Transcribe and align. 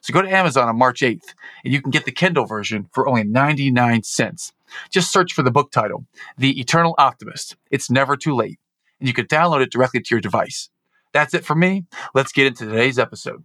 So 0.00 0.12
go 0.12 0.22
to 0.22 0.30
Amazon 0.30 0.68
on 0.68 0.78
March 0.78 1.00
8th 1.00 1.34
and 1.64 1.72
you 1.72 1.80
can 1.80 1.90
get 1.90 2.04
the 2.04 2.12
Kindle 2.12 2.46
version 2.46 2.88
for 2.92 3.08
only 3.08 3.24
99 3.24 4.02
cents. 4.02 4.52
Just 4.90 5.12
search 5.12 5.32
for 5.32 5.42
the 5.42 5.50
book 5.50 5.70
title, 5.70 6.04
The 6.36 6.58
Eternal 6.60 6.94
Optimist. 6.98 7.56
It's 7.70 7.90
never 7.90 8.16
too 8.16 8.34
late. 8.34 8.58
And 9.00 9.08
you 9.08 9.14
can 9.14 9.26
download 9.26 9.62
it 9.62 9.72
directly 9.72 10.00
to 10.00 10.14
your 10.14 10.20
device. 10.20 10.70
That's 11.12 11.34
it 11.34 11.44
for 11.44 11.54
me. 11.54 11.84
Let's 12.14 12.32
get 12.32 12.46
into 12.46 12.66
today's 12.66 12.98
episode. 12.98 13.44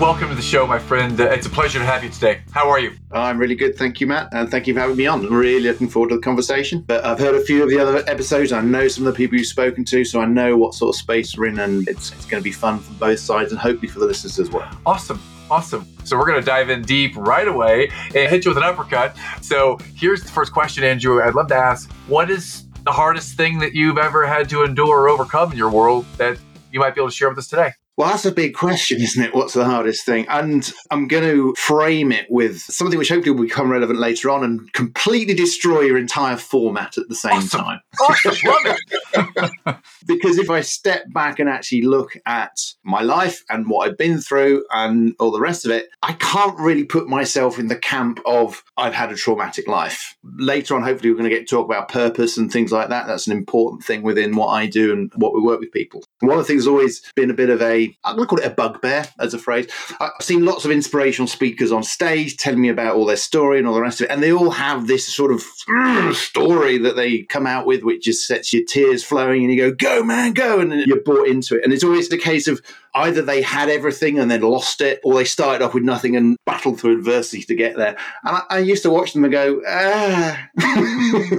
Welcome 0.00 0.30
to 0.30 0.34
the 0.34 0.40
show, 0.40 0.66
my 0.66 0.78
friend. 0.78 1.20
Uh, 1.20 1.24
it's 1.24 1.44
a 1.44 1.50
pleasure 1.50 1.78
to 1.78 1.84
have 1.84 2.02
you 2.02 2.08
today. 2.08 2.40
How 2.52 2.70
are 2.70 2.80
you? 2.80 2.92
I'm 3.12 3.36
really 3.36 3.54
good, 3.54 3.76
thank 3.76 4.00
you, 4.00 4.06
Matt, 4.06 4.30
and 4.32 4.50
thank 4.50 4.66
you 4.66 4.72
for 4.72 4.80
having 4.80 4.96
me 4.96 5.06
on. 5.06 5.26
I'm 5.26 5.34
really 5.34 5.60
looking 5.60 5.90
forward 5.90 6.08
to 6.08 6.14
the 6.14 6.22
conversation. 6.22 6.80
But 6.80 7.04
I've 7.04 7.18
heard 7.18 7.34
a 7.34 7.42
few 7.42 7.62
of 7.62 7.68
the 7.68 7.78
other 7.78 7.98
episodes. 8.06 8.50
I 8.50 8.62
know 8.62 8.88
some 8.88 9.06
of 9.06 9.12
the 9.12 9.16
people 9.16 9.36
you've 9.36 9.46
spoken 9.46 9.84
to, 9.84 10.02
so 10.06 10.22
I 10.22 10.24
know 10.24 10.56
what 10.56 10.72
sort 10.72 10.96
of 10.96 10.98
space 10.98 11.36
we're 11.36 11.48
in, 11.48 11.58
and 11.58 11.86
it's, 11.86 12.12
it's 12.12 12.24
going 12.24 12.40
to 12.40 12.44
be 12.44 12.50
fun 12.50 12.78
from 12.78 12.96
both 12.96 13.18
sides, 13.18 13.52
and 13.52 13.60
hopefully 13.60 13.88
for 13.88 13.98
the 13.98 14.06
listeners 14.06 14.38
as 14.38 14.48
well. 14.48 14.66
Awesome. 14.86 15.20
Awesome. 15.50 15.86
So 16.04 16.16
we're 16.16 16.26
going 16.26 16.40
to 16.40 16.46
dive 16.46 16.70
in 16.70 16.80
deep 16.80 17.14
right 17.14 17.46
away 17.46 17.90
and 18.14 18.30
hit 18.30 18.46
you 18.46 18.52
with 18.52 18.58
an 18.58 18.64
uppercut. 18.64 19.14
So 19.42 19.76
here's 19.96 20.22
the 20.22 20.30
first 20.30 20.50
question, 20.50 20.82
Andrew. 20.82 21.22
I'd 21.22 21.34
love 21.34 21.48
to 21.48 21.56
ask 21.56 21.92
what 22.08 22.30
is 22.30 22.64
the 22.84 22.92
hardest 22.92 23.36
thing 23.36 23.58
that 23.58 23.74
you've 23.74 23.98
ever 23.98 24.26
had 24.26 24.48
to 24.48 24.64
endure 24.64 25.00
or 25.00 25.08
overcome 25.10 25.52
in 25.52 25.58
your 25.58 25.70
world 25.70 26.06
that 26.16 26.38
you 26.72 26.80
might 26.80 26.94
be 26.94 27.02
able 27.02 27.10
to 27.10 27.14
share 27.14 27.28
with 27.28 27.36
us 27.36 27.48
today? 27.48 27.72
Well, 28.00 28.08
that's 28.08 28.24
a 28.24 28.32
big 28.32 28.54
question, 28.54 28.98
isn't 29.02 29.22
it? 29.22 29.34
What's 29.34 29.52
the 29.52 29.66
hardest 29.66 30.06
thing? 30.06 30.24
And 30.30 30.72
I'm 30.90 31.06
going 31.06 31.22
to 31.22 31.54
frame 31.58 32.12
it 32.12 32.30
with 32.30 32.60
something 32.60 32.98
which 32.98 33.10
hopefully 33.10 33.32
will 33.36 33.44
become 33.44 33.70
relevant 33.70 33.98
later 33.98 34.30
on 34.30 34.42
and 34.42 34.72
completely 34.72 35.34
destroy 35.34 35.80
your 35.82 35.98
entire 35.98 36.38
format 36.38 36.96
at 36.96 37.10
the 37.10 37.14
same 37.14 37.32
Awesome. 37.32 37.60
time. 37.60 37.80
Awesome. 38.00 39.76
Because 40.06 40.38
if 40.38 40.48
I 40.48 40.62
step 40.62 41.04
back 41.12 41.38
and 41.38 41.48
actually 41.48 41.82
look 41.82 42.16
at 42.24 42.58
my 42.84 43.02
life 43.02 43.44
and 43.50 43.68
what 43.68 43.86
I've 43.86 43.98
been 43.98 44.18
through 44.18 44.64
and 44.72 45.14
all 45.20 45.30
the 45.30 45.40
rest 45.40 45.66
of 45.66 45.70
it, 45.70 45.88
I 46.02 46.14
can't 46.14 46.58
really 46.58 46.84
put 46.84 47.06
myself 47.06 47.58
in 47.58 47.68
the 47.68 47.76
camp 47.76 48.18
of 48.24 48.64
I've 48.78 48.94
had 48.94 49.12
a 49.12 49.14
traumatic 49.14 49.68
life. 49.68 50.16
Later 50.24 50.74
on, 50.74 50.82
hopefully, 50.82 51.10
we're 51.10 51.18
going 51.18 51.30
to 51.30 51.36
get 51.36 51.46
to 51.46 51.54
talk 51.54 51.66
about 51.66 51.90
purpose 51.90 52.38
and 52.38 52.50
things 52.50 52.72
like 52.72 52.88
that. 52.88 53.06
That's 53.06 53.26
an 53.26 53.36
important 53.36 53.84
thing 53.84 54.02
within 54.02 54.36
what 54.36 54.48
I 54.48 54.66
do 54.66 54.90
and 54.92 55.12
what 55.16 55.34
we 55.34 55.40
work 55.42 55.60
with 55.60 55.70
people. 55.70 56.02
One 56.20 56.32
of 56.32 56.38
the 56.38 56.44
things 56.44 56.66
always 56.66 57.00
been 57.14 57.30
a 57.30 57.34
bit 57.34 57.50
of 57.50 57.62
a, 57.62 57.96
I'm 58.04 58.16
going 58.16 58.26
to 58.26 58.28
call 58.28 58.38
it 58.38 58.46
a 58.46 58.54
bugbear 58.54 59.06
as 59.18 59.34
a 59.34 59.38
phrase. 59.38 59.68
I've 60.00 60.12
seen 60.20 60.44
lots 60.44 60.64
of 60.64 60.70
inspirational 60.70 61.28
speakers 61.28 61.72
on 61.72 61.82
stage 61.82 62.36
telling 62.36 62.60
me 62.60 62.68
about 62.68 62.94
all 62.94 63.06
their 63.06 63.16
story 63.16 63.58
and 63.58 63.66
all 63.66 63.74
the 63.74 63.80
rest 63.80 64.00
of 64.00 64.06
it. 64.06 64.10
And 64.10 64.22
they 64.22 64.32
all 64.32 64.50
have 64.50 64.86
this 64.86 65.06
sort 65.06 65.32
of 65.32 65.42
mm, 65.68 66.14
story 66.14 66.78
that 66.78 66.96
they 66.96 67.22
come 67.22 67.46
out 67.46 67.66
with, 67.66 67.82
which 67.82 68.04
just 68.04 68.26
sets 68.26 68.52
your 68.52 68.64
tears 68.64 69.02
flowing 69.02 69.42
and 69.42 69.52
you 69.52 69.58
go, 69.58 69.72
go, 69.72 70.04
man, 70.04 70.32
go. 70.32 70.60
And 70.60 70.72
you're 70.86 71.02
bought 71.02 71.26
into 71.26 71.56
it. 71.56 71.64
And 71.64 71.72
it's 71.72 71.84
always 71.84 72.08
the 72.08 72.18
case 72.18 72.48
of 72.48 72.60
either 72.94 73.22
they 73.22 73.42
had 73.42 73.68
everything 73.68 74.18
and 74.18 74.30
then 74.30 74.42
lost 74.42 74.80
it, 74.80 75.00
or 75.04 75.14
they 75.14 75.24
started 75.24 75.64
off 75.64 75.74
with 75.74 75.84
nothing 75.84 76.16
and 76.16 76.36
battled 76.44 76.80
through 76.80 76.98
adversity 76.98 77.42
to 77.42 77.54
get 77.54 77.76
there. 77.76 77.96
And 78.24 78.36
I, 78.36 78.42
I 78.50 78.58
used 78.58 78.82
to 78.82 78.90
watch 78.90 79.12
them 79.12 79.24
and 79.24 79.32
go, 79.32 79.62
ah. 79.66 80.48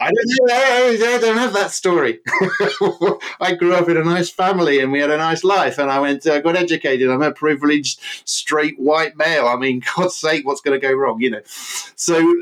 I 0.00 0.10
don't 0.10 0.48
know. 0.48 1.14
I 1.14 1.18
don't 1.18 1.36
have 1.36 1.52
that 1.52 1.70
story. 1.72 2.20
I 3.40 3.54
grew 3.54 3.74
up 3.74 3.88
in 3.88 3.98
a 3.98 4.04
nice 4.04 4.30
family 4.30 4.80
and 4.80 4.90
we 4.90 5.00
had 5.00 5.10
a 5.10 5.18
nice 5.18 5.44
life, 5.44 5.78
and 5.78 5.90
I 5.90 6.00
went, 6.00 6.26
I 6.26 6.40
got 6.40 6.56
educated. 6.56 7.10
I'm 7.10 7.22
a 7.22 7.32
privileged, 7.32 8.00
straight 8.24 8.78
white 8.78 9.16
male. 9.16 9.46
I 9.46 9.56
mean, 9.56 9.82
God's 9.96 10.16
sake, 10.16 10.46
what's 10.46 10.62
going 10.62 10.80
to 10.80 10.86
go 10.86 10.92
wrong? 10.94 11.20
You 11.20 11.30
know. 11.30 11.42
So 11.44 12.34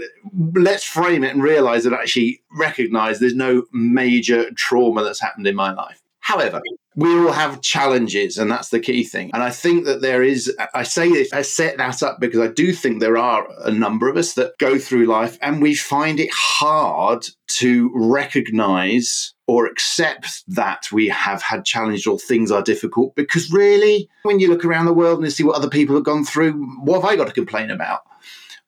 let's 0.54 0.84
frame 0.84 1.24
it 1.24 1.32
and 1.32 1.42
realize 1.42 1.84
that 1.84 1.92
actually 1.92 2.42
recognize 2.56 3.18
there's 3.18 3.34
no 3.34 3.64
major 3.72 4.50
trauma 4.52 5.02
that's 5.02 5.20
happened 5.20 5.48
in 5.48 5.56
my 5.56 5.72
life. 5.72 6.00
However, 6.20 6.60
we 6.98 7.16
all 7.16 7.30
have 7.30 7.62
challenges, 7.62 8.38
and 8.38 8.50
that's 8.50 8.70
the 8.70 8.80
key 8.80 9.04
thing. 9.04 9.30
And 9.32 9.40
I 9.40 9.50
think 9.50 9.84
that 9.84 10.00
there 10.00 10.20
is, 10.20 10.52
I 10.74 10.82
say 10.82 11.08
this, 11.08 11.32
I 11.32 11.42
set 11.42 11.76
that 11.76 12.02
up 12.02 12.18
because 12.18 12.40
I 12.40 12.48
do 12.48 12.72
think 12.72 12.98
there 12.98 13.16
are 13.16 13.46
a 13.64 13.70
number 13.70 14.08
of 14.08 14.16
us 14.16 14.32
that 14.32 14.58
go 14.58 14.80
through 14.80 15.06
life 15.06 15.38
and 15.40 15.62
we 15.62 15.76
find 15.76 16.18
it 16.18 16.30
hard 16.32 17.24
to 17.58 17.92
recognize 17.94 19.32
or 19.46 19.66
accept 19.66 20.42
that 20.48 20.90
we 20.90 21.06
have 21.06 21.40
had 21.40 21.64
challenges 21.64 22.04
or 22.04 22.18
things 22.18 22.50
are 22.50 22.62
difficult 22.62 23.14
because 23.14 23.52
really, 23.52 24.08
when 24.24 24.40
you 24.40 24.48
look 24.48 24.64
around 24.64 24.86
the 24.86 24.92
world 24.92 25.18
and 25.18 25.26
you 25.26 25.30
see 25.30 25.44
what 25.44 25.54
other 25.54 25.70
people 25.70 25.94
have 25.94 26.04
gone 26.04 26.24
through, 26.24 26.52
what 26.82 27.00
have 27.00 27.08
I 27.08 27.14
got 27.14 27.28
to 27.28 27.32
complain 27.32 27.70
about? 27.70 28.00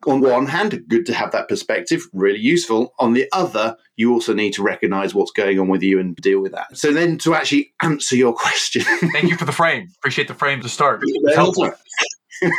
On 0.06 0.20
one 0.20 0.46
hand, 0.46 0.82
good 0.88 1.04
to 1.06 1.14
have 1.14 1.32
that 1.32 1.48
perspective, 1.48 2.08
really 2.12 2.38
useful. 2.38 2.94
On 2.98 3.12
the 3.12 3.28
other, 3.32 3.76
you 3.96 4.12
also 4.12 4.32
need 4.32 4.52
to 4.54 4.62
recognize 4.62 5.14
what's 5.14 5.30
going 5.30 5.58
on 5.58 5.68
with 5.68 5.82
you 5.82 6.00
and 6.00 6.16
deal 6.16 6.40
with 6.40 6.52
that. 6.52 6.76
So 6.76 6.92
then 6.92 7.18
to 7.18 7.34
actually 7.34 7.72
answer 7.82 8.16
your 8.16 8.32
question. 8.32 8.82
Thank 8.82 9.24
you 9.24 9.36
for 9.36 9.44
the 9.44 9.52
frame. 9.52 9.88
Appreciate 9.98 10.28
the 10.28 10.34
frame 10.34 10.60
to 10.62 10.68
start. 10.68 11.02
Helpful. 11.34 11.72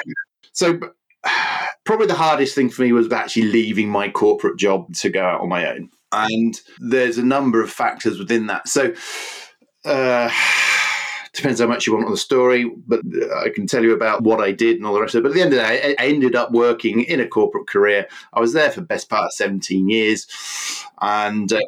so 0.53 0.79
probably 1.83 2.07
the 2.07 2.13
hardest 2.13 2.53
thing 2.53 2.69
for 2.69 2.83
me 2.83 2.91
was 2.91 3.11
actually 3.11 3.47
leaving 3.47 3.89
my 3.89 4.09
corporate 4.09 4.59
job 4.59 4.93
to 4.95 5.09
go 5.09 5.23
out 5.23 5.41
on 5.41 5.49
my 5.49 5.67
own. 5.71 5.89
And 6.11 6.59
there's 6.79 7.17
a 7.17 7.25
number 7.25 7.63
of 7.63 7.71
factors 7.71 8.19
within 8.19 8.47
that. 8.47 8.67
So 8.67 8.93
uh 9.83 10.29
Depends 11.33 11.61
how 11.61 11.67
much 11.67 11.87
you 11.87 11.93
want 11.93 12.05
on 12.05 12.11
the 12.11 12.17
story, 12.17 12.69
but 12.87 12.99
I 13.37 13.49
can 13.49 13.65
tell 13.65 13.83
you 13.83 13.93
about 13.93 14.23
what 14.23 14.41
I 14.41 14.51
did 14.51 14.75
and 14.75 14.85
all 14.85 14.93
the 14.93 14.99
rest 14.99 15.15
of 15.15 15.19
it. 15.19 15.23
But 15.23 15.29
at 15.29 15.35
the 15.35 15.41
end 15.41 15.53
of 15.53 15.59
the 15.59 15.63
day, 15.63 15.95
I 15.97 16.07
ended 16.07 16.35
up 16.35 16.51
working 16.51 17.03
in 17.03 17.21
a 17.21 17.27
corporate 17.27 17.67
career. 17.67 18.07
I 18.33 18.41
was 18.41 18.51
there 18.51 18.69
for 18.69 18.81
the 18.81 18.85
best 18.85 19.09
part 19.09 19.25
of 19.25 19.33
17 19.33 19.87
years. 19.87 20.27
And 20.99 21.51
uh, 21.53 21.59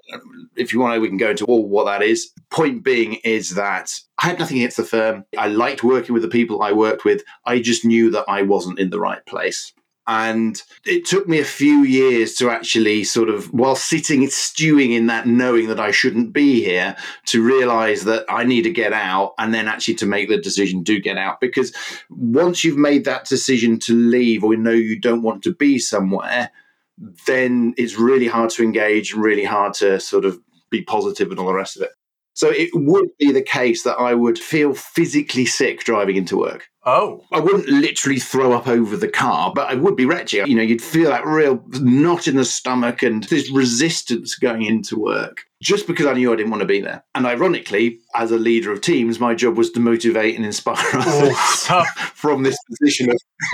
if 0.58 0.74
you 0.74 0.82
want 0.82 0.96
to, 0.96 1.00
we 1.00 1.08
can 1.08 1.18
go 1.18 1.30
into 1.30 1.46
all 1.46 1.66
what 1.66 1.86
that 1.86 2.04
is. 2.04 2.32
Point 2.50 2.84
being 2.84 3.16
is 3.24 3.52
that 3.52 3.92
I 4.18 4.28
had 4.28 4.40
nothing 4.40 4.58
against 4.58 4.78
the 4.78 4.84
firm. 4.84 5.24
I 5.38 5.48
liked 5.48 5.84
working 5.84 6.14
with 6.14 6.24
the 6.24 6.30
people 6.30 6.62
I 6.62 6.74
worked 6.74 7.06
with. 7.06 7.24
I 7.46 7.60
just 7.60 7.86
knew 7.86 8.12
that 8.12 8.26
I 8.28 8.42
wasn't 8.42 8.80
in 8.80 8.90
the 8.90 9.00
right 9.00 9.26
place. 9.26 9.72
And 10.06 10.62
it 10.86 11.06
took 11.06 11.30
me 11.30 11.40
a 11.40 11.46
few 11.46 11.84
years 11.84 12.36
to 12.36 12.50
actually 12.50 13.06
sort 13.06 13.30
of, 13.30 13.54
while 13.54 13.78
sitting, 13.78 14.28
stewing 14.30 14.92
in 14.92 15.08
that, 15.08 15.28
knowing 15.28 15.68
that 15.68 15.80
I 15.80 15.92
shouldn't 15.92 16.34
be 16.34 16.62
here, 16.62 16.98
to 17.28 17.42
realize 17.42 18.04
that 18.04 18.26
I 18.28 18.44
need 18.44 18.64
to 18.64 18.70
get 18.70 18.92
out 18.92 19.34
and 19.38 19.54
then 19.54 19.70
actually 19.70 19.96
to 19.96 20.06
make 20.06 20.28
the 20.28 20.38
decision 20.38 20.84
to 20.84 21.00
get 21.00 21.18
out. 21.18 21.40
Because 21.40 21.74
once 22.10 22.66
you've 22.66 22.78
made 22.78 23.06
that 23.06 23.26
decision 23.26 23.80
to 23.80 23.96
leave 23.96 24.44
or 24.44 24.58
know 24.58 24.72
you 24.72 25.00
don't 25.00 25.24
want 25.24 25.42
to 25.44 25.56
be 25.56 25.80
somewhere, 25.80 26.52
then 27.26 27.74
it's 27.78 27.98
really 27.98 28.28
hard 28.28 28.50
to 28.52 28.64
engage 28.64 29.14
and 29.14 29.24
really 29.24 29.46
hard 29.46 29.74
to 29.76 30.00
sort 30.00 30.26
of 30.26 30.40
be 30.70 30.82
positive 30.82 31.30
and 31.32 31.40
all 31.40 31.48
the 31.48 31.54
rest 31.54 31.78
of 31.78 31.84
it. 31.84 31.92
So 32.34 32.50
it 32.50 32.70
would 32.74 33.10
be 33.20 33.32
the 33.32 33.42
case 33.42 33.84
that 33.84 33.98
I 33.98 34.14
would 34.14 34.40
feel 34.40 34.74
physically 34.74 35.46
sick 35.46 35.84
driving 35.84 36.16
into 36.16 36.38
work. 36.38 36.68
Oh. 36.86 37.24
I 37.32 37.40
wouldn't 37.40 37.68
literally 37.70 38.20
throw 38.20 38.52
up 38.52 38.68
over 38.68 38.98
the 38.98 39.08
car, 39.08 39.54
but 39.56 39.70
I 39.70 39.76
would 39.76 39.96
be 39.96 40.06
wretched. 40.06 40.48
You 40.48 40.56
know, 40.56 40.62
you'd 40.64 40.82
feel 40.82 41.10
that 41.12 41.26
real 41.26 41.64
knot 41.80 42.28
in 42.28 42.36
the 42.36 42.44
stomach 42.44 43.04
and 43.04 43.24
this 43.26 43.50
resistance 43.52 44.36
going 44.36 44.64
into 44.64 45.00
work 45.00 45.46
just 45.62 45.88
because 45.88 46.06
I 46.06 46.14
knew 46.14 46.34
I 46.34 46.36
didn't 46.36 46.52
want 46.52 46.62
to 46.62 46.68
be 46.68 46.82
there. 46.82 47.04
And 47.16 47.26
ironically, 47.26 48.00
as 48.16 48.32
a 48.32 48.38
leader 48.38 48.72
of 48.72 48.82
teams, 48.82 49.20
my 49.20 49.34
job 49.34 49.58
was 49.58 49.72
to 49.72 49.80
motivate 49.80 50.36
and 50.36 50.46
inspire 50.46 50.76
others 50.94 51.38
Oh, 51.70 51.86
from 52.14 52.44
this 52.44 52.58
position 52.70 53.10
of, 53.10 53.18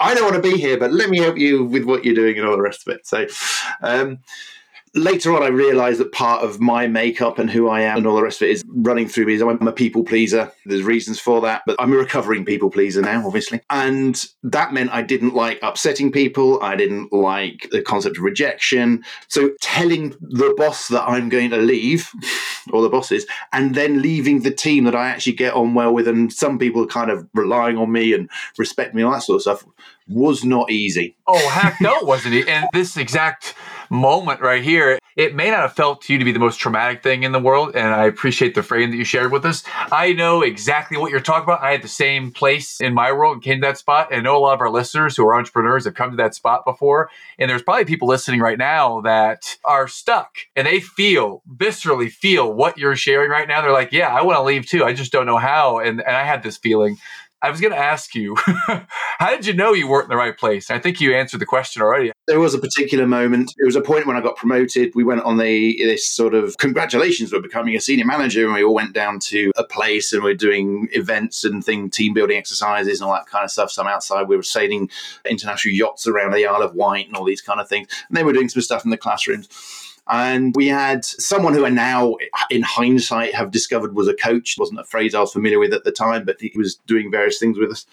I 0.00 0.14
don't 0.14 0.30
want 0.30 0.36
to 0.36 0.50
be 0.50 0.56
here, 0.56 0.78
but 0.78 0.92
let 0.92 1.10
me 1.10 1.18
help 1.18 1.36
you 1.36 1.64
with 1.64 1.84
what 1.84 2.04
you're 2.04 2.14
doing 2.14 2.38
and 2.38 2.46
all 2.46 2.56
the 2.56 2.62
rest 2.62 2.86
of 2.86 2.94
it. 2.94 3.06
So, 3.06 3.26
um, 3.82 4.18
later 4.94 5.34
on, 5.34 5.42
I 5.42 5.48
realized 5.48 6.00
that 6.00 6.12
part 6.12 6.42
of 6.42 6.60
my 6.60 6.86
makeup 6.86 7.38
and 7.38 7.50
who 7.50 7.68
I 7.68 7.82
am 7.82 7.98
and 7.98 8.06
all 8.06 8.16
the 8.16 8.22
rest 8.22 8.42
of 8.42 8.48
it 8.48 8.52
is 8.52 8.64
running 8.66 9.08
through 9.08 9.26
me. 9.26 9.40
I'm 9.40 9.66
a 9.66 9.72
people 9.72 10.02
pleaser. 10.02 10.50
There's 10.66 10.82
reasons 10.82 11.20
for 11.20 11.40
that, 11.42 11.62
but 11.66 11.76
I'm 11.78 11.92
a 11.92 11.96
recovering 11.96 12.44
people 12.44 12.70
pleaser 12.70 13.00
now, 13.00 13.24
obviously. 13.24 13.60
And 13.70 14.24
that 14.42 14.72
meant 14.72 14.92
I 14.92 15.02
didn't 15.02 15.34
like 15.34 15.58
upsetting 15.62 16.10
people. 16.10 16.60
I 16.62 16.76
didn't 16.76 17.12
like 17.12 17.68
the 17.70 17.82
concept 17.82 18.16
of 18.16 18.24
rejection. 18.24 19.04
So 19.28 19.50
telling 19.60 20.10
the 20.20 20.54
boss 20.56 20.88
that 20.88 21.08
I'm 21.08 21.28
going 21.28 21.50
to 21.50 21.58
leave, 21.58 22.10
or 22.72 22.82
the 22.82 22.88
bosses, 22.88 23.26
and 23.52 23.74
then 23.74 24.02
leaving 24.02 24.42
the 24.42 24.50
team 24.50 24.84
that 24.84 24.96
I 24.96 25.08
actually 25.08 25.34
get 25.34 25.54
on 25.54 25.74
well 25.74 25.94
with, 25.94 26.08
and 26.08 26.32
some 26.32 26.58
people 26.58 26.86
kind 26.86 27.10
of 27.10 27.28
relying 27.34 27.78
on 27.78 27.92
me 27.92 28.12
and 28.12 28.28
respect 28.58 28.94
me 28.94 29.02
and 29.02 29.08
all 29.08 29.14
that 29.14 29.22
sort 29.22 29.36
of 29.36 29.42
stuff 29.42 29.64
was 30.08 30.44
not 30.44 30.70
easy. 30.70 31.16
Oh, 31.26 31.48
heck 31.50 31.80
no, 31.80 31.96
wasn't 32.02 32.34
it? 32.34 32.48
And 32.48 32.68
this 32.72 32.96
exact 32.96 33.54
moment 33.90 34.40
right 34.40 34.62
here. 34.62 34.98
It 35.16 35.34
may 35.34 35.50
not 35.50 35.60
have 35.60 35.74
felt 35.74 36.02
to 36.02 36.12
you 36.12 36.18
to 36.18 36.24
be 36.24 36.32
the 36.32 36.38
most 36.38 36.58
traumatic 36.58 37.02
thing 37.02 37.24
in 37.24 37.32
the 37.32 37.40
world, 37.40 37.74
and 37.74 37.88
I 37.88 38.04
appreciate 38.04 38.54
the 38.54 38.62
frame 38.62 38.90
that 38.90 38.96
you 38.96 39.04
shared 39.04 39.32
with 39.32 39.44
us. 39.44 39.64
I 39.90 40.12
know 40.12 40.42
exactly 40.42 40.96
what 40.96 41.10
you're 41.10 41.20
talking 41.20 41.44
about. 41.44 41.62
I 41.62 41.72
had 41.72 41.82
the 41.82 41.88
same 41.88 42.30
place 42.30 42.80
in 42.80 42.94
my 42.94 43.12
world 43.12 43.34
and 43.34 43.42
came 43.42 43.60
to 43.60 43.66
that 43.66 43.78
spot, 43.78 44.08
and 44.10 44.20
I 44.20 44.22
know 44.22 44.36
a 44.36 44.38
lot 44.38 44.54
of 44.54 44.60
our 44.60 44.70
listeners 44.70 45.16
who 45.16 45.26
are 45.26 45.34
entrepreneurs 45.34 45.84
have 45.84 45.94
come 45.94 46.10
to 46.10 46.16
that 46.16 46.34
spot 46.34 46.64
before. 46.64 47.10
And 47.38 47.50
there's 47.50 47.62
probably 47.62 47.84
people 47.84 48.08
listening 48.08 48.40
right 48.40 48.58
now 48.58 49.00
that 49.02 49.56
are 49.64 49.88
stuck 49.88 50.36
and 50.54 50.66
they 50.66 50.80
feel 50.80 51.42
viscerally 51.56 52.10
feel 52.10 52.52
what 52.52 52.78
you're 52.78 52.96
sharing 52.96 53.30
right 53.30 53.48
now. 53.48 53.60
They're 53.60 53.72
like, 53.72 53.92
"Yeah, 53.92 54.08
I 54.08 54.22
want 54.22 54.38
to 54.38 54.42
leave 54.42 54.66
too. 54.66 54.84
I 54.84 54.92
just 54.92 55.12
don't 55.12 55.26
know 55.26 55.38
how." 55.38 55.78
And 55.78 56.00
and 56.00 56.16
I 56.16 56.24
had 56.24 56.42
this 56.42 56.56
feeling. 56.56 56.96
I 57.42 57.50
was 57.50 57.60
going 57.60 57.72
to 57.72 57.78
ask 57.78 58.14
you, 58.14 58.36
how 59.18 59.30
did 59.30 59.46
you 59.46 59.54
know 59.54 59.72
you 59.72 59.88
weren't 59.88 60.04
in 60.04 60.10
the 60.10 60.16
right 60.16 60.36
place? 60.36 60.70
I 60.70 60.78
think 60.78 61.00
you 61.00 61.14
answered 61.14 61.40
the 61.40 61.46
question 61.46 61.80
already. 61.80 62.12
There 62.26 62.38
was 62.38 62.54
a 62.54 62.58
particular 62.58 63.06
moment. 63.06 63.54
It 63.56 63.64
was 63.64 63.76
a 63.76 63.80
point 63.80 64.06
when 64.06 64.16
I 64.16 64.20
got 64.20 64.36
promoted. 64.36 64.92
We 64.94 65.04
went 65.04 65.22
on 65.22 65.38
the 65.38 65.76
this 65.80 66.06
sort 66.06 66.34
of 66.34 66.56
congratulations, 66.58 67.32
we're 67.32 67.40
becoming 67.40 67.74
a 67.76 67.80
senior 67.80 68.04
manager, 68.04 68.44
and 68.44 68.54
we 68.54 68.62
all 68.62 68.74
went 68.74 68.92
down 68.92 69.18
to 69.20 69.52
a 69.56 69.64
place 69.64 70.12
and 70.12 70.22
we 70.22 70.32
are 70.32 70.36
doing 70.36 70.88
events 70.92 71.44
and 71.44 71.64
thing, 71.64 71.88
team 71.88 72.12
building 72.12 72.36
exercises 72.36 73.00
and 73.00 73.08
all 73.08 73.14
that 73.14 73.26
kind 73.26 73.44
of 73.44 73.50
stuff. 73.50 73.70
Some 73.70 73.86
outside, 73.86 74.28
we 74.28 74.36
were 74.36 74.42
sailing 74.42 74.90
international 75.24 75.74
yachts 75.74 76.06
around 76.06 76.32
the 76.32 76.46
Isle 76.46 76.62
of 76.62 76.74
Wight 76.74 77.06
and 77.06 77.16
all 77.16 77.24
these 77.24 77.42
kind 77.42 77.60
of 77.60 77.68
things. 77.68 77.88
And 78.08 78.16
they 78.16 78.24
were 78.24 78.32
doing 78.32 78.48
some 78.48 78.62
stuff 78.62 78.84
in 78.84 78.90
the 78.90 78.96
classrooms. 78.96 79.48
And 80.10 80.54
we 80.56 80.66
had 80.66 81.04
someone 81.04 81.54
who 81.54 81.64
I 81.64 81.70
now, 81.70 82.16
in 82.50 82.62
hindsight, 82.62 83.32
have 83.34 83.52
discovered 83.52 83.94
was 83.94 84.08
a 84.08 84.14
coach. 84.14 84.56
It 84.56 84.60
wasn't 84.60 84.80
a 84.80 84.84
phrase 84.84 85.14
I 85.14 85.20
was 85.20 85.32
familiar 85.32 85.60
with 85.60 85.72
at 85.72 85.84
the 85.84 85.92
time, 85.92 86.24
but 86.24 86.40
he 86.40 86.52
was 86.56 86.76
doing 86.86 87.12
various 87.12 87.38
things 87.38 87.58
with 87.58 87.70
us. 87.70 87.86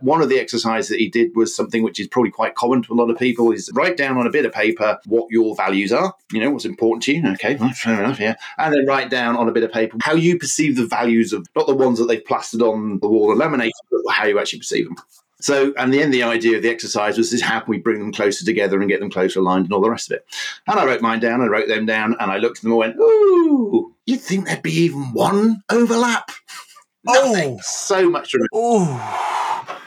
One 0.00 0.20
of 0.20 0.28
the 0.28 0.40
exercises 0.40 0.88
that 0.88 0.98
he 0.98 1.08
did 1.08 1.36
was 1.36 1.54
something 1.54 1.84
which 1.84 2.00
is 2.00 2.08
probably 2.08 2.32
quite 2.32 2.56
common 2.56 2.82
to 2.82 2.92
a 2.92 2.94
lot 2.94 3.10
of 3.10 3.18
people 3.18 3.52
is 3.52 3.70
write 3.72 3.96
down 3.96 4.16
on 4.16 4.26
a 4.26 4.30
bit 4.30 4.46
of 4.46 4.52
paper 4.52 4.98
what 5.06 5.30
your 5.30 5.54
values 5.54 5.92
are, 5.92 6.14
you 6.32 6.40
know, 6.40 6.50
what's 6.50 6.64
important 6.64 7.04
to 7.04 7.14
you. 7.14 7.28
Okay, 7.34 7.56
fair 7.74 8.02
enough, 8.02 8.18
yeah. 8.18 8.34
And 8.58 8.74
then 8.74 8.86
write 8.86 9.10
down 9.10 9.36
on 9.36 9.48
a 9.48 9.52
bit 9.52 9.62
of 9.62 9.70
paper 9.70 9.98
how 10.02 10.14
you 10.14 10.38
perceive 10.38 10.76
the 10.76 10.86
values 10.86 11.32
of 11.32 11.46
not 11.54 11.68
the 11.68 11.74
ones 11.76 11.98
that 11.98 12.06
they've 12.06 12.24
plastered 12.24 12.62
on 12.62 12.98
the 12.98 13.08
wall 13.08 13.30
and 13.30 13.38
laminated, 13.38 13.72
but 13.90 14.12
how 14.12 14.26
you 14.26 14.40
actually 14.40 14.60
perceive 14.60 14.86
them. 14.86 14.96
So, 15.40 15.72
and 15.76 15.92
the 15.92 16.02
end, 16.02 16.12
the 16.12 16.22
idea 16.22 16.56
of 16.56 16.62
the 16.62 16.70
exercise 16.70 17.18
was 17.18 17.30
this: 17.30 17.40
how 17.40 17.60
can 17.60 17.70
we 17.70 17.78
bring 17.78 17.98
them 17.98 18.12
closer 18.12 18.44
together 18.44 18.80
and 18.80 18.88
get 18.88 19.00
them 19.00 19.10
closer 19.10 19.40
aligned 19.40 19.64
and 19.66 19.72
all 19.72 19.80
the 19.80 19.90
rest 19.90 20.10
of 20.10 20.16
it? 20.16 20.26
And 20.66 20.78
I 20.78 20.84
wrote 20.84 21.00
mine 21.02 21.20
down. 21.20 21.40
I 21.40 21.46
wrote 21.46 21.68
them 21.68 21.86
down, 21.86 22.16
and 22.20 22.30
I 22.30 22.38
looked 22.38 22.58
at 22.58 22.62
them 22.62 22.72
and 22.72 22.78
went, 22.78 22.96
"Ooh, 22.96 23.94
you'd 24.06 24.20
think 24.20 24.46
there'd 24.46 24.62
be 24.62 24.72
even 24.72 25.12
one 25.12 25.62
overlap? 25.70 26.30
Nothing. 27.04 27.56
Oh, 27.58 27.60
so 27.62 28.10
much." 28.10 28.34
Oh, 28.52 29.80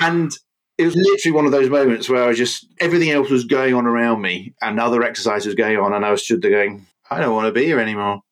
and 0.00 0.32
it 0.78 0.84
was 0.84 0.96
literally 0.96 1.34
one 1.34 1.46
of 1.46 1.52
those 1.52 1.70
moments 1.70 2.08
where 2.08 2.24
I 2.24 2.32
just 2.32 2.66
everything 2.80 3.10
else 3.10 3.30
was 3.30 3.44
going 3.44 3.74
on 3.74 3.86
around 3.86 4.22
me, 4.22 4.54
and 4.62 4.80
other 4.80 5.02
exercise 5.02 5.46
was 5.46 5.54
going 5.54 5.78
on, 5.78 5.92
and 5.92 6.04
I 6.04 6.10
was 6.10 6.24
stood 6.24 6.42
there 6.42 6.50
going, 6.50 6.86
"I 7.10 7.20
don't 7.20 7.34
want 7.34 7.46
to 7.46 7.52
be 7.52 7.64
here 7.66 7.80
anymore." 7.80 8.22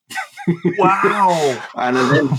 Wow! 0.79 1.63
and 1.75 1.95
then 1.95 2.29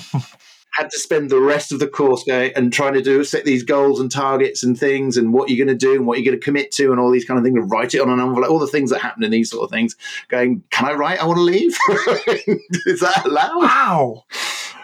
had 0.74 0.90
to 0.90 0.98
spend 0.98 1.30
the 1.30 1.40
rest 1.40 1.72
of 1.72 1.78
the 1.78 1.86
course 1.86 2.24
going 2.24 2.52
and 2.56 2.72
trying 2.72 2.94
to 2.94 3.02
do 3.02 3.22
set 3.24 3.44
these 3.44 3.62
goals 3.62 4.00
and 4.00 4.10
targets 4.10 4.62
and 4.62 4.78
things 4.78 5.16
and 5.16 5.32
what 5.32 5.48
you're 5.48 5.64
going 5.64 5.76
to 5.76 5.86
do 5.86 5.94
and 5.94 6.06
what 6.06 6.18
you're 6.18 6.24
going 6.24 6.38
to 6.38 6.44
commit 6.44 6.70
to 6.72 6.90
and 6.90 7.00
all 7.00 7.10
these 7.10 7.24
kind 7.24 7.38
of 7.38 7.44
things 7.44 7.56
and 7.56 7.70
write 7.70 7.94
it 7.94 8.00
on 8.00 8.10
an 8.10 8.20
envelope 8.20 8.50
all 8.50 8.58
the 8.58 8.66
things 8.66 8.90
that 8.90 9.00
happen 9.00 9.22
in 9.22 9.30
these 9.30 9.50
sort 9.50 9.64
of 9.64 9.70
things 9.70 9.96
going 10.28 10.62
can 10.70 10.88
i 10.88 10.92
write? 10.92 11.20
I 11.20 11.26
want 11.26 11.38
to 11.38 11.42
leave. 11.42 11.76
Is 12.86 13.00
that 13.00 13.22
allowed? 13.24 13.58
Wow. 13.58 14.24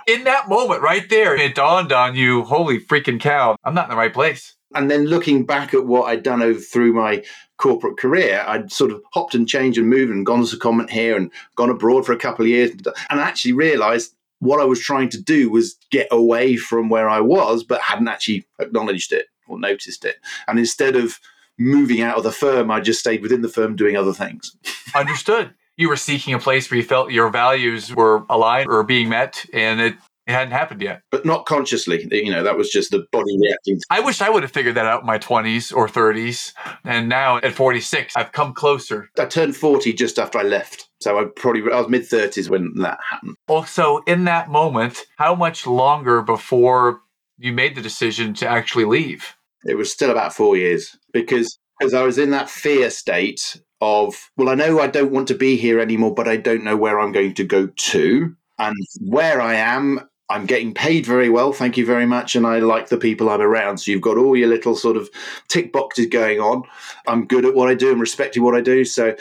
In 0.06 0.25
that 0.25 0.49
moment 0.49 0.82
right 0.82 1.08
there 1.08 1.37
it 1.37 1.55
dawned 1.55 1.93
on 1.93 2.14
you 2.14 2.43
holy 2.44 2.79
freaking 2.79 3.20
cow 3.20 3.56
i'm 3.64 3.75
not 3.75 3.84
in 3.84 3.91
the 3.91 3.96
right 3.96 4.12
place. 4.12 4.55
And 4.75 4.91
then 4.91 5.06
looking 5.06 5.46
back 5.46 5.73
at 5.73 5.87
what 5.87 6.11
I'd 6.11 6.23
done 6.23 6.43
over 6.43 6.61
through 6.61 6.93
my 6.93 7.25
corporate 7.56 7.96
career, 7.96 8.44
I'd 8.46 8.70
sort 8.70 8.93
of 8.93 9.02
hopped 9.14 9.34
and 9.34 9.49
changed 9.49 9.79
and 9.79 9.88
moved 9.88 10.12
and 10.12 10.26
gone 10.26 10.44
to 10.44 10.56
a 10.56 10.58
comment 10.58 10.91
here 10.91 11.17
and 11.17 11.31
gone 11.56 11.70
abroad 11.70 12.05
for 12.05 12.12
a 12.12 12.19
couple 12.19 12.44
of 12.44 12.50
years 12.50 12.73
and 13.11 13.20
actually 13.20 13.52
realized 13.52 14.14
what 14.40 14.61
I 14.61 14.64
was 14.64 14.81
trying 14.81 15.08
to 15.11 15.23
do 15.23 15.50
was 15.50 15.76
get 15.90 16.08
away 16.11 16.56
from 16.56 16.88
where 16.88 17.08
I 17.08 17.20
was, 17.20 17.64
but 17.64 17.81
hadn't 17.81 18.08
actually 18.08 18.46
acknowledged 18.61 19.12
it 19.12 19.26
or 19.46 19.58
noticed 19.58 20.05
it. 20.05 20.17
And 20.46 20.58
instead 20.58 20.96
of 20.96 21.19
moving 21.58 22.00
out 22.00 22.17
of 22.17 22.25
the 22.25 22.32
firm, 22.32 22.70
I 22.70 22.81
just 22.81 23.00
stayed 23.00 23.23
within 23.23 23.43
the 23.43 23.49
firm 23.49 23.76
doing 23.76 23.96
other 23.96 24.12
things. 24.12 24.56
Understood. 24.94 25.55
You 25.76 25.88
were 25.88 25.96
seeking 25.96 26.35
a 26.35 26.38
place 26.38 26.70
where 26.70 26.79
you 26.79 26.85
felt 26.85 27.12
your 27.12 27.31
values 27.31 27.94
were 27.94 28.25
aligned 28.29 28.69
or 28.69 28.82
being 28.82 29.08
met, 29.08 29.44
and 29.52 29.81
it 29.81 29.94
it 30.28 30.32
hadn't 30.32 30.52
happened 30.52 30.82
yet. 30.82 31.02
But 31.10 31.25
not 31.25 31.46
consciously. 31.46 32.06
You 32.10 32.30
know, 32.30 32.42
that 32.42 32.58
was 32.58 32.69
just 32.69 32.90
the 32.90 33.06
body 33.10 33.38
reacting. 33.40 33.80
I 33.88 34.00
wish 34.00 34.20
I 34.20 34.28
would 34.28 34.42
have 34.42 34.52
figured 34.52 34.75
that 34.75 34.84
out 34.84 35.00
in 35.00 35.06
my 35.06 35.19
20s 35.19 35.75
or 35.75 35.88
30s. 35.88 36.52
And 36.84 37.08
now 37.08 37.38
at 37.38 37.54
46, 37.54 38.14
I've 38.14 38.32
come 38.32 38.52
closer. 38.52 39.08
I 39.19 39.25
turned 39.25 39.56
40 39.56 39.94
just 39.94 40.19
after 40.19 40.38
I 40.38 40.42
left. 40.42 40.90
So 41.00 41.19
I 41.19 41.25
probably, 41.34 41.62
I 41.72 41.78
was 41.80 41.88
mid 41.88 42.02
30s 42.02 42.50
when 42.50 42.75
that 42.75 42.98
happened. 43.10 43.36
Also, 43.48 43.98
in 44.06 44.25
that 44.25 44.50
moment, 44.50 45.06
how 45.16 45.34
much 45.34 45.66
longer 45.66 46.20
before 46.20 47.00
you 47.38 47.52
made 47.52 47.74
the 47.74 47.81
decision 47.81 48.34
to 48.34 48.46
actually 48.46 48.84
leave? 48.84 49.34
It 49.64 49.78
was 49.78 49.90
still 49.90 50.10
about 50.10 50.34
four 50.34 50.58
years 50.58 50.94
because 51.12 51.58
because 51.78 51.94
I 51.94 52.02
was 52.02 52.19
in 52.19 52.31
that 52.31 52.50
fear 52.50 52.90
state 52.90 53.60
of, 53.81 54.31
well, 54.36 54.48
I 54.48 54.54
know 54.54 54.81
I 54.81 54.88
don't 54.88 55.12
want 55.12 55.28
to 55.28 55.34
be 55.34 55.56
here 55.56 55.78
anymore, 55.78 56.12
but 56.12 56.26
I 56.26 56.36
don't 56.36 56.64
know 56.64 56.76
where 56.76 56.98
I'm 56.98 57.12
going 57.12 57.34
to 57.34 57.44
go 57.44 57.69
to. 57.69 58.34
And 58.58 58.76
where 59.00 59.40
I 59.40 59.54
am, 59.54 60.00
I'm 60.30 60.44
getting 60.44 60.75
paid 60.75 61.06
very 61.06 61.30
well, 61.30 61.52
thank 61.52 61.76
you 61.76 61.86
very 61.86 62.04
much, 62.04 62.36
and 62.36 62.46
I 62.46 62.58
like 62.58 62.88
the 62.88 62.98
people 62.98 63.30
I'm 63.30 63.40
around. 63.40 63.78
So 63.78 63.90
you've 63.90 64.02
got 64.02 64.19
all 64.19 64.36
your 64.36 64.48
little 64.48 64.76
sort 64.76 64.96
of 64.96 65.08
tick 65.48 65.72
boxes 65.72 66.06
going 66.06 66.38
on. 66.38 66.64
I'm 67.06 67.26
good 67.26 67.46
at 67.46 67.54
what 67.54 67.70
I 67.70 67.75
do 67.75 67.92
and 67.92 68.00
respecting 68.00 68.42
what 68.42 68.54
I 68.54 68.60
do. 68.60 68.84
So 68.84 69.16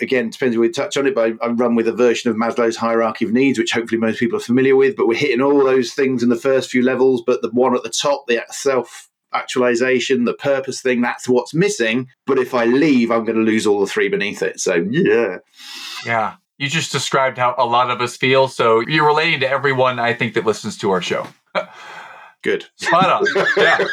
again, 0.00 0.30
depends 0.30 0.56
where 0.56 0.68
we 0.68 0.70
touch 0.70 0.96
on 0.96 1.06
it, 1.06 1.14
but 1.14 1.32
I, 1.40 1.46
I, 1.46 1.48
run 1.48 1.74
with 1.74 1.88
a 1.88 1.92
version 1.92 2.30
of 2.30 2.36
Maslow's 2.36 2.76
hierarchy 2.76 3.24
of 3.24 3.32
needs, 3.32 3.58
which 3.58 3.72
hopefully 3.72 3.98
most 4.00 4.18
people 4.18 4.36
are 4.36 4.42
familiar 4.42 4.76
with. 4.76 4.96
But 4.96 5.06
we're 5.06 5.16
hitting 5.16 5.40
all 5.40 5.64
those 5.64 5.94
things 5.94 6.22
in 6.22 6.28
the 6.28 6.36
first 6.36 6.70
few 6.70 6.82
levels, 6.82 7.22
but 7.26 7.42
the 7.42 7.50
one 7.50 7.74
at 7.74 7.82
the 7.82 7.90
top, 7.90 8.26
the 8.26 8.44
self 8.50 9.08
actualization, 9.32 10.24
the 10.24 10.34
purpose 10.34 10.80
thing, 10.80 11.00
that's 11.00 11.28
what's 11.28 11.54
missing. 11.54 12.08
But 12.26 12.38
if 12.38 12.54
I 12.54 12.64
leave, 12.64 13.10
I'm 13.10 13.24
going 13.24 13.38
to 13.38 13.42
lose 13.42 13.66
all 13.66 13.80
the 13.80 13.86
three 13.86 14.08
beneath 14.08 14.42
it. 14.42 14.60
So 14.60 14.74
yeah. 14.74 15.38
Yeah. 16.04 16.36
You 16.58 16.68
just 16.68 16.92
described 16.92 17.38
how 17.38 17.54
a 17.58 17.66
lot 17.66 17.90
of 17.90 18.00
us 18.00 18.16
feel. 18.16 18.48
So 18.48 18.80
you're 18.80 19.06
relating 19.06 19.40
to 19.40 19.48
everyone 19.48 19.98
I 19.98 20.14
think 20.14 20.34
that 20.34 20.46
listens 20.46 20.78
to 20.78 20.90
our 20.90 21.02
show. 21.02 21.26
Good. 22.42 22.66
Spot 22.76 23.10
on. 23.10 23.46
Yeah. 23.56 23.84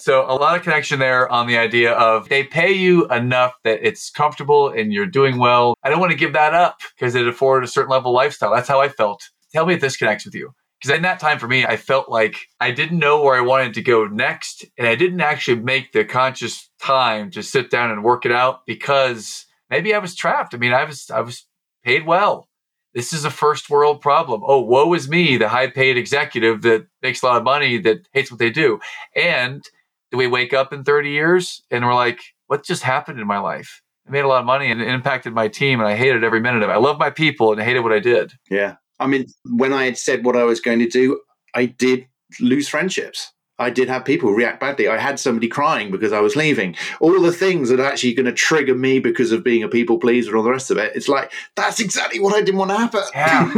So 0.00 0.24
a 0.28 0.34
lot 0.34 0.56
of 0.56 0.62
connection 0.62 1.00
there 1.00 1.30
on 1.30 1.48
the 1.48 1.58
idea 1.58 1.92
of 1.92 2.28
they 2.28 2.44
pay 2.44 2.72
you 2.72 3.08
enough 3.08 3.54
that 3.64 3.80
it's 3.82 4.10
comfortable 4.10 4.68
and 4.68 4.92
you're 4.92 5.06
doing 5.06 5.38
well. 5.38 5.74
I 5.82 5.90
don't 5.90 5.98
want 5.98 6.12
to 6.12 6.18
give 6.18 6.34
that 6.34 6.54
up 6.54 6.78
because 6.96 7.16
it 7.16 7.26
afforded 7.26 7.66
a 7.66 7.70
certain 7.70 7.90
level 7.90 8.12
of 8.12 8.14
lifestyle. 8.14 8.54
That's 8.54 8.68
how 8.68 8.80
I 8.80 8.88
felt. 8.88 9.28
Tell 9.52 9.66
me 9.66 9.74
if 9.74 9.80
this 9.80 9.96
connects 9.96 10.24
with 10.24 10.36
you. 10.36 10.52
Because 10.80 10.96
in 10.96 11.02
that 11.02 11.18
time 11.18 11.40
for 11.40 11.48
me, 11.48 11.66
I 11.66 11.76
felt 11.76 12.08
like 12.08 12.36
I 12.60 12.70
didn't 12.70 13.00
know 13.00 13.20
where 13.20 13.34
I 13.34 13.40
wanted 13.40 13.74
to 13.74 13.82
go 13.82 14.06
next. 14.06 14.64
And 14.78 14.86
I 14.86 14.94
didn't 14.94 15.20
actually 15.20 15.60
make 15.60 15.90
the 15.90 16.04
conscious 16.04 16.70
time 16.80 17.32
to 17.32 17.42
sit 17.42 17.68
down 17.68 17.90
and 17.90 18.04
work 18.04 18.24
it 18.24 18.30
out 18.30 18.64
because 18.66 19.46
maybe 19.68 19.94
I 19.94 19.98
was 19.98 20.14
trapped. 20.14 20.54
I 20.54 20.58
mean, 20.58 20.72
I 20.72 20.84
was 20.84 21.10
I 21.10 21.20
was 21.22 21.44
paid 21.88 22.06
well. 22.06 22.48
This 22.94 23.14
is 23.14 23.24
a 23.24 23.30
first 23.30 23.70
world 23.70 24.02
problem. 24.02 24.42
Oh, 24.44 24.60
woe 24.60 24.92
is 24.92 25.08
me, 25.08 25.38
the 25.38 25.48
high 25.48 25.68
paid 25.68 25.96
executive 25.96 26.60
that 26.62 26.86
makes 27.02 27.22
a 27.22 27.26
lot 27.26 27.38
of 27.38 27.44
money 27.44 27.78
that 27.78 28.06
hates 28.12 28.30
what 28.30 28.38
they 28.38 28.50
do. 28.50 28.78
And 29.16 29.62
do 30.10 30.18
we 30.18 30.26
wake 30.26 30.52
up 30.52 30.70
in 30.70 30.84
30 30.84 31.08
years 31.08 31.62
and 31.70 31.86
we're 31.86 31.94
like, 31.94 32.20
what 32.46 32.62
just 32.62 32.82
happened 32.82 33.20
in 33.20 33.26
my 33.26 33.38
life? 33.38 33.80
I 34.06 34.10
made 34.10 34.24
a 34.24 34.28
lot 34.28 34.40
of 34.40 34.46
money 34.46 34.70
and 34.70 34.82
it 34.82 34.88
impacted 34.88 35.32
my 35.32 35.48
team 35.48 35.80
and 35.80 35.88
I 35.88 35.96
hated 35.96 36.24
every 36.24 36.40
minute 36.40 36.62
of 36.62 36.68
it. 36.68 36.74
I 36.74 36.76
love 36.76 36.98
my 36.98 37.10
people 37.10 37.52
and 37.52 37.60
I 37.60 37.64
hated 37.64 37.80
what 37.80 37.92
I 37.92 38.00
did. 38.00 38.32
Yeah. 38.50 38.76
I 39.00 39.06
mean, 39.06 39.26
when 39.44 39.72
I 39.72 39.86
had 39.86 39.96
said 39.96 40.26
what 40.26 40.36
I 40.36 40.44
was 40.44 40.60
going 40.60 40.80
to 40.80 40.88
do, 40.88 41.20
I 41.54 41.66
did 41.66 42.06
lose 42.38 42.68
friendships. 42.68 43.32
I 43.58 43.70
did 43.70 43.88
have 43.88 44.04
people 44.04 44.32
react 44.32 44.60
badly. 44.60 44.86
I 44.86 44.98
had 44.98 45.18
somebody 45.18 45.48
crying 45.48 45.90
because 45.90 46.12
I 46.12 46.20
was 46.20 46.36
leaving. 46.36 46.76
All 47.00 47.20
the 47.20 47.32
things 47.32 47.68
that 47.68 47.80
are 47.80 47.86
actually 47.86 48.14
going 48.14 48.26
to 48.26 48.32
trigger 48.32 48.74
me 48.74 49.00
because 49.00 49.32
of 49.32 49.42
being 49.42 49.62
a 49.64 49.68
people 49.68 49.98
pleaser 49.98 50.30
and 50.30 50.38
all 50.38 50.44
the 50.44 50.50
rest 50.50 50.70
of 50.70 50.78
it. 50.78 50.94
It's 50.94 51.08
like, 51.08 51.32
that's 51.56 51.80
exactly 51.80 52.20
what 52.20 52.34
I 52.34 52.40
didn't 52.40 52.58
want 52.58 52.70
to 52.70 52.76
happen. 52.76 53.02
Yeah. 53.14 53.52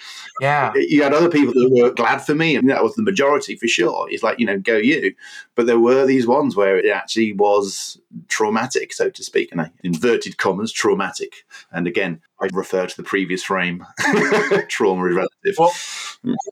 yeah. 0.40 0.72
You 0.74 1.02
had 1.02 1.14
other 1.14 1.30
people 1.30 1.54
that 1.54 1.70
were 1.72 1.90
glad 1.90 2.18
for 2.18 2.34
me, 2.34 2.54
and 2.54 2.68
that 2.68 2.82
was 2.82 2.94
the 2.94 3.02
majority 3.02 3.56
for 3.56 3.66
sure. 3.66 4.08
It's 4.10 4.22
like, 4.22 4.38
you 4.38 4.46
know, 4.46 4.58
go 4.58 4.76
you. 4.76 5.14
But 5.54 5.66
there 5.66 5.80
were 5.80 6.04
these 6.04 6.26
ones 6.26 6.54
where 6.54 6.76
it 6.76 6.90
actually 6.90 7.32
was 7.32 7.98
traumatic, 8.28 8.92
so 8.92 9.08
to 9.08 9.24
speak, 9.24 9.52
and 9.52 9.60
I 9.60 9.70
inverted 9.82 10.36
commas, 10.36 10.72
traumatic. 10.72 11.44
And 11.72 11.86
again, 11.86 12.20
I 12.40 12.48
refer 12.52 12.86
to 12.86 12.96
the 12.96 13.02
previous 13.02 13.42
frame. 13.42 13.84
Trauma 14.68 15.06
is 15.06 15.16
relative. 15.16 15.54
Well, 15.58 15.72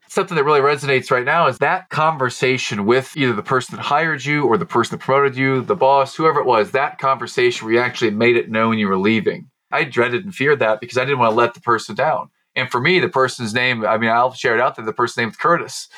something 0.09 0.37
that 0.37 0.45
really 0.45 0.61
resonates 0.61 1.11
right 1.11 1.25
now 1.25 1.47
is 1.47 1.59
that 1.59 1.89
conversation 1.89 2.85
with 2.85 3.17
either 3.17 3.33
the 3.33 3.43
person 3.43 3.77
that 3.77 3.83
hired 3.83 4.25
you 4.25 4.45
or 4.45 4.59
the 4.59 4.67
person 4.67 4.99
that 4.99 5.05
promoted 5.05 5.37
you, 5.37 5.63
the 5.63 5.77
boss, 5.77 6.15
whoever 6.15 6.41
it 6.41 6.47
was, 6.47 6.73
that 6.73 6.99
conversation 6.99 7.65
where 7.65 7.75
you 7.75 7.81
actually 7.81 8.11
made 8.11 8.37
it 8.37 8.51
known 8.51 8.79
you 8.79 8.89
were 8.89 8.99
leaving. 8.99 9.51
I 9.71 9.85
dreaded 9.85 10.25
and 10.25 10.35
feared 10.35 10.61
that 10.61 10.81
because 10.81 10.99
I 10.99 11.05
didn't 11.05 11.19
want 11.19 11.33
to 11.33 11.37
let 11.37 11.55
the 11.55 11.61
person 11.61 11.95
down. 11.95 12.31
And 12.55 12.71
for 12.71 12.81
me, 12.81 12.99
the 12.99 13.09
person's 13.09 13.55
name, 13.55 13.85
I 13.87 13.99
mean, 13.99 14.11
I'll 14.11 14.33
share 14.33 14.55
it 14.55 14.61
out 14.61 14.77
there, 14.77 14.85
the 14.85 14.93
person's 14.93 15.19
name 15.19 15.29
is 15.29 15.37
Curtis. 15.37 15.89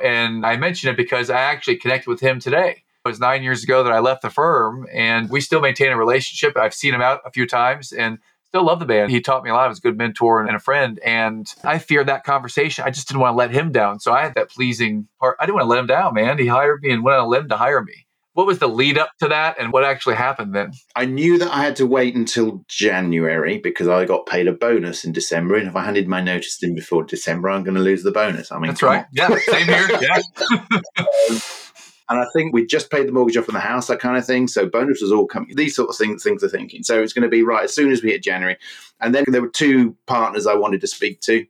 And 0.00 0.44
I 0.44 0.56
mention 0.56 0.90
it 0.90 0.96
because 0.96 1.30
I 1.30 1.40
actually 1.40 1.76
connected 1.76 2.10
with 2.10 2.20
him 2.20 2.40
today. 2.40 2.82
It 3.04 3.08
was 3.08 3.20
nine 3.20 3.42
years 3.42 3.62
ago 3.62 3.84
that 3.84 3.92
I 3.92 4.00
left 4.00 4.22
the 4.22 4.30
firm, 4.30 4.86
and 4.92 5.30
we 5.30 5.40
still 5.40 5.60
maintain 5.60 5.92
a 5.92 5.96
relationship. 5.96 6.56
I've 6.56 6.74
seen 6.74 6.92
him 6.92 7.00
out 7.00 7.20
a 7.24 7.30
few 7.30 7.46
times, 7.46 7.92
and 7.92 8.18
still 8.48 8.64
love 8.64 8.80
the 8.80 8.86
man. 8.86 9.10
He 9.10 9.20
taught 9.20 9.44
me 9.44 9.50
a 9.50 9.54
lot. 9.54 9.64
He 9.64 9.68
was 9.70 9.78
a 9.78 9.82
good 9.82 9.98
mentor 9.98 10.42
and 10.42 10.56
a 10.56 10.60
friend. 10.60 10.98
And 11.04 11.46
I 11.64 11.78
feared 11.78 12.08
that 12.08 12.24
conversation. 12.24 12.84
I 12.86 12.90
just 12.90 13.08
didn't 13.08 13.20
want 13.20 13.34
to 13.34 13.36
let 13.36 13.50
him 13.50 13.72
down. 13.72 14.00
So 14.00 14.12
I 14.12 14.22
had 14.22 14.34
that 14.34 14.50
pleasing 14.50 15.08
part. 15.20 15.36
I 15.40 15.46
didn't 15.46 15.56
want 15.56 15.64
to 15.64 15.70
let 15.70 15.78
him 15.80 15.86
down, 15.86 16.14
man. 16.14 16.38
He 16.38 16.46
hired 16.46 16.82
me 16.82 16.90
and 16.90 17.02
went 17.04 17.18
on 17.18 17.24
a 17.24 17.28
limb 17.28 17.48
to 17.48 17.56
hire 17.56 17.82
me. 17.82 18.06
What 18.32 18.46
was 18.46 18.60
the 18.60 18.68
lead 18.68 18.98
up 18.98 19.10
to 19.18 19.28
that 19.28 19.56
and 19.58 19.72
what 19.72 19.82
actually 19.82 20.14
happened 20.14 20.54
then? 20.54 20.72
I 20.94 21.06
knew 21.06 21.38
that 21.38 21.52
I 21.52 21.60
had 21.60 21.74
to 21.76 21.86
wait 21.86 22.14
until 22.14 22.64
January 22.68 23.58
because 23.58 23.88
I 23.88 24.04
got 24.04 24.26
paid 24.26 24.46
a 24.46 24.52
bonus 24.52 25.04
in 25.04 25.10
December. 25.10 25.56
And 25.56 25.66
if 25.66 25.74
I 25.74 25.82
handed 25.82 26.06
my 26.06 26.20
notice 26.20 26.62
in 26.62 26.74
before 26.74 27.02
December, 27.02 27.50
I'm 27.50 27.64
going 27.64 27.74
to 27.74 27.80
lose 27.80 28.04
the 28.04 28.12
bonus. 28.12 28.52
I 28.52 28.60
mean, 28.60 28.70
that's 28.70 28.82
right. 28.82 29.00
On. 29.00 29.06
Yeah, 29.12 29.36
same 29.38 29.66
here. 29.66 29.88
Yeah. 30.00 30.20
Um, 30.98 31.40
And 32.10 32.18
I 32.18 32.26
think 32.32 32.54
we 32.54 32.64
just 32.64 32.90
paid 32.90 33.06
the 33.06 33.12
mortgage 33.12 33.36
off 33.36 33.48
on 33.48 33.54
the 33.54 33.60
house, 33.60 33.88
that 33.88 34.00
kind 34.00 34.16
of 34.16 34.24
thing. 34.24 34.48
So 34.48 34.66
bonus 34.66 35.02
was 35.02 35.12
all 35.12 35.26
coming. 35.26 35.54
These 35.54 35.76
sort 35.76 35.90
of 35.90 35.96
things, 35.96 36.22
things 36.22 36.42
are 36.42 36.48
thinking. 36.48 36.82
So 36.82 37.02
it's 37.02 37.12
going 37.12 37.22
to 37.22 37.28
be 37.28 37.42
right 37.42 37.64
as 37.64 37.74
soon 37.74 37.92
as 37.92 38.02
we 38.02 38.12
hit 38.12 38.22
January. 38.22 38.56
And 39.00 39.14
then 39.14 39.24
there 39.28 39.42
were 39.42 39.48
two 39.48 39.96
partners 40.06 40.46
I 40.46 40.54
wanted 40.54 40.80
to 40.80 40.86
speak 40.86 41.20
to. 41.22 41.44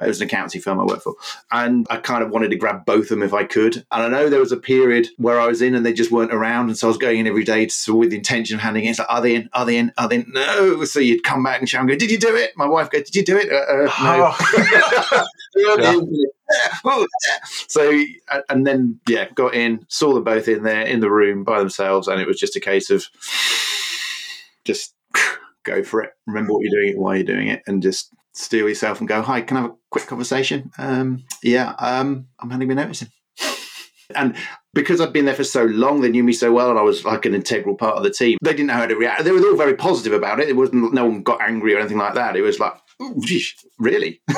It 0.00 0.06
was 0.06 0.20
an 0.20 0.26
accountancy 0.26 0.58
firm 0.58 0.80
I 0.80 0.84
worked 0.84 1.02
for. 1.02 1.14
And 1.50 1.86
I 1.90 1.96
kind 1.96 2.22
of 2.22 2.30
wanted 2.30 2.50
to 2.50 2.56
grab 2.56 2.84
both 2.84 3.04
of 3.04 3.08
them 3.10 3.22
if 3.22 3.34
I 3.34 3.44
could. 3.44 3.76
And 3.90 4.02
I 4.02 4.08
know 4.08 4.28
there 4.28 4.40
was 4.40 4.52
a 4.52 4.56
period 4.56 5.08
where 5.16 5.40
I 5.40 5.46
was 5.46 5.62
in 5.62 5.74
and 5.74 5.84
they 5.84 5.92
just 5.92 6.10
weren't 6.10 6.32
around. 6.32 6.68
And 6.68 6.76
so 6.76 6.88
I 6.88 6.90
was 6.90 6.98
going 6.98 7.20
in 7.20 7.26
every 7.26 7.44
day 7.44 7.66
to, 7.66 7.94
with 7.94 8.10
the 8.10 8.16
intention 8.16 8.56
of 8.56 8.62
handing 8.62 8.84
in. 8.84 8.90
It's 8.90 8.98
like, 8.98 9.08
are 9.10 9.20
they 9.20 9.34
in? 9.34 9.48
Are 9.52 9.64
they 9.64 9.76
in? 9.76 9.92
Are 9.98 10.08
they 10.08 10.16
in? 10.16 10.26
No. 10.28 10.84
So 10.84 11.00
you'd 11.00 11.24
come 11.24 11.42
back 11.42 11.60
and 11.60 11.68
shout 11.68 11.80
and 11.80 11.90
go, 11.90 11.96
Did 11.96 12.10
you 12.10 12.18
do 12.18 12.34
it? 12.34 12.52
My 12.56 12.66
wife 12.66 12.90
go, 12.90 12.98
Did 12.98 13.14
you 13.14 13.24
do 13.24 13.36
it? 13.36 13.52
Uh, 13.52 13.56
uh, 13.56 13.90
no. 14.02 14.34
Oh. 16.84 17.06
so 17.68 18.04
and 18.48 18.66
then 18.66 19.00
yeah 19.08 19.28
got 19.34 19.54
in 19.54 19.84
saw 19.88 20.12
them 20.12 20.24
both 20.24 20.48
in 20.48 20.62
there 20.62 20.82
in 20.82 21.00
the 21.00 21.10
room 21.10 21.44
by 21.44 21.58
themselves 21.58 22.08
and 22.08 22.20
it 22.20 22.26
was 22.26 22.38
just 22.38 22.56
a 22.56 22.60
case 22.60 22.90
of 22.90 23.06
just 24.64 24.94
go 25.62 25.82
for 25.82 26.02
it 26.02 26.10
remember 26.26 26.52
what 26.52 26.62
you're 26.62 26.82
doing 26.82 27.00
why 27.00 27.16
you're 27.16 27.24
doing 27.24 27.48
it 27.48 27.62
and 27.66 27.82
just 27.82 28.12
steel 28.32 28.68
yourself 28.68 29.00
and 29.00 29.08
go 29.08 29.22
hi 29.22 29.40
can 29.40 29.56
i 29.56 29.60
have 29.62 29.70
a 29.70 29.74
quick 29.90 30.06
conversation 30.06 30.70
um, 30.78 31.24
yeah 31.42 31.74
um, 31.78 32.26
i'm 32.40 32.50
handing 32.50 32.68
me 32.68 32.74
noticing 32.74 33.08
and 34.14 34.36
because 34.74 35.00
I'd 35.00 35.12
been 35.12 35.26
there 35.26 35.34
for 35.34 35.44
so 35.44 35.64
long, 35.64 36.00
they 36.00 36.08
knew 36.08 36.24
me 36.24 36.32
so 36.32 36.52
well, 36.52 36.70
and 36.70 36.78
I 36.78 36.82
was 36.82 37.04
like 37.04 37.26
an 37.26 37.34
integral 37.34 37.76
part 37.76 37.96
of 37.96 38.02
the 38.02 38.10
team. 38.10 38.38
They 38.42 38.52
didn't 38.52 38.68
know 38.68 38.74
how 38.74 38.86
to 38.86 38.94
react. 38.94 39.24
They 39.24 39.32
were 39.32 39.46
all 39.46 39.56
very 39.56 39.74
positive 39.74 40.12
about 40.14 40.40
it. 40.40 40.48
It 40.48 40.56
wasn't 40.56 40.94
no 40.94 41.04
one 41.04 41.22
got 41.22 41.42
angry 41.42 41.74
or 41.74 41.78
anything 41.78 41.98
like 41.98 42.14
that. 42.14 42.36
It 42.36 42.42
was 42.42 42.58
like, 42.58 42.72
really? 43.78 44.20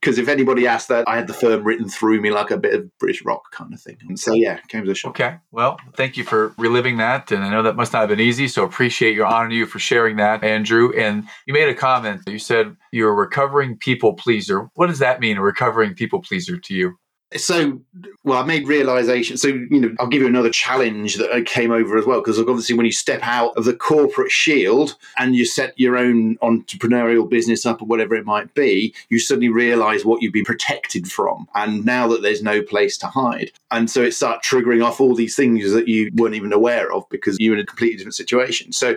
Because 0.00 0.18
if 0.18 0.28
anybody 0.28 0.68
asked 0.68 0.86
that, 0.88 1.08
I 1.08 1.16
had 1.16 1.26
the 1.26 1.34
firm 1.34 1.64
written 1.64 1.88
through 1.88 2.20
me 2.20 2.30
like 2.30 2.52
a 2.52 2.56
bit 2.56 2.74
of 2.74 2.98
Brighton 2.98 3.26
rock 3.26 3.42
kind 3.50 3.74
of 3.74 3.80
thing. 3.80 3.96
And 4.08 4.18
so, 4.18 4.34
yeah, 4.34 4.60
came 4.68 4.84
as 4.84 4.88
a 4.88 4.94
shock. 4.94 5.10
Okay. 5.10 5.36
Well, 5.50 5.78
thank 5.96 6.16
you 6.16 6.22
for 6.22 6.54
reliving 6.58 6.98
that. 6.98 7.32
And 7.32 7.42
I 7.42 7.50
know 7.50 7.62
that 7.64 7.74
must 7.74 7.92
not 7.92 8.00
have 8.00 8.10
been 8.10 8.20
easy. 8.20 8.46
So 8.46 8.62
appreciate 8.62 9.16
your 9.16 9.26
honor 9.26 9.48
to 9.48 9.54
you 9.54 9.66
for 9.66 9.80
sharing 9.80 10.16
that, 10.16 10.44
Andrew. 10.44 10.92
And 10.96 11.24
you 11.46 11.54
made 11.54 11.68
a 11.68 11.74
comment. 11.74 12.22
You 12.28 12.38
said 12.38 12.76
you're 12.92 13.10
a 13.10 13.14
recovering 13.14 13.76
people 13.78 14.14
pleaser. 14.14 14.68
What 14.74 14.86
does 14.86 15.00
that 15.00 15.18
mean, 15.18 15.38
a 15.38 15.42
recovering 15.42 15.94
people 15.94 16.22
pleaser 16.22 16.56
to 16.56 16.74
you? 16.74 16.96
So, 17.34 17.80
well, 18.22 18.40
I 18.40 18.46
made 18.46 18.68
realization. 18.68 19.36
So, 19.36 19.48
you 19.48 19.80
know, 19.80 19.94
I'll 19.98 20.06
give 20.06 20.22
you 20.22 20.28
another 20.28 20.50
challenge 20.50 21.16
that 21.16 21.32
I 21.32 21.42
came 21.42 21.72
over 21.72 21.98
as 21.98 22.06
well, 22.06 22.20
because 22.20 22.38
obviously, 22.38 22.76
when 22.76 22.86
you 22.86 22.92
step 22.92 23.20
out 23.24 23.56
of 23.56 23.64
the 23.64 23.74
corporate 23.74 24.30
shield 24.30 24.94
and 25.18 25.34
you 25.34 25.44
set 25.44 25.74
your 25.76 25.96
own 25.96 26.36
entrepreneurial 26.36 27.28
business 27.28 27.66
up 27.66 27.82
or 27.82 27.86
whatever 27.86 28.14
it 28.14 28.24
might 28.24 28.54
be, 28.54 28.94
you 29.08 29.18
suddenly 29.18 29.48
realize 29.48 30.04
what 30.04 30.22
you've 30.22 30.32
been 30.32 30.44
protected 30.44 31.10
from. 31.10 31.48
And 31.56 31.84
now 31.84 32.06
that 32.06 32.22
there's 32.22 32.44
no 32.44 32.62
place 32.62 32.96
to 32.98 33.08
hide. 33.08 33.50
And 33.72 33.90
so 33.90 34.02
it 34.02 34.12
starts 34.12 34.48
triggering 34.48 34.84
off 34.84 35.00
all 35.00 35.16
these 35.16 35.34
things 35.34 35.72
that 35.72 35.88
you 35.88 36.12
weren't 36.14 36.36
even 36.36 36.52
aware 36.52 36.92
of 36.92 37.08
because 37.08 37.36
you're 37.40 37.54
in 37.54 37.60
a 37.60 37.66
completely 37.66 37.96
different 37.96 38.14
situation. 38.14 38.70
So, 38.70 38.96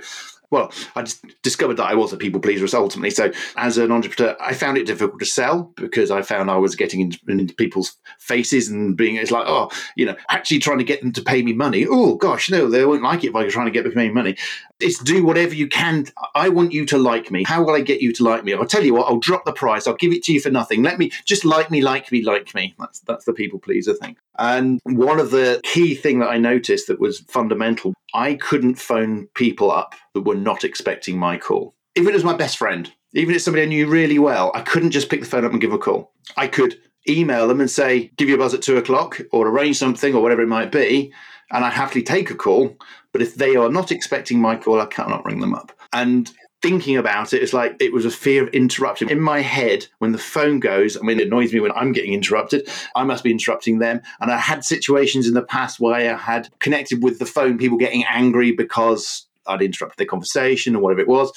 well, 0.51 0.72
I 0.96 1.06
discovered 1.44 1.75
that 1.75 1.86
I 1.86 1.96
was 1.96 2.12
a 2.12 2.18
people 2.18 2.39
pleaser 2.39 2.65
ultimately. 2.75 3.12
So, 3.12 3.32
as 3.56 3.77
an 3.77 3.91
entrepreneur, 3.91 4.36
I 4.39 4.53
found 4.53 4.77
it 4.77 4.88
difficult 4.88 5.20
to 5.20 5.25
sell 5.25 5.72
because 5.75 6.12
I 6.12 6.22
found 6.22 6.50
I 6.50 6.58
was 6.58 6.75
getting 6.75 7.01
into, 7.01 7.20
into, 7.27 7.53
people's 7.53 7.98
faces 8.20 8.70
and 8.70 8.98
being, 8.98 9.15
it's 9.15 9.32
like, 9.32 9.46
oh, 9.48 9.70
you 9.96 10.06
know, 10.06 10.15
actually 10.29 10.60
trying 10.60 10.79
to 10.79 10.84
get 10.84 11.01
them 11.01 11.12
to 11.13 11.22
pay 11.22 11.41
me 11.41 11.53
money. 11.53 11.86
Oh, 11.88 12.15
gosh, 12.15 12.50
no, 12.50 12.70
they 12.70 12.86
won't 12.86 13.03
like 13.03 13.24
it 13.24 13.29
if 13.29 13.36
I'm 13.36 13.50
trying 13.50 13.68
to 13.68 13.72
get 13.72 13.84
them 13.84 13.91
to 13.91 13.98
pay 13.98 14.08
me 14.08 14.13
money. 14.13 14.38
It's 14.79 15.00
do 15.00 15.25
whatever 15.25 15.53
you 15.53 15.67
can. 15.67 16.05
I 16.36 16.50
want 16.50 16.71
you 16.71 16.86
to 16.86 16.98
like 16.98 17.31
me. 17.31 17.43
How 17.43 17.63
will 17.63 17.75
I 17.75 17.81
get 17.81 18.01
you 18.01 18.13
to 18.13 18.24
like 18.24 18.43
me? 18.45 18.53
I'll 18.53 18.65
tell 18.65 18.83
you 18.83 18.93
what, 18.93 19.07
I'll 19.07 19.19
drop 19.19 19.45
the 19.45 19.51
price. 19.51 19.88
I'll 19.88 19.95
give 19.95 20.13
it 20.13 20.24
to 20.24 20.33
you 20.33 20.39
for 20.39 20.50
nothing. 20.50 20.83
Let 20.83 20.98
me 20.98 21.12
just 21.25 21.43
like 21.43 21.69
me, 21.69 21.81
like 21.81 22.12
me, 22.12 22.21
like 22.21 22.55
me. 22.55 22.75
That's, 22.79 23.01
that's 23.01 23.25
the 23.25 23.33
people 23.33 23.59
pleaser 23.59 23.93
thing. 23.93 24.15
And 24.38 24.79
one 24.86 25.19
of 25.19 25.31
the 25.31 25.59
key 25.63 25.95
thing 25.95 26.19
that 26.19 26.29
I 26.29 26.38
noticed 26.38 26.88
that 26.88 27.00
was 27.00 27.19
fundamental, 27.21 27.93
I 28.13 28.36
couldn't 28.36 28.75
phone 28.75 29.27
people 29.36 29.69
up 29.69 29.95
that 30.13 30.21
were 30.21 30.36
not 30.36 30.63
expecting 30.63 31.17
my 31.17 31.38
call. 31.38 31.75
If 31.95 32.07
it 32.07 32.13
was 32.13 32.24
my 32.24 32.36
best 32.36 32.57
friend, 32.57 32.91
even 33.13 33.31
if 33.31 33.38
it's 33.38 33.45
somebody 33.45 33.63
I 33.63 33.67
knew 33.67 33.88
really 33.88 34.19
well, 34.19 34.51
I 34.55 34.62
couldn't 34.62 34.91
just 34.91 35.09
pick 35.09 35.19
the 35.19 35.25
phone 35.25 35.43
up 35.43 35.51
and 35.51 35.59
give 35.59 35.74
a 35.74 35.77
call. 35.77 36.13
I 36.38 36.48
could 36.48 36.79
email 37.07 37.48
them 37.48 37.59
and 37.59 37.69
say, 37.69 38.12
give 38.17 38.29
you 38.29 38.36
a 38.36 38.38
buzz 38.38 38.53
at 38.53 38.62
two 38.62 38.77
o'clock 38.77 39.19
or 39.31 39.48
arrange 39.48 39.77
something 39.77 40.13
or 40.13 40.21
whatever 40.21 40.41
it 40.41 40.48
might 40.48 40.71
be. 40.71 41.12
And 41.51 41.65
I'd 41.65 41.74
happily 41.74 42.03
take 42.03 42.29
a 42.29 42.36
call. 42.36 42.77
But 43.12 43.22
if 43.22 43.36
they 43.36 43.56
are 43.56 43.70
not 43.70 43.92
expecting 43.92 44.39
my 44.39 44.56
call, 44.56 44.82
I 44.82 44.86
cannot 44.86 45.25
ring 45.25 45.39
them 45.39 45.54
up. 45.54 45.72
And 45.94 46.32
thinking 46.62 46.98
about 46.98 47.34
it, 47.34 47.42
it's 47.42 47.54
like 47.54 47.75
it 47.80 47.94
was 47.94 48.06
a 48.06 48.12
fear 48.12 48.44
of 48.44 48.50
interrupting. 48.50 49.10
In 49.10 49.20
my 49.20 49.39
head, 49.42 49.88
when 50.00 50.12
the 50.12 50.18
phone 50.18 50.60
goes, 50.60 50.98
I 50.98 51.01
mean, 51.01 51.20
it 51.20 51.28
annoys 51.28 51.54
me 51.54 51.60
when 51.60 51.72
I'm 51.72 51.92
getting 51.92 52.13
interrupted. 52.13 52.70
I 52.96 53.04
must 53.04 53.24
be 53.24 53.32
interrupting 53.32 53.80
them. 53.80 54.01
And 54.20 54.32
I 54.32 54.38
had 54.38 54.63
situations 54.63 55.28
in 55.28 55.34
the 55.34 55.42
past 55.42 55.80
where 55.80 55.96
I 55.96 56.18
had 56.18 56.50
connected 56.60 57.01
with 57.01 57.20
the 57.20 57.25
phone, 57.25 57.58
people 57.58 57.78
getting 57.78 58.04
angry 58.06 58.51
because 58.51 59.25
I'd 59.48 59.62
interrupted 59.62 59.98
their 59.98 60.08
conversation 60.08 60.75
or 60.75 60.82
whatever 60.82 61.01
it 61.01 61.08
was. 61.08 61.32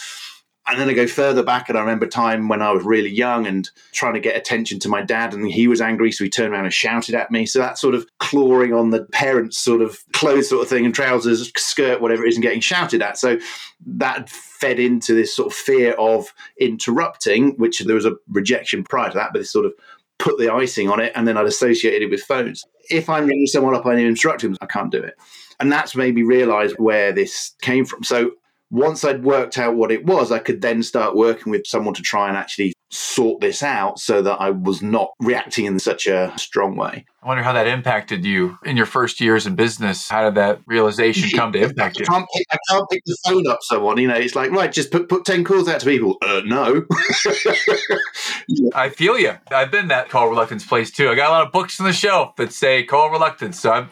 And 0.64 0.78
then 0.78 0.88
I 0.88 0.92
go 0.92 1.08
further 1.08 1.42
back, 1.42 1.68
and 1.68 1.76
I 1.76 1.80
remember 1.80 2.06
time 2.06 2.48
when 2.48 2.62
I 2.62 2.70
was 2.70 2.84
really 2.84 3.10
young 3.10 3.46
and 3.46 3.68
trying 3.90 4.14
to 4.14 4.20
get 4.20 4.36
attention 4.36 4.78
to 4.80 4.88
my 4.88 5.02
dad, 5.02 5.34
and 5.34 5.50
he 5.50 5.66
was 5.66 5.80
angry, 5.80 6.12
so 6.12 6.22
he 6.22 6.30
turned 6.30 6.52
around 6.52 6.64
and 6.64 6.72
shouted 6.72 7.16
at 7.16 7.32
me. 7.32 7.46
So 7.46 7.58
that 7.58 7.78
sort 7.78 7.96
of 7.96 8.06
clawing 8.18 8.72
on 8.72 8.90
the 8.90 9.04
parents' 9.06 9.58
sort 9.58 9.82
of 9.82 9.98
clothes, 10.12 10.48
sort 10.48 10.62
of 10.62 10.68
thing, 10.68 10.84
and 10.84 10.94
trousers, 10.94 11.50
skirt, 11.56 12.00
whatever 12.00 12.24
it 12.24 12.28
is, 12.28 12.36
and 12.36 12.44
getting 12.44 12.60
shouted 12.60 13.02
at. 13.02 13.18
So 13.18 13.38
that 13.86 14.28
fed 14.28 14.78
into 14.78 15.14
this 15.14 15.34
sort 15.34 15.48
of 15.48 15.54
fear 15.54 15.92
of 15.94 16.32
interrupting, 16.60 17.56
which 17.56 17.80
there 17.80 17.96
was 17.96 18.06
a 18.06 18.14
rejection 18.28 18.84
prior 18.84 19.10
to 19.10 19.16
that, 19.16 19.30
but 19.32 19.40
this 19.40 19.52
sort 19.52 19.66
of 19.66 19.72
put 20.20 20.38
the 20.38 20.52
icing 20.52 20.88
on 20.88 21.00
it, 21.00 21.12
and 21.16 21.26
then 21.26 21.36
I'd 21.36 21.46
associate 21.46 22.02
it 22.02 22.10
with 22.10 22.22
phones. 22.22 22.64
If 22.88 23.08
I'm 23.08 23.26
ringing 23.26 23.46
someone 23.46 23.74
up, 23.74 23.84
I 23.84 23.96
need 23.96 24.16
to 24.16 24.36
them. 24.38 24.56
I 24.60 24.66
can't 24.66 24.92
do 24.92 25.02
it. 25.02 25.14
And 25.58 25.72
that's 25.72 25.96
made 25.96 26.14
me 26.14 26.22
realize 26.22 26.72
where 26.78 27.12
this 27.12 27.56
came 27.60 27.84
from. 27.84 28.04
So 28.04 28.32
once 28.72 29.04
I'd 29.04 29.22
worked 29.22 29.58
out 29.58 29.76
what 29.76 29.92
it 29.92 30.06
was, 30.06 30.32
I 30.32 30.38
could 30.38 30.62
then 30.62 30.82
start 30.82 31.14
working 31.14 31.50
with 31.50 31.66
someone 31.66 31.92
to 31.94 32.02
try 32.02 32.28
and 32.28 32.38
actually 32.38 32.72
sort 32.90 33.40
this 33.42 33.62
out 33.62 33.98
so 33.98 34.22
that 34.22 34.40
I 34.40 34.50
was 34.50 34.82
not 34.82 35.10
reacting 35.20 35.66
in 35.66 35.78
such 35.78 36.06
a 36.06 36.32
strong 36.38 36.74
way. 36.76 37.04
I 37.22 37.28
wonder 37.28 37.42
how 37.42 37.52
that 37.52 37.66
impacted 37.66 38.24
you 38.24 38.58
in 38.64 38.78
your 38.78 38.86
first 38.86 39.20
years 39.20 39.46
in 39.46 39.56
business. 39.56 40.08
How 40.08 40.24
did 40.24 40.36
that 40.36 40.60
realization 40.66 41.28
come 41.38 41.52
to 41.52 41.60
impact 41.60 41.98
you? 41.98 42.06
I 42.08 42.12
can't, 42.12 42.26
pick, 42.34 42.46
I 42.50 42.56
can't 42.70 42.90
pick 42.90 43.02
the 43.04 43.16
phone 43.26 43.46
up 43.46 43.58
someone. 43.60 43.98
You 43.98 44.08
know, 44.08 44.14
it's 44.14 44.34
like, 44.34 44.50
right, 44.50 44.72
just 44.72 44.90
put, 44.90 45.06
put 45.06 45.26
10 45.26 45.44
calls 45.44 45.68
out 45.68 45.80
to 45.80 45.86
people. 45.86 46.16
Uh, 46.22 46.40
no. 46.44 46.86
I 48.74 48.88
feel 48.88 49.18
you. 49.18 49.34
I've 49.50 49.70
been 49.70 49.88
that 49.88 50.08
call 50.08 50.30
reluctance 50.30 50.64
place 50.64 50.90
too. 50.90 51.10
I 51.10 51.14
got 51.14 51.28
a 51.28 51.32
lot 51.32 51.46
of 51.46 51.52
books 51.52 51.78
on 51.78 51.86
the 51.86 51.92
shelf 51.92 52.36
that 52.36 52.54
say 52.54 52.84
call 52.84 53.10
reluctance. 53.10 53.60
So 53.60 53.70
I'm, 53.70 53.90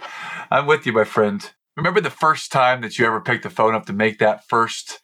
I'm 0.51 0.67
with 0.67 0.87
you, 0.87 0.93
my 0.93 1.05
friend. 1.05 1.51
Remember 1.81 2.03
the 2.03 2.11
first 2.11 2.53
time 2.53 2.83
that 2.83 2.99
you 2.99 3.07
ever 3.07 3.23
picked 3.23 3.43
the 3.43 3.49
phone 3.49 3.75
up 3.75 3.87
to 3.87 3.95
make 3.95 4.19
that 4.19 4.47
first 4.47 5.01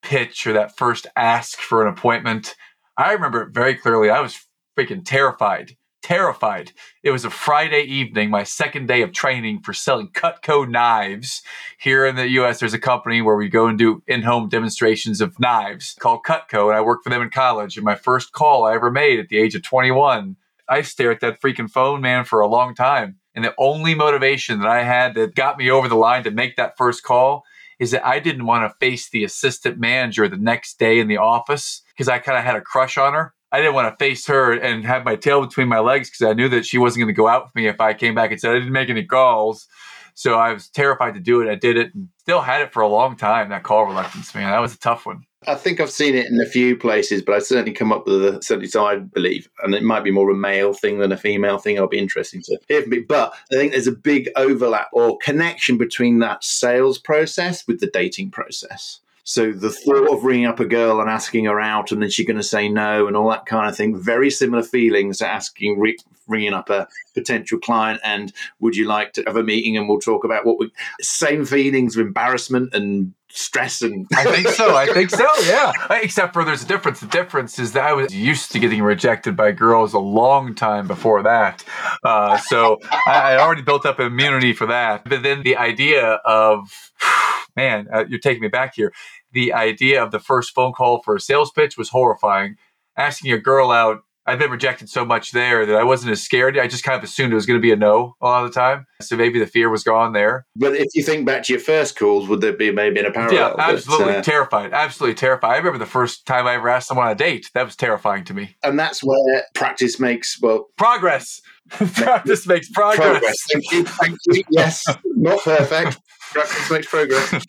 pitch 0.00 0.46
or 0.46 0.52
that 0.52 0.76
first 0.76 1.08
ask 1.16 1.58
for 1.58 1.82
an 1.82 1.92
appointment? 1.92 2.54
I 2.96 3.14
remember 3.14 3.42
it 3.42 3.52
very 3.52 3.74
clearly. 3.74 4.10
I 4.10 4.20
was 4.20 4.46
freaking 4.78 5.02
terrified. 5.04 5.76
Terrified. 6.04 6.70
It 7.02 7.10
was 7.10 7.24
a 7.24 7.30
Friday 7.30 7.82
evening, 7.82 8.30
my 8.30 8.44
second 8.44 8.86
day 8.86 9.02
of 9.02 9.10
training 9.10 9.62
for 9.62 9.72
selling 9.72 10.06
Cutco 10.10 10.70
knives. 10.70 11.42
Here 11.80 12.06
in 12.06 12.14
the 12.14 12.28
US, 12.28 12.60
there's 12.60 12.74
a 12.74 12.78
company 12.78 13.20
where 13.20 13.34
we 13.34 13.48
go 13.48 13.66
and 13.66 13.76
do 13.76 14.00
in 14.06 14.22
home 14.22 14.48
demonstrations 14.48 15.20
of 15.20 15.40
knives 15.40 15.96
called 15.98 16.22
Cutco, 16.24 16.68
and 16.68 16.76
I 16.76 16.80
worked 16.80 17.02
for 17.02 17.10
them 17.10 17.22
in 17.22 17.30
college. 17.30 17.76
And 17.76 17.84
my 17.84 17.96
first 17.96 18.30
call 18.30 18.66
I 18.66 18.74
ever 18.74 18.92
made 18.92 19.18
at 19.18 19.30
the 19.30 19.38
age 19.38 19.56
of 19.56 19.64
21, 19.64 20.36
I 20.68 20.82
stared 20.82 21.16
at 21.16 21.20
that 21.22 21.42
freaking 21.42 21.68
phone, 21.68 22.00
man, 22.00 22.24
for 22.24 22.38
a 22.38 22.46
long 22.46 22.76
time. 22.76 23.19
And 23.34 23.44
the 23.44 23.54
only 23.58 23.94
motivation 23.94 24.58
that 24.60 24.68
I 24.68 24.82
had 24.82 25.14
that 25.14 25.34
got 25.34 25.58
me 25.58 25.70
over 25.70 25.88
the 25.88 25.94
line 25.94 26.24
to 26.24 26.30
make 26.30 26.56
that 26.56 26.76
first 26.76 27.02
call 27.02 27.44
is 27.78 27.92
that 27.92 28.06
I 28.06 28.18
didn't 28.18 28.46
want 28.46 28.70
to 28.70 28.76
face 28.78 29.08
the 29.08 29.24
assistant 29.24 29.78
manager 29.78 30.28
the 30.28 30.36
next 30.36 30.78
day 30.78 30.98
in 30.98 31.08
the 31.08 31.16
office 31.16 31.82
because 31.88 32.08
I 32.08 32.18
kind 32.18 32.38
of 32.38 32.44
had 32.44 32.56
a 32.56 32.60
crush 32.60 32.98
on 32.98 33.14
her. 33.14 33.34
I 33.52 33.58
didn't 33.58 33.74
want 33.74 33.92
to 33.92 34.04
face 34.04 34.26
her 34.26 34.52
and 34.52 34.84
have 34.84 35.04
my 35.04 35.16
tail 35.16 35.40
between 35.40 35.68
my 35.68 35.80
legs 35.80 36.10
because 36.10 36.30
I 36.30 36.34
knew 36.34 36.48
that 36.50 36.66
she 36.66 36.78
wasn't 36.78 37.00
going 37.00 37.14
to 37.14 37.16
go 37.16 37.26
out 37.26 37.44
with 37.44 37.54
me 37.54 37.66
if 37.66 37.80
I 37.80 37.94
came 37.94 38.14
back 38.14 38.30
and 38.30 38.40
said 38.40 38.52
I 38.52 38.58
didn't 38.58 38.72
make 38.72 38.90
any 38.90 39.04
calls. 39.04 39.66
So 40.14 40.34
I 40.34 40.52
was 40.52 40.68
terrified 40.68 41.14
to 41.14 41.20
do 41.20 41.40
it. 41.40 41.50
I 41.50 41.54
did 41.54 41.76
it 41.76 41.94
and 41.94 42.08
still 42.18 42.42
had 42.42 42.60
it 42.60 42.72
for 42.72 42.82
a 42.82 42.88
long 42.88 43.16
time. 43.16 43.48
That 43.48 43.62
call 43.62 43.86
reluctance, 43.86 44.34
man, 44.34 44.50
that 44.50 44.60
was 44.60 44.74
a 44.74 44.78
tough 44.78 45.06
one. 45.06 45.24
I 45.46 45.54
think 45.54 45.80
I've 45.80 45.90
seen 45.90 46.14
it 46.14 46.26
in 46.26 46.38
a 46.38 46.46
few 46.46 46.76
places, 46.76 47.22
but 47.22 47.34
I 47.34 47.38
certainly 47.38 47.72
come 47.72 47.92
up 47.92 48.06
with 48.06 48.22
a 48.22 48.42
certainly 48.42 48.68
so 48.68 48.84
I 48.84 48.96
believe, 48.96 49.48
and 49.62 49.74
it 49.74 49.82
might 49.82 50.04
be 50.04 50.10
more 50.10 50.30
a 50.30 50.34
male 50.34 50.74
thing 50.74 50.98
than 50.98 51.12
a 51.12 51.16
female 51.16 51.56
thing. 51.56 51.78
I'll 51.78 51.88
be 51.88 51.98
interesting 51.98 52.42
to 52.42 52.58
hear 52.68 52.82
from 52.82 52.90
me. 52.90 53.00
But 53.00 53.32
I 53.50 53.54
think 53.54 53.72
there's 53.72 53.86
a 53.86 53.92
big 53.92 54.28
overlap 54.36 54.88
or 54.92 55.16
connection 55.18 55.78
between 55.78 56.18
that 56.18 56.44
sales 56.44 56.98
process 56.98 57.66
with 57.66 57.80
the 57.80 57.86
dating 57.86 58.32
process. 58.32 59.00
So 59.24 59.52
the 59.52 59.70
thought 59.70 60.12
of 60.12 60.24
ringing 60.24 60.46
up 60.46 60.60
a 60.60 60.66
girl 60.66 61.00
and 61.00 61.08
asking 61.08 61.46
her 61.46 61.60
out, 61.60 61.90
and 61.90 62.02
then 62.02 62.10
she's 62.10 62.26
going 62.26 62.36
to 62.36 62.42
say 62.42 62.68
no, 62.68 63.06
and 63.06 63.16
all 63.16 63.30
that 63.30 63.46
kind 63.46 63.68
of 63.68 63.76
thing. 63.76 63.98
Very 63.98 64.30
similar 64.30 64.62
feelings 64.62 65.18
to 65.18 65.26
asking, 65.26 65.80
ringing 66.28 66.52
up 66.52 66.68
a 66.68 66.86
potential 67.14 67.58
client, 67.58 68.00
and 68.04 68.32
would 68.58 68.76
you 68.76 68.86
like 68.86 69.14
to 69.14 69.22
have 69.26 69.36
a 69.36 69.42
meeting, 69.42 69.78
and 69.78 69.88
we'll 69.88 70.00
talk 70.00 70.24
about 70.24 70.44
what 70.44 70.58
we. 70.58 70.70
Same 71.00 71.46
feelings 71.46 71.96
of 71.96 72.06
embarrassment 72.06 72.74
and 72.74 73.14
stress 73.32 73.82
and 73.82 74.06
I 74.14 74.24
think 74.24 74.48
so. 74.48 74.74
I 74.74 74.86
think 74.86 75.10
so. 75.10 75.26
Yeah. 75.46 75.72
Except 75.90 76.32
for 76.32 76.44
there's 76.44 76.62
a 76.62 76.66
difference. 76.66 77.00
The 77.00 77.06
difference 77.06 77.58
is 77.58 77.72
that 77.72 77.84
I 77.84 77.92
was 77.92 78.14
used 78.14 78.52
to 78.52 78.58
getting 78.58 78.82
rejected 78.82 79.36
by 79.36 79.52
girls 79.52 79.94
a 79.94 79.98
long 79.98 80.54
time 80.54 80.86
before 80.86 81.22
that. 81.22 81.64
Uh, 82.04 82.38
so 82.38 82.78
I, 83.06 83.32
I 83.34 83.38
already 83.38 83.62
built 83.62 83.86
up 83.86 83.98
immunity 83.98 84.52
for 84.52 84.66
that. 84.66 85.08
But 85.08 85.22
then 85.22 85.42
the 85.42 85.56
idea 85.56 86.20
of 86.24 86.68
man, 87.56 87.88
uh, 87.92 88.04
you're 88.08 88.20
taking 88.20 88.42
me 88.42 88.48
back 88.48 88.74
here. 88.74 88.92
The 89.32 89.52
idea 89.52 90.02
of 90.02 90.10
the 90.10 90.20
first 90.20 90.54
phone 90.54 90.72
call 90.72 91.02
for 91.02 91.16
a 91.16 91.20
sales 91.20 91.50
pitch 91.50 91.76
was 91.76 91.90
horrifying. 91.90 92.56
Asking 92.96 93.32
a 93.32 93.38
girl 93.38 93.70
out, 93.70 94.02
I've 94.26 94.38
been 94.38 94.50
rejected 94.50 94.88
so 94.88 95.04
much 95.04 95.32
there 95.32 95.64
that 95.66 95.76
I 95.76 95.82
wasn't 95.82 96.12
as 96.12 96.22
scared. 96.22 96.58
I 96.58 96.66
just 96.66 96.84
kind 96.84 96.96
of 96.96 97.02
assumed 97.02 97.32
it 97.32 97.34
was 97.34 97.46
going 97.46 97.58
to 97.58 97.62
be 97.62 97.72
a 97.72 97.76
no 97.76 98.16
a 98.20 98.26
lot 98.26 98.44
of 98.44 98.52
the 98.52 98.60
time. 98.60 98.86
So 99.00 99.16
maybe 99.16 99.38
the 99.38 99.46
fear 99.46 99.70
was 99.70 99.82
gone 99.82 100.12
there. 100.12 100.46
But 100.54 100.76
if 100.76 100.88
you 100.94 101.02
think 101.02 101.26
back 101.26 101.44
to 101.44 101.54
your 101.54 101.60
first 101.60 101.98
calls, 101.98 102.28
would 102.28 102.40
there 102.40 102.52
be 102.52 102.70
maybe 102.70 103.00
in 103.00 103.06
a 103.06 103.10
parallel? 103.10 103.34
Yeah, 103.34 103.54
absolutely 103.58 104.06
but, 104.06 104.16
uh, 104.18 104.22
terrified. 104.22 104.72
Absolutely 104.72 105.14
terrified. 105.14 105.54
I 105.54 105.56
remember 105.56 105.78
the 105.78 105.86
first 105.86 106.26
time 106.26 106.46
I 106.46 106.54
ever 106.54 106.68
asked 106.68 106.88
someone 106.88 107.06
on 107.06 107.12
a 107.12 107.16
date. 107.16 107.50
That 107.54 107.64
was 107.64 107.76
terrifying 107.76 108.24
to 108.24 108.34
me. 108.34 108.56
And 108.62 108.78
that's 108.78 109.02
where 109.02 109.44
practice 109.54 109.98
makes 109.98 110.40
well 110.40 110.68
progress. 110.76 111.40
practice 111.70 112.46
makes 112.46 112.68
progress. 112.70 113.10
progress. 113.10 113.36
Thank 113.50 113.72
you. 113.72 113.84
Thank 113.84 114.18
you. 114.26 114.42
Yes, 114.50 114.84
not 115.04 115.42
perfect. 115.42 115.98
Practice 116.32 116.70
makes 116.70 116.86
progress. 116.86 117.44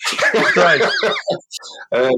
right. 0.55 0.81
um, 1.91 2.11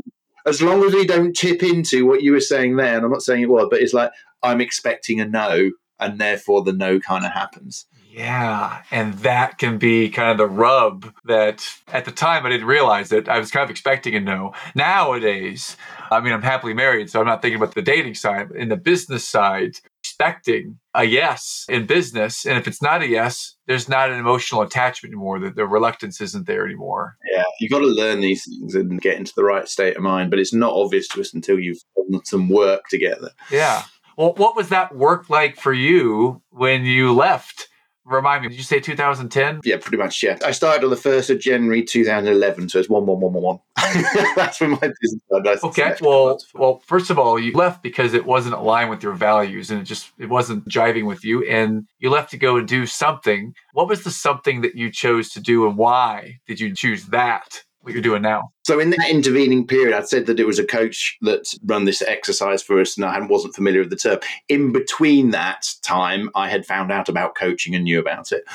as 0.45 0.61
long 0.61 0.83
as 0.83 0.93
we 0.93 1.05
don't 1.05 1.33
tip 1.33 1.63
into 1.63 2.05
what 2.05 2.21
you 2.21 2.33
were 2.33 2.41
saying 2.41 2.75
there, 2.75 2.95
and 2.95 3.05
I'm 3.05 3.11
not 3.11 3.21
saying 3.21 3.41
it 3.41 3.49
was, 3.49 3.67
but 3.69 3.81
it's 3.81 3.93
like 3.93 4.11
I'm 4.43 4.61
expecting 4.61 5.19
a 5.19 5.25
no, 5.25 5.71
and 5.99 6.19
therefore 6.19 6.63
the 6.63 6.73
no 6.73 6.99
kind 6.99 7.25
of 7.25 7.31
happens. 7.31 7.85
Yeah, 8.11 8.83
and 8.91 9.15
that 9.19 9.57
can 9.57 9.79
be 9.79 10.09
kind 10.09 10.29
of 10.29 10.37
the 10.37 10.45
rub 10.45 11.11
that 11.25 11.67
at 11.87 12.05
the 12.05 12.11
time 12.11 12.45
I 12.45 12.49
didn't 12.49 12.67
realize 12.67 13.11
it. 13.11 13.27
I 13.27 13.39
was 13.39 13.49
kind 13.49 13.63
of 13.63 13.71
expecting 13.71 14.13
a 14.15 14.19
no. 14.19 14.53
Nowadays, 14.75 15.75
I 16.11 16.19
mean, 16.19 16.31
I'm 16.31 16.43
happily 16.43 16.75
married, 16.75 17.09
so 17.09 17.19
I'm 17.19 17.25
not 17.25 17.41
thinking 17.41 17.57
about 17.57 17.73
the 17.73 17.81
dating 17.81 18.13
side. 18.13 18.51
In 18.51 18.69
the 18.69 18.77
business 18.77 19.27
side, 19.27 19.79
expecting 20.03 20.77
a 20.93 21.05
yes 21.05 21.65
in 21.69 21.87
business. 21.87 22.45
And 22.45 22.55
if 22.57 22.67
it's 22.67 22.83
not 22.83 23.01
a 23.01 23.07
yes, 23.07 23.55
there's 23.65 23.89
not 23.89 24.11
an 24.11 24.19
emotional 24.19 24.61
attachment 24.61 25.11
anymore. 25.11 25.39
The, 25.39 25.49
the 25.49 25.65
reluctance 25.65 26.21
isn't 26.21 26.45
there 26.45 26.65
anymore. 26.65 27.17
Yeah, 27.33 27.43
you've 27.59 27.71
got 27.71 27.79
to 27.79 27.87
learn 27.87 28.19
these 28.19 28.45
things 28.45 28.75
and 28.75 29.01
get 29.01 29.17
into 29.17 29.33
the 29.35 29.43
right 29.43 29.67
state 29.67 29.97
of 29.97 30.03
mind, 30.03 30.29
but 30.29 30.37
it's 30.37 30.53
not 30.53 30.73
obvious 30.73 31.07
to 31.09 31.21
us 31.21 31.33
until 31.33 31.59
you've 31.59 31.81
done 32.11 32.23
some 32.25 32.49
work 32.49 32.83
together. 32.89 33.31
Yeah. 33.49 33.83
Well, 34.17 34.33
what 34.35 34.55
was 34.55 34.69
that 34.69 34.95
work 34.95 35.29
like 35.29 35.57
for 35.57 35.73
you 35.73 36.41
when 36.49 36.85
you 36.85 37.13
left? 37.13 37.69
Remind 38.05 38.43
me, 38.43 38.49
did 38.49 38.57
you 38.57 38.63
say 38.63 38.81
2010? 38.81 39.61
Yeah, 39.63 39.77
pretty 39.77 39.95
much. 39.95 40.21
Yeah, 40.21 40.37
I 40.43 40.51
started 40.51 40.83
on 40.83 40.89
the 40.89 40.97
first 40.97 41.29
of 41.29 41.39
January 41.39 41.81
2011, 41.81 42.67
so 42.67 42.79
it's 42.79 42.89
one 42.89 43.05
one 43.05 43.21
one 43.21 43.31
one 43.31 43.43
one. 43.43 43.59
That's 44.35 44.59
when 44.59 44.71
my 44.71 44.91
business 45.01 45.21
started. 45.25 45.63
Okay, 45.63 45.95
well, 46.01 46.37
well, 46.53 46.81
first 46.85 47.09
of 47.09 47.17
all, 47.17 47.39
you 47.39 47.53
left 47.53 47.81
because 47.81 48.13
it 48.13 48.25
wasn't 48.25 48.55
aligned 48.55 48.89
with 48.89 49.03
your 49.03 49.13
values, 49.13 49.71
and 49.71 49.79
it 49.79 49.85
just 49.85 50.11
it 50.17 50.27
wasn't 50.27 50.67
jiving 50.67 51.07
with 51.07 51.23
you, 51.23 51.47
and 51.47 51.87
you 51.99 52.09
left 52.09 52.31
to 52.31 52.37
go 52.37 52.57
and 52.57 52.67
do 52.67 52.85
something. 52.85 53.55
What 53.71 53.87
was 53.87 54.03
the 54.03 54.11
something 54.11 54.59
that 54.61 54.75
you 54.75 54.91
chose 54.91 55.29
to 55.29 55.39
do, 55.39 55.65
and 55.65 55.77
why 55.77 56.39
did 56.45 56.59
you 56.59 56.75
choose 56.75 57.05
that? 57.05 57.63
What 57.83 57.93
you're 57.93 58.01
doing 58.01 58.21
now. 58.21 58.51
So 58.63 58.79
in 58.79 58.89
that 58.91 59.09
intervening 59.09 59.67
period, 59.67 59.95
I'd 59.95 60.07
said 60.07 60.25
that 60.25 60.39
it 60.39 60.47
was 60.47 60.57
a 60.57 60.65
coach 60.65 61.17
that 61.21 61.53
run 61.65 61.85
this 61.85 62.01
exercise 62.01 62.63
for 62.63 62.79
us, 62.79 62.95
and 62.97 63.05
I 63.05 63.19
wasn't 63.19 63.55
familiar 63.55 63.81
with 63.81 63.89
the 63.89 63.97
term. 63.97 64.19
In 64.47 64.71
between 64.71 65.31
that 65.31 65.67
time, 65.83 66.29
I 66.33 66.49
had 66.49 66.65
found 66.65 66.91
out 66.91 67.09
about 67.09 67.35
coaching 67.35 67.75
and 67.75 67.83
knew 67.83 67.99
about 67.99 68.31
it, 68.31 68.45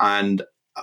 and 0.00 0.42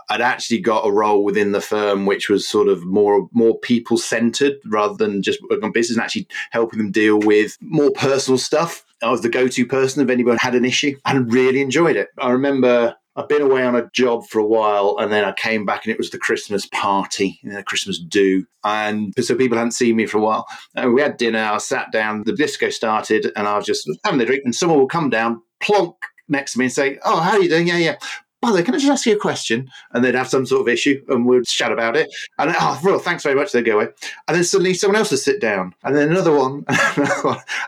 I'd 0.09 0.21
actually 0.21 0.59
got 0.59 0.87
a 0.87 0.91
role 0.91 1.23
within 1.23 1.51
the 1.51 1.61
firm 1.61 2.05
which 2.05 2.29
was 2.29 2.47
sort 2.47 2.67
of 2.67 2.83
more 2.85 3.29
more 3.31 3.57
people 3.59 3.97
centered 3.97 4.55
rather 4.65 4.95
than 4.95 5.21
just 5.21 5.41
working 5.43 5.63
on 5.63 5.71
business 5.71 5.97
and 5.97 6.03
actually 6.03 6.27
helping 6.51 6.79
them 6.79 6.91
deal 6.91 7.19
with 7.19 7.57
more 7.61 7.91
personal 7.91 8.37
stuff. 8.37 8.85
I 9.01 9.11
was 9.11 9.21
the 9.21 9.29
go 9.29 9.47
to 9.47 9.65
person 9.65 10.01
if 10.01 10.09
anyone 10.09 10.37
had 10.37 10.55
an 10.55 10.65
issue 10.65 10.97
and 11.05 11.31
really 11.31 11.61
enjoyed 11.61 11.95
it. 11.95 12.09
I 12.17 12.31
remember 12.31 12.95
I've 13.15 13.27
been 13.27 13.41
away 13.43 13.63
on 13.63 13.75
a 13.75 13.89
job 13.93 14.25
for 14.25 14.39
a 14.39 14.45
while 14.45 14.95
and 14.99 15.11
then 15.11 15.23
I 15.23 15.33
came 15.33 15.65
back 15.65 15.85
and 15.85 15.91
it 15.91 15.97
was 15.97 16.09
the 16.09 16.17
Christmas 16.17 16.65
party, 16.65 17.39
you 17.43 17.51
know, 17.51 17.61
Christmas 17.63 17.99
do. 17.99 18.45
And 18.63 19.13
so 19.19 19.35
people 19.35 19.57
hadn't 19.57 19.71
seen 19.71 19.95
me 19.95 20.05
for 20.05 20.17
a 20.17 20.21
while. 20.21 20.47
And 20.75 20.93
we 20.93 21.01
had 21.01 21.17
dinner, 21.17 21.39
I 21.39 21.57
sat 21.59 21.91
down, 21.91 22.23
the 22.25 22.33
disco 22.33 22.69
started, 22.69 23.31
and 23.35 23.47
I 23.47 23.55
was 23.55 23.65
just 23.65 23.89
having 24.03 24.21
a 24.21 24.25
drink, 24.25 24.41
and 24.45 24.55
someone 24.55 24.79
will 24.79 24.87
come 24.87 25.09
down, 25.09 25.41
plonk 25.61 25.95
next 26.27 26.53
to 26.53 26.59
me 26.59 26.65
and 26.65 26.73
say, 26.73 26.97
Oh, 27.03 27.19
how 27.19 27.31
are 27.31 27.41
you 27.41 27.49
doing? 27.49 27.67
Yeah, 27.67 27.77
yeah 27.77 27.95
by 28.43 28.49
the 28.49 28.55
way, 28.55 28.63
can 28.63 28.75
I 28.75 28.77
just 28.77 28.91
ask 28.91 29.05
you 29.05 29.15
a 29.15 29.19
question? 29.19 29.71
And 29.93 30.03
they'd 30.03 30.15
have 30.15 30.27
some 30.27 30.45
sort 30.45 30.59
of 30.59 30.67
issue 30.67 31.01
and 31.07 31.25
we'd 31.25 31.45
chat 31.45 31.71
about 31.71 31.95
it. 31.95 32.13
And 32.37 32.53
oh, 32.59 32.77
well, 32.83 32.99
thanks 32.99 33.23
very 33.23 33.35
much. 33.35 33.53
They'd 33.53 33.63
go 33.63 33.77
away. 33.79 33.87
And 34.27 34.35
then 34.35 34.43
suddenly 34.43 34.73
someone 34.73 34.97
else 34.97 35.11
would 35.11 35.21
sit 35.21 35.39
down 35.39 35.73
and 35.81 35.95
then 35.95 36.09
another 36.11 36.35
one. 36.35 36.65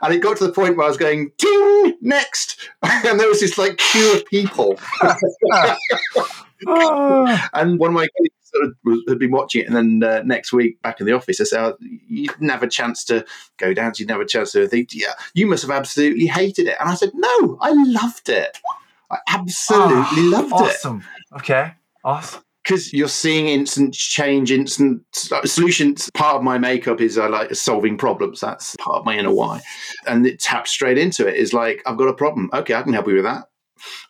And 0.02 0.14
it 0.14 0.20
got 0.20 0.36
to 0.38 0.46
the 0.46 0.52
point 0.52 0.76
where 0.76 0.86
I 0.86 0.90
was 0.90 0.98
going, 0.98 1.32
ting, 1.38 1.98
next. 2.02 2.60
And 2.84 3.18
there 3.18 3.30
was 3.30 3.40
this 3.40 3.58
like 3.58 3.78
queue 3.78 4.16
of 4.16 4.26
people. 4.26 4.78
and 7.54 7.80
one 7.80 7.92
of 7.92 7.94
my 7.94 8.08
colleagues 8.18 8.36
sort 8.44 8.66
of 8.66 8.76
had 9.08 9.18
been 9.18 9.32
watching 9.32 9.62
it. 9.62 9.68
And 9.68 10.02
then 10.02 10.04
uh, 10.04 10.24
next 10.24 10.52
week, 10.52 10.82
back 10.82 11.00
in 11.00 11.06
the 11.06 11.14
office, 11.14 11.40
I 11.40 11.46
said, 11.46 11.64
oh, 11.64 11.78
You 11.80 12.28
didn't 12.28 12.50
have 12.50 12.64
a 12.64 12.68
chance 12.68 13.06
to 13.06 13.26
go 13.58 13.74
down. 13.74 13.96
So 13.96 14.02
you 14.02 14.08
didn't 14.08 14.18
have 14.18 14.26
a 14.26 14.30
chance 14.30 14.52
to 14.52 14.68
think, 14.68 14.90
Yeah, 14.94 15.14
you 15.34 15.48
must 15.48 15.62
have 15.62 15.72
absolutely 15.72 16.26
hated 16.26 16.68
it. 16.68 16.76
And 16.82 16.90
I 16.90 16.96
said, 16.96 17.12
No, 17.14 17.58
I 17.62 17.72
loved 17.72 18.28
it. 18.28 18.58
I 19.12 19.18
absolutely 19.28 20.24
oh, 20.24 20.30
loved 20.32 20.54
awesome. 20.54 20.68
it. 20.68 20.74
Awesome. 20.74 21.04
Okay. 21.38 21.74
Awesome. 22.04 22.42
Because 22.64 22.94
you're 22.94 23.08
seeing 23.08 23.48
instant 23.48 23.94
change, 23.94 24.52
instant 24.52 25.04
solutions. 25.14 26.10
Part 26.16 26.38
of 26.38 26.42
my 26.42 26.58
makeup 26.58 27.00
is 27.00 27.16
I 27.16 27.28
like 27.28 27.54
solving 27.54 27.96
problems. 27.96 28.40
That's 28.42 28.76
part 28.78 28.98
of 28.98 29.06
my 29.06 29.16
inner 29.16 29.32
why. 29.32 29.62
And 30.08 30.26
it 30.26 30.40
taps 30.40 30.72
straight 30.72 30.98
into 30.98 31.28
it. 31.28 31.36
Is 31.36 31.54
like, 31.54 31.84
I've 31.86 31.98
got 31.98 32.08
a 32.08 32.14
problem. 32.14 32.50
Okay, 32.54 32.74
I 32.74 32.82
can 32.82 32.94
help 32.94 33.08
you 33.08 33.16
with 33.16 33.26
that. 33.26 33.50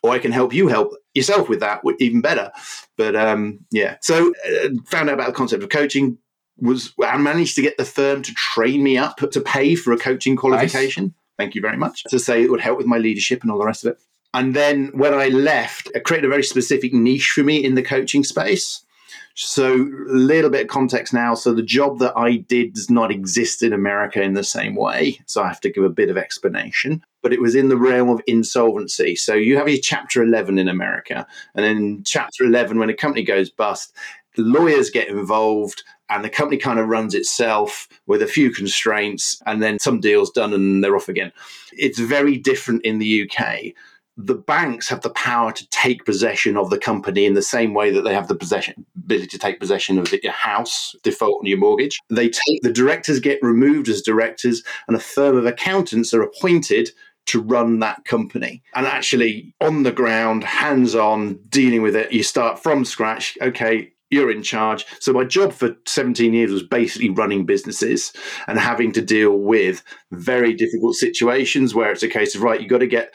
Or 0.02 0.12
I 0.12 0.18
can 0.18 0.32
help 0.32 0.54
you 0.54 0.68
help 0.68 0.94
yourself 1.12 1.50
with 1.50 1.60
that, 1.60 1.82
even 2.00 2.22
better. 2.22 2.50
But 2.96 3.14
um, 3.14 3.58
yeah, 3.70 3.98
so 4.00 4.32
uh, 4.48 4.68
found 4.86 5.10
out 5.10 5.14
about 5.14 5.26
the 5.26 5.34
concept 5.34 5.62
of 5.62 5.68
coaching. 5.68 6.16
Was 6.58 6.94
I 7.04 7.18
managed 7.18 7.56
to 7.56 7.62
get 7.62 7.76
the 7.76 7.84
firm 7.84 8.22
to 8.22 8.32
train 8.32 8.82
me 8.82 8.96
up 8.96 9.18
to 9.18 9.40
pay 9.42 9.74
for 9.74 9.92
a 9.92 9.98
coaching 9.98 10.34
qualification. 10.36 11.04
Nice. 11.04 11.12
Thank 11.36 11.54
you 11.54 11.60
very 11.60 11.76
much. 11.76 12.04
To 12.04 12.18
say 12.18 12.42
it 12.42 12.50
would 12.50 12.62
help 12.62 12.78
with 12.78 12.86
my 12.86 12.96
leadership 12.96 13.42
and 13.42 13.50
all 13.50 13.58
the 13.58 13.66
rest 13.66 13.84
of 13.84 13.90
it. 13.90 13.98
And 14.36 14.54
then 14.54 14.88
when 14.88 15.14
I 15.14 15.28
left, 15.28 15.90
I 15.96 16.00
created 16.00 16.26
a 16.26 16.28
very 16.28 16.42
specific 16.42 16.92
niche 16.92 17.30
for 17.30 17.42
me 17.42 17.64
in 17.64 17.74
the 17.74 17.82
coaching 17.82 18.22
space. 18.22 18.82
So, 19.34 19.72
a 19.72 20.12
little 20.12 20.50
bit 20.50 20.62
of 20.62 20.68
context 20.68 21.14
now. 21.14 21.34
So, 21.34 21.54
the 21.54 21.62
job 21.62 22.00
that 22.00 22.14
I 22.18 22.36
did 22.36 22.74
does 22.74 22.90
not 22.90 23.10
exist 23.10 23.62
in 23.62 23.72
America 23.72 24.20
in 24.20 24.34
the 24.34 24.44
same 24.44 24.74
way. 24.74 25.18
So, 25.24 25.42
I 25.42 25.48
have 25.48 25.60
to 25.62 25.70
give 25.70 25.84
a 25.84 25.88
bit 25.88 26.10
of 26.10 26.18
explanation. 26.18 27.02
But 27.22 27.32
it 27.32 27.40
was 27.40 27.54
in 27.54 27.70
the 27.70 27.78
realm 27.78 28.10
of 28.10 28.20
insolvency. 28.26 29.16
So, 29.16 29.32
you 29.32 29.56
have 29.56 29.70
your 29.70 29.78
Chapter 29.82 30.22
11 30.22 30.58
in 30.58 30.68
America. 30.68 31.26
And 31.54 31.64
then, 31.64 32.02
Chapter 32.04 32.44
11, 32.44 32.78
when 32.78 32.90
a 32.90 32.94
company 32.94 33.24
goes 33.24 33.48
bust, 33.48 33.94
lawyers 34.36 34.90
get 34.90 35.08
involved 35.08 35.82
and 36.10 36.22
the 36.22 36.30
company 36.30 36.58
kind 36.58 36.78
of 36.78 36.88
runs 36.88 37.14
itself 37.14 37.88
with 38.06 38.20
a 38.20 38.26
few 38.26 38.50
constraints 38.50 39.42
and 39.46 39.62
then 39.62 39.78
some 39.78 39.98
deals 39.98 40.30
done 40.30 40.52
and 40.52 40.84
they're 40.84 40.94
off 40.94 41.08
again. 41.08 41.32
It's 41.72 41.98
very 41.98 42.36
different 42.36 42.84
in 42.84 42.98
the 42.98 43.28
UK 43.28 43.72
the 44.16 44.34
banks 44.34 44.88
have 44.88 45.02
the 45.02 45.10
power 45.10 45.52
to 45.52 45.68
take 45.68 46.04
possession 46.04 46.56
of 46.56 46.70
the 46.70 46.78
company 46.78 47.26
in 47.26 47.34
the 47.34 47.42
same 47.42 47.74
way 47.74 47.90
that 47.90 48.02
they 48.02 48.14
have 48.14 48.28
the 48.28 48.34
possession 48.34 48.86
ability 48.96 49.26
to 49.28 49.38
take 49.38 49.60
possession 49.60 49.98
of 49.98 50.12
your 50.22 50.32
house, 50.32 50.96
default 51.02 51.40
on 51.40 51.46
your 51.46 51.58
mortgage. 51.58 52.00
They 52.08 52.28
take 52.28 52.62
the 52.62 52.72
directors 52.72 53.20
get 53.20 53.42
removed 53.42 53.88
as 53.88 54.02
directors, 54.02 54.62
and 54.88 54.96
a 54.96 55.00
firm 55.00 55.36
of 55.36 55.46
accountants 55.46 56.14
are 56.14 56.22
appointed 56.22 56.90
to 57.26 57.40
run 57.40 57.80
that 57.80 58.04
company. 58.04 58.62
And 58.74 58.86
actually, 58.86 59.52
on 59.60 59.82
the 59.82 59.92
ground, 59.92 60.44
hands 60.44 60.94
on, 60.94 61.40
dealing 61.48 61.82
with 61.82 61.96
it, 61.96 62.12
you 62.12 62.22
start 62.22 62.62
from 62.62 62.84
scratch. 62.84 63.36
Okay, 63.42 63.92
you're 64.10 64.30
in 64.30 64.42
charge. 64.42 64.86
So 65.00 65.12
my 65.12 65.24
job 65.24 65.52
for 65.52 65.76
17 65.86 66.32
years 66.32 66.52
was 66.52 66.62
basically 66.62 67.10
running 67.10 67.44
businesses 67.44 68.12
and 68.46 68.58
having 68.58 68.92
to 68.92 69.02
deal 69.02 69.36
with 69.36 69.82
very 70.12 70.54
difficult 70.54 70.94
situations 70.94 71.74
where 71.74 71.90
it's 71.90 72.04
a 72.04 72.08
case 72.08 72.34
of 72.34 72.42
right, 72.42 72.60
you've 72.60 72.70
got 72.70 72.78
to 72.78 72.86
get 72.86 73.12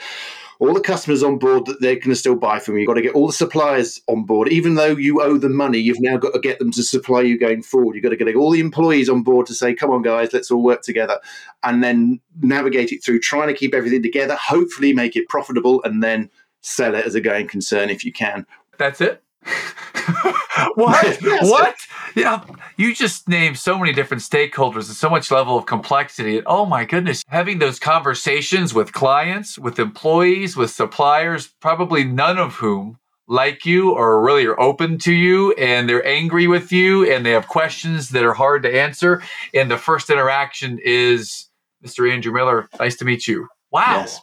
all 0.61 0.75
the 0.75 0.79
customers 0.79 1.23
on 1.23 1.39
board 1.39 1.65
that 1.65 1.81
they're 1.81 1.95
going 1.95 2.09
to 2.09 2.15
still 2.15 2.35
buy 2.35 2.59
from 2.59 2.75
you. 2.75 2.81
You've 2.81 2.87
got 2.87 2.93
to 2.93 3.01
get 3.01 3.15
all 3.15 3.25
the 3.25 3.33
suppliers 3.33 3.99
on 4.07 4.25
board. 4.25 4.47
Even 4.49 4.75
though 4.75 4.95
you 4.95 5.19
owe 5.19 5.39
them 5.39 5.55
money, 5.55 5.79
you've 5.79 5.99
now 5.99 6.17
got 6.17 6.33
to 6.33 6.39
get 6.39 6.59
them 6.59 6.71
to 6.73 6.83
supply 6.83 7.21
you 7.21 7.39
going 7.39 7.63
forward. 7.63 7.95
You've 7.95 8.03
got 8.03 8.09
to 8.09 8.15
get 8.15 8.35
all 8.35 8.51
the 8.51 8.59
employees 8.59 9.09
on 9.09 9.23
board 9.23 9.47
to 9.47 9.55
say, 9.55 9.73
come 9.73 9.89
on, 9.89 10.03
guys, 10.03 10.33
let's 10.33 10.51
all 10.51 10.61
work 10.61 10.83
together. 10.83 11.19
And 11.63 11.83
then 11.83 12.21
navigate 12.41 12.91
it 12.91 13.03
through, 13.03 13.21
trying 13.21 13.47
to 13.47 13.55
keep 13.55 13.73
everything 13.73 14.03
together, 14.03 14.35
hopefully 14.35 14.93
make 14.93 15.15
it 15.15 15.27
profitable, 15.29 15.81
and 15.83 16.03
then 16.03 16.29
sell 16.61 16.93
it 16.93 17.07
as 17.07 17.15
a 17.15 17.21
going 17.21 17.47
concern 17.47 17.89
if 17.89 18.05
you 18.05 18.13
can. 18.13 18.45
That's 18.77 19.01
it. 19.01 19.23
what? 20.75 21.17
what? 21.41 21.75
Yeah, 22.15 22.43
you 22.77 22.93
just 22.93 23.27
named 23.29 23.57
so 23.57 23.77
many 23.77 23.93
different 23.93 24.23
stakeholders 24.23 24.87
and 24.87 24.95
so 24.95 25.09
much 25.09 25.31
level 25.31 25.57
of 25.57 25.65
complexity. 25.65 26.41
Oh 26.45 26.65
my 26.65 26.85
goodness, 26.85 27.23
having 27.27 27.59
those 27.59 27.79
conversations 27.79 28.73
with 28.73 28.91
clients, 28.93 29.57
with 29.57 29.79
employees, 29.79 30.57
with 30.57 30.71
suppliers, 30.71 31.47
probably 31.59 32.03
none 32.03 32.37
of 32.37 32.55
whom 32.55 32.97
like 33.27 33.65
you 33.65 33.91
or 33.91 34.21
really 34.21 34.45
are 34.45 34.59
open 34.59 34.97
to 34.97 35.13
you 35.13 35.53
and 35.53 35.87
they're 35.87 36.05
angry 36.05 36.47
with 36.47 36.69
you 36.69 37.09
and 37.09 37.25
they 37.25 37.31
have 37.31 37.47
questions 37.47 38.09
that 38.09 38.25
are 38.25 38.33
hard 38.33 38.61
to 38.63 38.75
answer. 38.75 39.23
And 39.53 39.71
the 39.71 39.77
first 39.77 40.09
interaction 40.09 40.79
is 40.83 41.47
Mr. 41.83 42.11
Andrew 42.11 42.33
Miller, 42.33 42.67
nice 42.77 42.97
to 42.97 43.05
meet 43.05 43.27
you. 43.27 43.47
Wow. 43.71 43.99
Yes. 44.01 44.19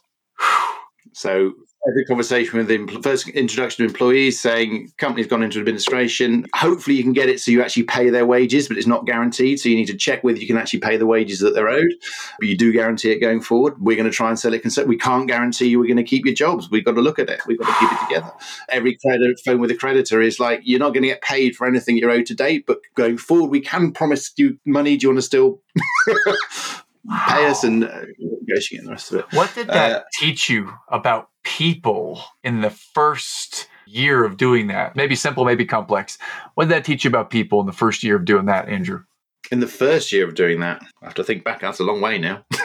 So 1.14 1.54
every 1.86 2.04
conversation 2.04 2.58
with 2.58 2.68
the 2.68 3.00
first 3.02 3.28
introduction 3.28 3.84
to 3.84 3.90
employees 3.90 4.40
saying 4.40 4.92
company's 4.98 5.26
gone 5.26 5.42
into 5.42 5.58
administration. 5.58 6.46
Hopefully, 6.54 6.96
you 6.96 7.02
can 7.02 7.12
get 7.12 7.28
it 7.28 7.40
so 7.40 7.50
you 7.50 7.62
actually 7.62 7.84
pay 7.84 8.10
their 8.10 8.26
wages, 8.26 8.68
but 8.68 8.76
it's 8.76 8.86
not 8.86 9.06
guaranteed. 9.06 9.60
So 9.60 9.68
you 9.68 9.76
need 9.76 9.86
to 9.86 9.96
check 9.96 10.24
whether 10.24 10.38
you 10.38 10.46
can 10.46 10.56
actually 10.56 10.80
pay 10.80 10.96
the 10.96 11.06
wages 11.06 11.40
that 11.40 11.54
they're 11.54 11.68
owed. 11.68 11.92
But 12.38 12.48
you 12.48 12.56
do 12.56 12.72
guarantee 12.72 13.10
it 13.12 13.20
going 13.20 13.40
forward. 13.40 13.74
We're 13.78 13.96
going 13.96 14.10
to 14.10 14.14
try 14.14 14.28
and 14.28 14.38
sell 14.38 14.54
it. 14.54 14.88
We 14.88 14.96
can't 14.96 15.28
guarantee 15.28 15.68
you 15.68 15.78
we're 15.78 15.86
going 15.86 15.96
to 15.96 16.02
keep 16.02 16.24
your 16.24 16.34
jobs. 16.34 16.70
We've 16.70 16.84
got 16.84 16.94
to 16.94 17.00
look 17.00 17.18
at 17.18 17.30
it. 17.30 17.40
We've 17.46 17.58
got 17.58 17.72
to 17.72 17.78
keep 17.78 17.92
it 17.92 18.04
together. 18.06 18.32
Every 18.68 18.96
credit 18.96 19.40
phone 19.44 19.60
with 19.60 19.70
a 19.70 19.76
creditor 19.76 20.20
is 20.20 20.40
like 20.40 20.60
you're 20.64 20.80
not 20.80 20.94
going 20.94 21.02
to 21.02 21.08
get 21.08 21.22
paid 21.22 21.56
for 21.56 21.66
anything 21.66 21.96
you're 21.96 22.10
owed 22.10 22.26
to 22.26 22.34
date, 22.34 22.64
but 22.66 22.80
going 22.94 23.18
forward, 23.18 23.50
we 23.50 23.60
can 23.60 23.92
promise 23.92 24.32
you 24.36 24.58
money. 24.64 24.96
Do 24.96 25.06
you 25.06 25.10
want 25.10 25.18
to 25.18 25.22
still? 25.22 25.60
Pay 27.08 27.46
us 27.46 27.64
and 27.64 27.84
uh, 27.84 28.00
negotiate 28.18 28.84
the 28.84 28.90
rest 28.90 29.12
of 29.12 29.20
it. 29.20 29.26
What 29.32 29.54
did 29.54 29.68
that 29.68 29.92
uh, 29.92 30.02
teach 30.20 30.48
you 30.48 30.72
about 30.88 31.28
people 31.44 32.22
in 32.42 32.60
the 32.60 32.70
first 32.70 33.68
year 33.86 34.24
of 34.24 34.36
doing 34.36 34.68
that? 34.68 34.96
Maybe 34.96 35.14
simple, 35.14 35.44
maybe 35.44 35.64
complex. 35.64 36.18
What 36.54 36.64
did 36.64 36.72
that 36.72 36.84
teach 36.84 37.04
you 37.04 37.08
about 37.08 37.30
people 37.30 37.60
in 37.60 37.66
the 37.66 37.72
first 37.72 38.02
year 38.02 38.16
of 38.16 38.24
doing 38.24 38.46
that, 38.46 38.68
Andrew? 38.68 39.02
In 39.50 39.60
the 39.60 39.66
first 39.66 40.12
year 40.12 40.28
of 40.28 40.34
doing 40.34 40.60
that, 40.60 40.82
I 41.02 41.06
have 41.06 41.14
to 41.14 41.24
think 41.24 41.44
back. 41.44 41.60
That's 41.60 41.80
a 41.80 41.84
long 41.84 42.00
way 42.00 42.18
now. 42.18 42.44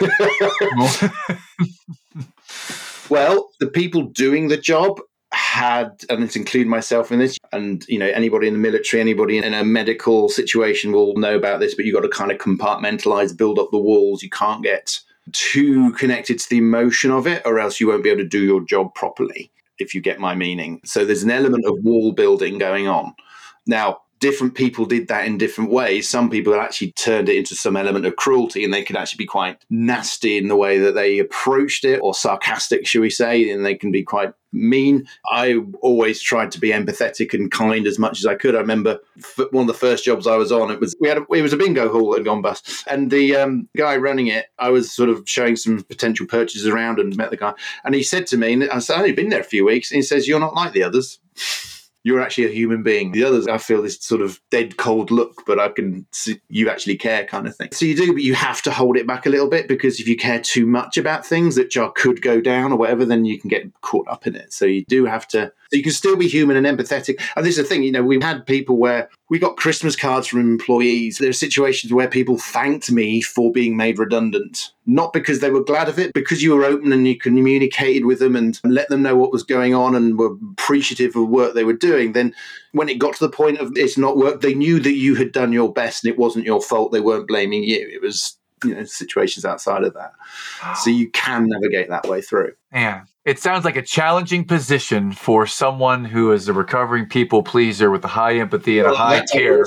well, 3.08 3.50
the 3.60 3.70
people 3.72 4.02
doing 4.02 4.48
the 4.48 4.56
job 4.56 5.00
had, 5.34 6.04
and 6.08 6.22
it's 6.22 6.36
include 6.36 6.66
myself 6.66 7.12
in 7.12 7.18
this, 7.18 7.38
and 7.52 7.84
you 7.88 7.98
know 7.98 8.08
anybody 8.08 8.46
in 8.46 8.54
the 8.54 8.58
military, 8.58 9.00
anybody 9.00 9.38
in 9.38 9.54
a 9.54 9.64
medical 9.64 10.28
situation 10.28 10.92
will 10.92 11.14
know 11.16 11.36
about 11.36 11.60
this. 11.60 11.74
But 11.74 11.84
you've 11.84 11.94
got 11.94 12.02
to 12.02 12.08
kind 12.08 12.30
of 12.30 12.38
compartmentalize, 12.38 13.36
build 13.36 13.58
up 13.58 13.70
the 13.70 13.78
walls. 13.78 14.22
You 14.22 14.30
can't 14.30 14.62
get 14.62 15.00
too 15.32 15.92
connected 15.92 16.38
to 16.38 16.48
the 16.48 16.58
emotion 16.58 17.10
of 17.10 17.26
it, 17.26 17.42
or 17.44 17.58
else 17.58 17.80
you 17.80 17.88
won't 17.88 18.04
be 18.04 18.10
able 18.10 18.22
to 18.22 18.28
do 18.28 18.44
your 18.44 18.60
job 18.62 18.94
properly. 18.94 19.50
If 19.78 19.94
you 19.94 20.00
get 20.00 20.20
my 20.20 20.34
meaning, 20.34 20.80
so 20.84 21.04
there's 21.04 21.24
an 21.24 21.30
element 21.30 21.64
of 21.66 21.82
wall 21.82 22.12
building 22.12 22.58
going 22.58 22.86
on. 22.86 23.14
Now, 23.66 24.02
different 24.24 24.54
people 24.54 24.86
did 24.86 25.08
that 25.08 25.26
in 25.26 25.36
different 25.36 25.70
ways. 25.70 26.08
Some 26.08 26.30
people 26.30 26.54
actually 26.54 26.92
turned 26.92 27.28
it 27.28 27.36
into 27.36 27.54
some 27.54 27.76
element 27.76 28.06
of 28.06 28.16
cruelty 28.16 28.64
and 28.64 28.72
they 28.72 28.82
could 28.82 28.96
actually 28.96 29.18
be 29.18 29.26
quite 29.26 29.58
nasty 29.68 30.38
in 30.38 30.48
the 30.48 30.56
way 30.56 30.78
that 30.78 30.94
they 30.94 31.18
approached 31.18 31.84
it 31.84 32.00
or 32.02 32.14
sarcastic, 32.14 32.86
should 32.86 33.02
we 33.02 33.10
say, 33.10 33.50
and 33.50 33.66
they 33.66 33.74
can 33.74 33.92
be 33.92 34.02
quite 34.02 34.32
mean. 34.50 35.06
I 35.30 35.58
always 35.82 36.22
tried 36.22 36.52
to 36.52 36.58
be 36.58 36.70
empathetic 36.70 37.34
and 37.34 37.50
kind 37.50 37.86
as 37.86 37.98
much 37.98 38.18
as 38.18 38.24
I 38.24 38.34
could. 38.34 38.54
I 38.54 38.60
remember 38.60 38.98
one 39.50 39.64
of 39.64 39.66
the 39.66 39.74
first 39.74 40.06
jobs 40.06 40.26
I 40.26 40.36
was 40.36 40.50
on, 40.50 40.70
it 40.70 40.80
was 40.80 40.96
we 41.00 41.08
had 41.08 41.18
a, 41.18 41.26
it 41.30 41.42
was 41.42 41.52
a 41.52 41.58
bingo 41.58 41.92
hall 41.92 42.12
that 42.12 42.20
had 42.20 42.24
gone 42.24 42.40
bust, 42.40 42.82
and 42.86 43.10
the 43.10 43.36
um, 43.36 43.68
guy 43.76 43.98
running 43.98 44.28
it, 44.28 44.46
I 44.58 44.70
was 44.70 44.90
sort 44.90 45.10
of 45.10 45.28
showing 45.28 45.56
some 45.56 45.82
potential 45.82 46.26
purchases 46.26 46.66
around 46.66 46.98
and 46.98 47.14
met 47.14 47.30
the 47.30 47.36
guy, 47.36 47.52
and 47.84 47.94
he 47.94 48.02
said 48.02 48.26
to 48.28 48.38
me, 48.38 48.54
and 48.54 48.70
I 48.70 48.78
said, 48.78 48.94
I've 48.94 49.00
only 49.00 49.12
been 49.12 49.28
there 49.28 49.40
a 49.40 49.44
few 49.44 49.66
weeks, 49.66 49.90
and 49.90 49.96
he 49.96 50.02
says, 50.02 50.26
"You're 50.26 50.40
not 50.40 50.54
like 50.54 50.72
the 50.72 50.84
others." 50.84 51.18
You're 52.04 52.20
actually 52.20 52.44
a 52.44 52.50
human 52.50 52.82
being. 52.82 53.12
The 53.12 53.24
others, 53.24 53.48
I 53.48 53.58
feel 53.58 53.82
this 53.82 53.98
sort 53.98 54.20
of 54.20 54.38
dead 54.50 54.76
cold 54.76 55.10
look, 55.10 55.42
but 55.46 55.58
I 55.58 55.70
can 55.70 56.06
see 56.12 56.40
you 56.48 56.68
actually 56.68 56.96
care 56.96 57.24
kind 57.24 57.46
of 57.46 57.56
thing. 57.56 57.70
So 57.72 57.86
you 57.86 57.96
do, 57.96 58.12
but 58.12 58.22
you 58.22 58.34
have 58.34 58.60
to 58.62 58.70
hold 58.70 58.98
it 58.98 59.06
back 59.06 59.24
a 59.24 59.30
little 59.30 59.48
bit 59.48 59.66
because 59.66 59.98
if 59.98 60.06
you 60.06 60.16
care 60.16 60.40
too 60.40 60.66
much 60.66 60.98
about 60.98 61.26
things 61.26 61.56
that 61.56 61.70
jar 61.70 61.90
could 61.90 62.20
go 62.20 62.42
down 62.42 62.72
or 62.72 62.76
whatever, 62.76 63.06
then 63.06 63.24
you 63.24 63.40
can 63.40 63.48
get 63.48 63.64
caught 63.80 64.06
up 64.06 64.26
in 64.26 64.36
it. 64.36 64.52
So 64.52 64.66
you 64.66 64.84
do 64.86 65.06
have 65.06 65.26
to 65.28 65.50
you 65.72 65.82
can 65.82 65.92
still 65.92 66.16
be 66.16 66.28
human 66.28 66.56
and 66.56 66.66
empathetic. 66.66 67.20
And 67.36 67.44
this 67.44 67.58
is 67.58 67.64
the 67.64 67.68
thing, 67.68 67.82
you 67.82 67.92
know, 67.92 68.02
we've 68.02 68.22
had 68.22 68.46
people 68.46 68.76
where 68.76 69.08
we 69.30 69.38
got 69.38 69.56
Christmas 69.56 69.96
cards 69.96 70.26
from 70.26 70.40
employees. 70.40 71.18
There 71.18 71.30
are 71.30 71.34
situations 71.34 71.92
where 71.92 72.08
people 72.08 72.38
thanked 72.38 72.90
me 72.90 73.20
for 73.20 73.50
being 73.50 73.76
made 73.76 73.98
redundant, 73.98 74.72
not 74.86 75.12
because 75.12 75.40
they 75.40 75.50
were 75.50 75.64
glad 75.64 75.88
of 75.88 75.98
it, 75.98 76.12
because 76.12 76.42
you 76.42 76.54
were 76.54 76.64
open 76.64 76.92
and 76.92 77.06
you 77.08 77.18
communicated 77.18 78.04
with 78.04 78.18
them 78.18 78.36
and 78.36 78.60
let 78.64 78.88
them 78.88 79.02
know 79.02 79.16
what 79.16 79.32
was 79.32 79.42
going 79.42 79.74
on 79.74 79.94
and 79.94 80.18
were 80.18 80.36
appreciative 80.52 81.16
of 81.16 81.28
work 81.28 81.54
they 81.54 81.64
were 81.64 81.72
doing. 81.72 82.12
Then 82.12 82.34
when 82.72 82.88
it 82.88 82.98
got 82.98 83.14
to 83.14 83.24
the 83.24 83.32
point 83.32 83.58
of 83.58 83.72
it's 83.76 83.98
not 83.98 84.16
work, 84.16 84.40
they 84.40 84.54
knew 84.54 84.78
that 84.80 84.94
you 84.94 85.14
had 85.14 85.32
done 85.32 85.52
your 85.52 85.72
best 85.72 86.04
and 86.04 86.12
it 86.12 86.18
wasn't 86.18 86.44
your 86.44 86.60
fault. 86.60 86.92
They 86.92 87.00
weren't 87.00 87.28
blaming 87.28 87.64
you. 87.64 87.88
It 87.92 88.02
was 88.02 88.36
you 88.64 88.74
know 88.74 88.84
situations 88.84 89.44
outside 89.44 89.84
of 89.84 89.94
that 89.94 90.12
so 90.76 90.88
you 90.88 91.10
can 91.10 91.46
navigate 91.46 91.88
that 91.90 92.06
way 92.06 92.22
through 92.22 92.52
yeah 92.72 93.02
it 93.24 93.38
sounds 93.38 93.64
like 93.64 93.76
a 93.76 93.82
challenging 93.82 94.44
position 94.44 95.12
for 95.12 95.46
someone 95.46 96.04
who 96.04 96.32
is 96.32 96.48
a 96.48 96.52
recovering 96.52 97.06
people 97.06 97.42
pleaser 97.42 97.90
with 97.90 98.04
a 98.04 98.08
high 98.08 98.34
empathy 98.34 98.78
and 98.78 98.86
well, 98.86 98.94
a 98.94 98.98
high 98.98 99.24
care 99.32 99.64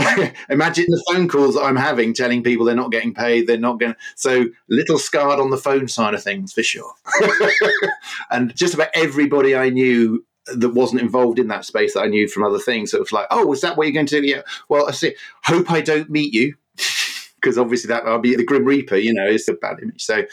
imagine 0.48 0.86
the 0.88 1.04
phone 1.10 1.26
calls 1.26 1.56
i'm 1.56 1.74
having 1.74 2.14
telling 2.14 2.42
people 2.42 2.64
they're 2.64 2.76
not 2.76 2.92
getting 2.92 3.12
paid 3.12 3.46
they're 3.48 3.58
not 3.58 3.80
going 3.80 3.94
so 4.14 4.46
little 4.68 4.98
scarred 4.98 5.40
on 5.40 5.50
the 5.50 5.56
phone 5.56 5.88
side 5.88 6.14
of 6.14 6.22
things 6.22 6.52
for 6.52 6.62
sure 6.62 6.92
and 8.30 8.54
just 8.54 8.74
about 8.74 8.88
everybody 8.94 9.56
i 9.56 9.68
knew 9.68 10.24
that 10.54 10.70
wasn't 10.70 11.02
involved 11.02 11.38
in 11.38 11.48
that 11.48 11.64
space 11.64 11.94
that 11.94 12.00
I 12.00 12.06
knew 12.06 12.26
from 12.28 12.42
other 12.42 12.58
things. 12.58 12.90
So 12.90 12.96
it 12.96 13.00
was 13.00 13.12
like, 13.12 13.26
oh, 13.30 13.52
is 13.52 13.60
that 13.60 13.76
what 13.76 13.86
you're 13.86 13.92
going 13.92 14.06
to 14.06 14.20
do? 14.20 14.26
Yeah. 14.26 14.42
Well, 14.68 14.88
I 14.88 14.92
see. 14.92 15.14
Hope 15.44 15.70
I 15.70 15.80
don't 15.80 16.08
meet 16.08 16.32
you 16.32 16.54
because 17.40 17.58
obviously 17.58 17.88
that 17.88 18.04
I'll 18.04 18.18
be 18.18 18.34
the 18.34 18.44
Grim 18.44 18.64
Reaper, 18.64 18.96
you 18.96 19.12
know, 19.12 19.26
it's 19.26 19.48
a 19.48 19.54
bad 19.54 19.78
image. 19.82 20.02
So 20.02 20.24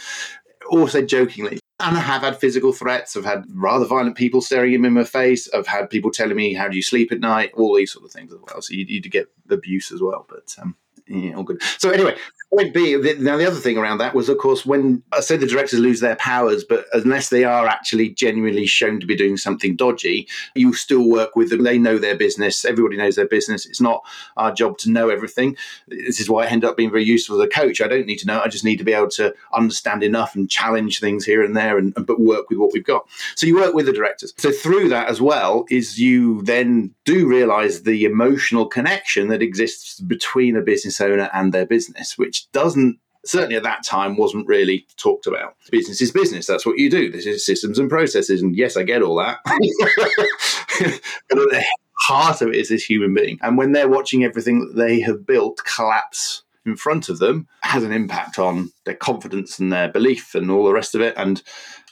also 0.69 1.01
jokingly. 1.01 1.59
And 1.79 1.97
I 1.97 1.99
have 1.99 2.21
had 2.21 2.39
physical 2.39 2.71
threats. 2.71 3.17
I've 3.17 3.25
had 3.25 3.43
rather 3.53 3.85
violent 3.85 4.15
people 4.15 4.41
staring 4.41 4.73
him 4.73 4.85
in 4.85 4.93
my 4.93 5.03
face. 5.03 5.49
I've 5.53 5.67
had 5.67 5.89
people 5.89 6.09
telling 6.09 6.37
me, 6.37 6.53
"How 6.53 6.69
do 6.69 6.75
you 6.75 6.81
sleep 6.81 7.11
at 7.11 7.19
night?" 7.19 7.51
All 7.53 7.75
these 7.75 7.91
sort 7.91 8.05
of 8.05 8.11
things 8.11 8.31
as 8.31 8.39
well. 8.39 8.61
So 8.61 8.73
you, 8.73 8.85
you 8.87 9.01
get 9.01 9.27
abuse 9.49 9.91
as 9.91 10.01
well. 10.01 10.25
But 10.29 10.55
um, 10.61 10.77
yeah, 11.07 11.35
all 11.35 11.43
good. 11.43 11.61
So 11.77 11.91
anyway, 11.91 12.17
point 12.51 12.73
B. 12.73 12.95
Now 13.19 13.37
the 13.37 13.45
other 13.45 13.59
thing 13.59 13.77
around 13.77 13.99
that 13.99 14.15
was, 14.15 14.27
of 14.27 14.39
course, 14.39 14.65
when 14.65 15.03
I 15.11 15.19
say 15.19 15.37
the 15.37 15.45
directors 15.45 15.79
lose 15.79 15.99
their 15.99 16.15
powers, 16.15 16.63
but 16.63 16.85
unless 16.93 17.29
they 17.29 17.43
are 17.43 17.67
actually 17.67 18.09
genuinely 18.09 18.65
shown 18.65 18.99
to 18.99 19.05
be 19.05 19.15
doing 19.15 19.37
something 19.37 19.75
dodgy, 19.75 20.27
you 20.55 20.73
still 20.73 21.07
work 21.07 21.35
with 21.35 21.51
them. 21.51 21.63
They 21.63 21.77
know 21.77 21.99
their 21.99 22.15
business. 22.15 22.65
Everybody 22.65 22.97
knows 22.97 23.15
their 23.15 23.27
business. 23.27 23.67
It's 23.67 23.81
not 23.81 24.03
our 24.37 24.51
job 24.51 24.79
to 24.79 24.89
know 24.89 25.09
everything. 25.09 25.57
This 25.87 26.19
is 26.19 26.29
why 26.29 26.45
I 26.45 26.47
end 26.47 26.65
up 26.65 26.75
being 26.75 26.89
very 26.89 27.03
useful 27.03 27.39
as 27.39 27.45
a 27.45 27.49
coach. 27.49 27.81
I 27.81 27.87
don't 27.87 28.07
need 28.07 28.19
to 28.19 28.27
know. 28.27 28.41
I 28.43 28.47
just 28.47 28.65
need 28.65 28.77
to 28.77 28.83
be 28.83 28.93
able 28.93 29.09
to 29.11 29.33
understand 29.53 30.01
enough 30.01 30.33
and 30.33 30.49
challenge 30.49 30.99
things 30.99 31.23
here 31.23 31.43
and 31.43 31.55
there, 31.55 31.77
and, 31.77 31.93
and 31.95 32.07
but 32.07 32.19
work 32.19 32.49
with 32.49 32.57
what 32.57 32.71
we've 32.73 32.83
got. 32.83 33.07
So 33.35 33.45
you 33.45 33.55
work 33.55 33.75
with 33.75 33.85
the 33.85 33.93
directors. 33.93 34.33
So 34.37 34.51
through 34.51 34.89
that 34.89 35.07
as 35.07 35.21
well 35.21 35.65
is 35.69 35.99
you 35.99 36.41
then 36.43 36.95
do 37.03 37.27
realize 37.27 37.83
the 37.83 38.05
emotional 38.05 38.65
connection 38.65 39.27
that 39.27 39.43
exists 39.43 39.99
between 39.99 40.55
a 40.55 40.61
business 40.61 40.94
business 40.95 41.11
owner 41.11 41.29
and 41.33 41.53
their 41.53 41.65
business, 41.65 42.17
which 42.17 42.51
doesn't 42.51 42.99
certainly 43.25 43.55
at 43.55 43.63
that 43.63 43.83
time 43.83 44.17
wasn't 44.17 44.47
really 44.47 44.85
talked 44.97 45.25
about. 45.25 45.55
Business 45.71 45.99
is 45.99 46.11
business. 46.11 46.45
That's 46.45 46.65
what 46.65 46.77
you 46.77 46.91
do. 46.91 47.11
This 47.11 47.25
is 47.25 47.43
systems 47.43 47.79
and 47.79 47.89
processes. 47.89 48.41
And 48.41 48.55
yes, 48.55 48.77
I 48.77 48.83
get 48.83 49.01
all 49.01 49.15
that. 49.15 49.39
but 49.45 51.39
at 51.39 51.49
the 51.49 51.65
heart 52.01 52.41
of 52.41 52.49
it 52.49 52.55
is 52.55 52.69
this 52.69 52.85
human 52.85 53.15
being. 53.15 53.39
And 53.41 53.57
when 53.57 53.71
they're 53.71 53.89
watching 53.89 54.23
everything 54.23 54.59
that 54.59 54.75
they 54.75 54.99
have 54.99 55.25
built 55.25 55.59
collapse 55.65 56.43
in 56.67 56.75
front 56.75 57.09
of 57.09 57.17
them, 57.17 57.47
has 57.61 57.83
an 57.83 57.91
impact 57.91 58.37
on 58.37 58.71
their 58.85 58.95
confidence 58.95 59.57
and 59.57 59.73
their 59.73 59.91
belief 59.91 60.35
and 60.35 60.51
all 60.51 60.65
the 60.65 60.73
rest 60.73 60.93
of 60.93 61.01
it. 61.01 61.15
And 61.17 61.41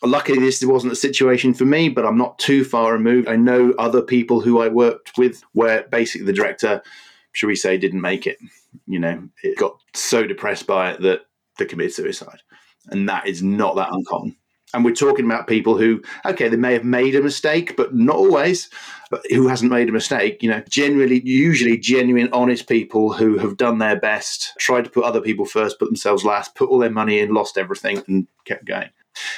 luckily, 0.04 0.40
this 0.40 0.64
wasn't 0.64 0.94
a 0.94 0.98
situation 0.98 1.56
for 1.56 1.66
me, 1.66 1.90
but 1.90 2.06
I'm 2.06 2.18
not 2.18 2.38
too 2.38 2.64
far 2.64 2.94
removed. 2.94 3.28
I 3.28 3.38
know 3.38 3.74
other 3.80 4.04
people 4.04 4.42
who 4.42 4.62
I 4.62 4.68
worked 4.68 5.18
with 5.18 5.42
where 5.54 5.88
basically 5.90 6.28
the 6.28 6.34
director, 6.34 6.84
should 7.32 7.48
we 7.48 7.56
say, 7.56 7.76
didn't 7.80 8.02
make 8.02 8.28
it 8.28 8.38
you 8.86 9.00
know, 9.00 9.28
it 9.44 9.58
got 9.58 9.78
so 9.94 10.26
depressed 10.26 10.68
by 10.68 10.92
it 10.92 11.02
that 11.02 11.22
they 11.58 11.66
committed 11.66 11.94
suicide. 11.94 12.40
And 12.88 13.08
that 13.10 13.28
is 13.28 13.42
not 13.42 13.76
that 13.76 13.90
uncommon. 13.92 14.36
And 14.74 14.84
we're 14.84 14.96
talking 14.96 15.26
about 15.26 15.48
people 15.48 15.78
who, 15.78 16.02
okay, 16.26 16.48
they 16.48 16.58
may 16.58 16.74
have 16.74 16.84
made 16.84 17.16
a 17.16 17.22
mistake, 17.22 17.78
but 17.78 17.94
not 17.94 18.16
always. 18.16 18.70
But 19.12 19.22
who 19.30 19.48
hasn't 19.48 19.72
made 19.72 19.88
a 19.88 19.92
mistake? 19.92 20.42
You 20.42 20.50
know, 20.50 20.64
generally, 20.68 21.22
usually 21.24 21.78
genuine, 21.78 22.30
honest 22.34 22.68
people 22.68 23.14
who 23.14 23.38
have 23.38 23.58
done 23.58 23.78
their 23.78 24.00
best, 24.00 24.52
tried 24.58 24.86
to 24.86 24.90
put 24.90 25.04
other 25.04 25.22
people 25.22 25.46
first, 25.46 25.78
put 25.78 25.86
themselves 25.86 26.26
last, 26.26 26.56
put 26.56 26.70
all 26.70 26.80
their 26.80 26.90
money 26.90 27.20
in, 27.20 27.34
lost 27.34 27.58
everything, 27.58 28.02
and 28.08 28.28
kept 28.46 28.66
going. 28.66 28.90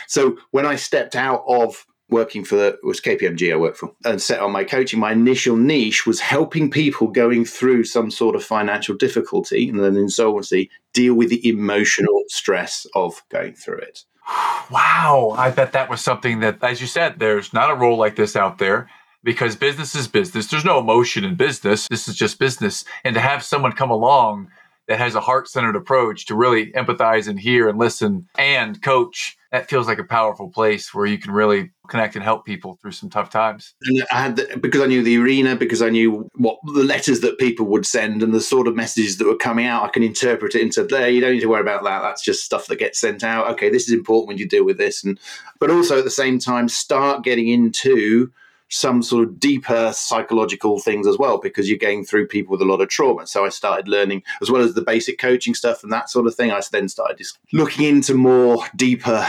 So 0.08 0.38
when 0.52 0.66
I 0.66 0.78
stepped 0.78 1.18
out 1.18 1.44
of 1.50 1.86
working 2.16 2.46
for 2.46 2.56
the 2.56 2.80
was 2.82 3.02
KPMG 3.02 3.52
I 3.52 3.58
worked 3.58 3.78
for 3.78 3.92
and 4.06 4.22
set 4.22 4.40
on 4.40 4.54
my 4.54 4.64
coaching, 4.64 5.02
my 5.02 5.12
initial 5.12 5.58
niche 5.58 6.08
was 6.08 6.22
helping 6.22 6.72
people 6.72 7.08
going 7.10 7.44
through 7.44 7.84
some 7.84 8.10
sort 8.10 8.38
of 8.38 8.44
financial 8.44 8.96
difficulty 8.96 9.68
and 9.68 9.82
then 9.82 9.98
insolvency 9.98 10.72
deal 10.94 11.14
with 11.14 11.30
the 11.30 11.46
emotional 11.48 12.24
stress 12.30 12.88
of 12.96 13.22
going 13.30 13.54
through 13.54 13.80
it. 13.80 14.06
Wow. 14.72 15.36
I 15.38 15.52
bet 15.52 15.74
that 15.74 15.90
was 15.90 16.00
something 16.00 16.40
that, 16.40 16.64
as 16.64 16.80
you 16.80 16.88
said, 16.88 17.20
there's 17.20 17.54
not 17.54 17.70
a 17.70 17.76
role 17.76 17.98
like 17.98 18.16
this 18.16 18.38
out 18.38 18.60
there 18.60 18.90
because 19.22 19.58
business 19.58 19.94
is 19.94 20.08
business. 20.08 20.48
There's 20.48 20.64
no 20.64 20.80
emotion 20.80 21.26
in 21.26 21.36
business. 21.36 21.90
This 21.90 22.08
is 22.08 22.16
just 22.16 22.40
business. 22.40 22.86
And 23.04 23.14
to 23.16 23.20
have 23.20 23.44
someone 23.44 23.74
come 23.74 23.92
along 23.92 24.50
that 24.88 25.00
has 25.00 25.16
a 25.16 25.22
heart 25.22 25.48
centered 25.48 25.76
approach 25.76 26.26
to 26.28 26.36
really 26.36 26.72
empathize 26.74 27.28
and 27.28 27.40
hear 27.40 27.68
and 27.68 27.80
listen 27.80 28.28
and 28.38 28.82
coach, 28.82 29.36
that 29.52 29.70
feels 29.70 29.88
like 29.88 30.00
a 30.00 30.04
powerful 30.04 30.50
place 30.50 30.94
where 30.94 31.06
you 31.06 31.18
can 31.18 31.32
really 31.32 31.72
connect 31.88 32.16
and 32.16 32.24
help 32.24 32.46
people 32.46 32.78
through 32.82 32.92
some 32.92 33.10
tough 33.10 33.30
times. 33.30 33.74
And 33.84 34.06
I 34.12 34.22
had 34.22 34.36
the, 34.36 34.58
because 34.58 34.82
I 34.82 34.86
knew 34.86 35.02
the 35.02 35.18
arena, 35.18 35.56
because 35.56 35.82
I 35.82 35.90
knew 35.90 36.30
what 36.36 36.60
the 36.66 36.84
letters 36.84 37.22
that 37.22 37.40
people 37.40 37.66
would 37.68 37.86
send 37.86 38.22
and 38.22 38.34
the 38.34 38.42
sort 38.42 38.68
of 38.68 38.76
messages 38.76 39.18
that 39.18 39.28
were 39.28 39.38
coming 39.38 39.66
out, 39.66 39.84
I 39.84 39.90
can 39.90 40.04
interpret 40.04 40.56
it 40.56 40.62
into 40.62 40.84
there. 40.84 41.10
You 41.10 41.22
don't 41.22 41.34
need 41.34 41.42
to 41.42 41.50
worry 41.50 41.62
about 41.62 41.84
that. 41.84 42.02
That's 42.02 42.24
just 42.24 42.44
stuff 42.44 42.68
that 42.68 42.80
gets 42.80 43.00
sent 43.00 43.24
out. 43.24 43.48
Okay, 43.52 43.70
this 43.70 43.88
is 43.88 43.94
important 43.94 44.28
when 44.28 44.38
you 44.38 44.48
deal 44.48 44.66
with 44.66 44.78
this, 44.78 45.04
and 45.04 45.20
but 45.60 45.72
also 45.72 45.98
at 46.00 46.04
the 46.04 46.12
same 46.12 46.38
time 46.38 46.68
start 46.68 47.24
getting 47.24 47.48
into 47.48 48.32
some 48.70 49.04
sort 49.04 49.28
of 49.28 49.40
deeper 49.40 49.92
psychological 49.94 50.80
things 50.80 51.08
as 51.08 51.18
well 51.18 51.38
because 51.38 51.70
you're 51.70 51.78
going 51.78 52.04
through 52.04 52.28
people 52.28 52.52
with 52.52 52.62
a 52.62 52.66
lot 52.66 52.82
of 52.82 52.90
trauma. 52.90 53.28
So 53.28 53.46
I 53.46 53.50
started 53.50 53.88
learning 53.88 54.24
as 54.42 54.50
well 54.50 54.62
as 54.62 54.74
the 54.74 54.82
basic 54.82 55.20
coaching 55.20 55.54
stuff 55.54 55.84
and 55.84 55.92
that 55.92 56.10
sort 56.10 56.28
of 56.28 56.36
thing. 56.36 56.52
I 56.52 56.62
then 56.72 56.90
started 56.90 57.18
just 57.18 57.38
looking 57.54 57.86
into 57.86 58.16
more 58.16 58.66
deeper 58.76 59.26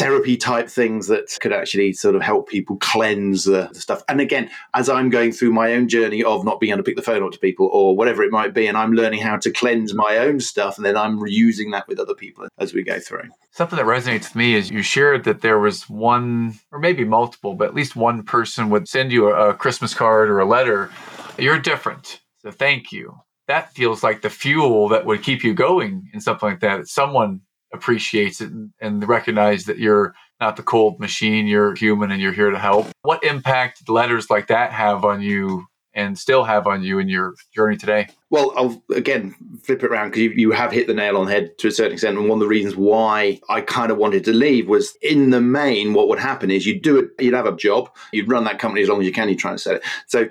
therapy 0.00 0.34
type 0.34 0.68
things 0.68 1.08
that 1.08 1.28
could 1.40 1.52
actually 1.52 1.92
sort 1.92 2.16
of 2.16 2.22
help 2.22 2.48
people 2.48 2.76
cleanse 2.78 3.44
the, 3.44 3.68
the, 3.72 3.80
stuff. 3.80 4.02
And 4.08 4.18
again, 4.18 4.50
as 4.72 4.88
I'm 4.88 5.10
going 5.10 5.30
through 5.30 5.52
my 5.52 5.74
own 5.74 5.88
journey 5.88 6.24
of 6.24 6.42
not 6.42 6.58
being 6.58 6.72
able 6.72 6.78
to 6.78 6.84
pick 6.84 6.96
the 6.96 7.02
phone 7.02 7.22
up 7.22 7.32
to 7.32 7.38
people 7.38 7.68
or 7.70 7.94
whatever 7.94 8.22
it 8.22 8.32
might 8.32 8.54
be, 8.54 8.66
and 8.66 8.78
I'm 8.78 8.92
learning 8.92 9.20
how 9.20 9.36
to 9.36 9.50
cleanse 9.50 9.92
my 9.92 10.16
own 10.16 10.40
stuff, 10.40 10.78
and 10.78 10.86
then 10.86 10.96
I'm 10.96 11.20
reusing 11.20 11.72
that 11.72 11.86
with 11.86 12.00
other 12.00 12.14
people 12.14 12.48
as 12.58 12.72
we 12.72 12.82
go 12.82 12.98
through. 12.98 13.28
Something 13.50 13.76
that 13.76 13.84
resonates 13.84 14.28
with 14.28 14.36
me 14.36 14.54
is 14.54 14.70
you 14.70 14.80
shared 14.82 15.24
that 15.24 15.42
there 15.42 15.58
was 15.58 15.88
one, 15.90 16.54
or 16.72 16.78
maybe 16.78 17.04
multiple, 17.04 17.52
but 17.52 17.68
at 17.68 17.74
least 17.74 17.94
one 17.94 18.22
person 18.22 18.70
would 18.70 18.88
send 18.88 19.12
you 19.12 19.28
a, 19.28 19.50
a 19.50 19.54
Christmas 19.54 19.92
card 19.92 20.30
or 20.30 20.40
a 20.40 20.46
letter. 20.46 20.90
You're 21.38 21.58
different. 21.58 22.20
So 22.38 22.50
thank 22.50 22.90
you. 22.90 23.20
That 23.48 23.74
feels 23.74 24.02
like 24.02 24.22
the 24.22 24.30
fuel 24.30 24.88
that 24.88 25.04
would 25.04 25.22
keep 25.22 25.44
you 25.44 25.52
going 25.52 26.08
in 26.14 26.20
something 26.20 26.48
like 26.48 26.60
that. 26.60 26.86
Someone 26.86 27.42
appreciates 27.72 28.40
it 28.40 28.50
and, 28.80 29.08
recognize 29.08 29.64
that 29.64 29.78
you're 29.78 30.14
not 30.40 30.56
the 30.56 30.62
cold 30.62 30.98
machine, 31.00 31.46
you're 31.46 31.74
human 31.74 32.10
and 32.10 32.20
you're 32.20 32.32
here 32.32 32.50
to 32.50 32.58
help. 32.58 32.86
What 33.02 33.22
impact 33.24 33.88
letters 33.88 34.30
like 34.30 34.48
that 34.48 34.72
have 34.72 35.04
on 35.04 35.22
you 35.22 35.66
and 35.92 36.18
still 36.18 36.44
have 36.44 36.66
on 36.66 36.82
you 36.82 36.98
in 36.98 37.08
your 37.08 37.34
journey 37.54 37.76
today? 37.76 38.08
Well, 38.30 38.52
I'll 38.56 38.82
again 38.94 39.34
flip 39.62 39.82
it 39.82 39.90
around 39.90 40.10
because 40.10 40.22
you, 40.22 40.30
you 40.30 40.50
have 40.52 40.72
hit 40.72 40.86
the 40.86 40.94
nail 40.94 41.16
on 41.16 41.26
the 41.26 41.32
head 41.32 41.58
to 41.58 41.68
a 41.68 41.70
certain 41.70 41.92
extent. 41.92 42.16
And 42.16 42.28
one 42.28 42.36
of 42.36 42.40
the 42.40 42.48
reasons 42.48 42.76
why 42.76 43.40
I 43.48 43.60
kind 43.60 43.90
of 43.90 43.98
wanted 43.98 44.24
to 44.24 44.32
leave 44.32 44.68
was 44.68 44.96
in 45.02 45.30
the 45.30 45.40
main, 45.40 45.92
what 45.92 46.08
would 46.08 46.20
happen 46.20 46.50
is 46.50 46.66
you'd 46.66 46.82
do 46.82 46.98
it, 46.98 47.10
you'd 47.18 47.34
have 47.34 47.46
a 47.46 47.56
job, 47.56 47.90
you'd 48.12 48.30
run 48.30 48.44
that 48.44 48.58
company 48.58 48.82
as 48.82 48.88
long 48.88 49.00
as 49.00 49.06
you 49.06 49.12
can, 49.12 49.28
you're 49.28 49.36
trying 49.36 49.56
to 49.56 49.62
sell 49.62 49.74
it. 49.74 49.82
So 50.06 50.28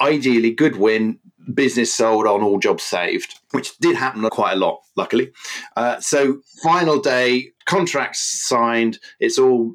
ideally, 0.00 0.50
good 0.50 0.76
win, 0.76 1.18
business 1.54 1.92
sold 1.92 2.26
on 2.26 2.42
all 2.42 2.58
jobs 2.58 2.82
saved, 2.82 3.38
which 3.52 3.76
did 3.78 3.96
happen 3.96 4.28
quite 4.30 4.52
a 4.52 4.56
lot, 4.56 4.80
luckily. 4.96 5.32
Uh, 5.76 5.98
so, 6.00 6.40
final 6.62 7.00
day, 7.00 7.52
contracts 7.66 8.20
signed, 8.48 8.98
it's 9.20 9.38
all 9.38 9.74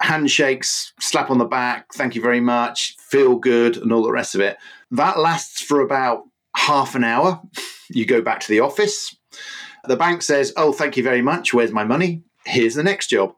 handshakes, 0.00 0.92
slap 1.00 1.30
on 1.30 1.38
the 1.38 1.44
back, 1.44 1.92
thank 1.94 2.14
you 2.14 2.22
very 2.22 2.40
much, 2.40 2.96
feel 2.98 3.36
good, 3.36 3.76
and 3.76 3.92
all 3.92 4.02
the 4.02 4.12
rest 4.12 4.34
of 4.34 4.40
it. 4.40 4.56
That 4.90 5.18
lasts 5.18 5.60
for 5.60 5.80
about 5.80 6.24
half 6.56 6.94
an 6.94 7.04
hour. 7.04 7.40
You 7.90 8.06
go 8.06 8.22
back 8.22 8.40
to 8.40 8.48
the 8.48 8.60
office. 8.60 9.14
The 9.84 9.94
bank 9.94 10.22
says, 10.22 10.54
Oh, 10.56 10.72
thank 10.72 10.96
you 10.96 11.02
very 11.02 11.20
much. 11.20 11.52
Where's 11.52 11.70
my 11.70 11.84
money? 11.84 12.22
Here's 12.46 12.74
the 12.74 12.82
next 12.82 13.08
job. 13.08 13.34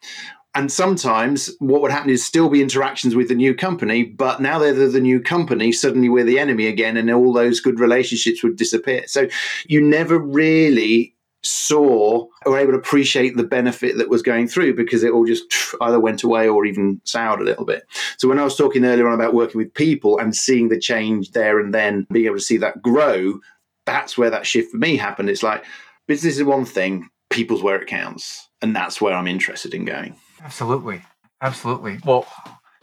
and 0.54 0.70
sometimes 0.70 1.50
what 1.60 1.80
would 1.80 1.90
happen 1.90 2.10
is 2.10 2.24
still 2.24 2.50
be 2.50 2.60
interactions 2.60 3.14
with 3.14 3.28
the 3.28 3.34
new 3.34 3.54
company, 3.54 4.04
but 4.04 4.40
now 4.40 4.58
they're 4.58 4.74
the, 4.74 4.86
the, 4.88 5.00
new 5.00 5.20
company, 5.20 5.72
suddenly 5.72 6.10
we're 6.10 6.24
the 6.24 6.38
enemy 6.38 6.66
again, 6.66 6.96
and 6.96 7.10
all 7.10 7.32
those 7.32 7.60
good 7.60 7.80
relationships 7.80 8.42
would 8.42 8.56
disappear. 8.56 9.06
So 9.06 9.28
you 9.66 9.80
never 9.80 10.18
really 10.18 11.14
saw 11.42 12.26
or 12.46 12.58
able 12.58 12.72
to 12.72 12.78
appreciate 12.78 13.36
the 13.36 13.44
benefit 13.44 13.96
that 13.96 14.08
was 14.08 14.22
going 14.22 14.46
through 14.46 14.74
because 14.74 15.02
it 15.02 15.12
all 15.12 15.24
just 15.24 15.44
either 15.80 15.98
went 15.98 16.22
away 16.22 16.48
or 16.48 16.64
even 16.66 17.00
soured 17.04 17.40
a 17.40 17.44
little 17.44 17.64
bit. 17.64 17.84
So 18.18 18.28
when 18.28 18.38
I 18.38 18.44
was 18.44 18.56
talking 18.56 18.84
earlier 18.84 19.08
on 19.08 19.14
about 19.14 19.34
working 19.34 19.58
with 19.58 19.74
people 19.74 20.18
and 20.18 20.36
seeing 20.36 20.68
the 20.68 20.78
change 20.78 21.32
there 21.32 21.58
and 21.58 21.74
then 21.74 22.06
being 22.12 22.26
able 22.26 22.36
to 22.36 22.42
see 22.42 22.58
that 22.58 22.82
grow, 22.82 23.40
that's 23.86 24.16
where 24.16 24.30
that 24.30 24.46
shift 24.46 24.70
for 24.70 24.76
me 24.76 24.96
happened. 24.96 25.30
It's 25.30 25.42
like 25.42 25.64
business 26.06 26.36
is 26.36 26.44
one 26.44 26.64
thing, 26.64 27.08
people's 27.30 27.62
where 27.62 27.80
it 27.80 27.88
counts. 27.88 28.48
And 28.60 28.76
that's 28.76 29.00
where 29.00 29.14
I'm 29.14 29.26
interested 29.26 29.74
in 29.74 29.84
going. 29.84 30.14
Absolutely. 30.42 31.02
Absolutely. 31.40 31.98
Well, 32.04 32.26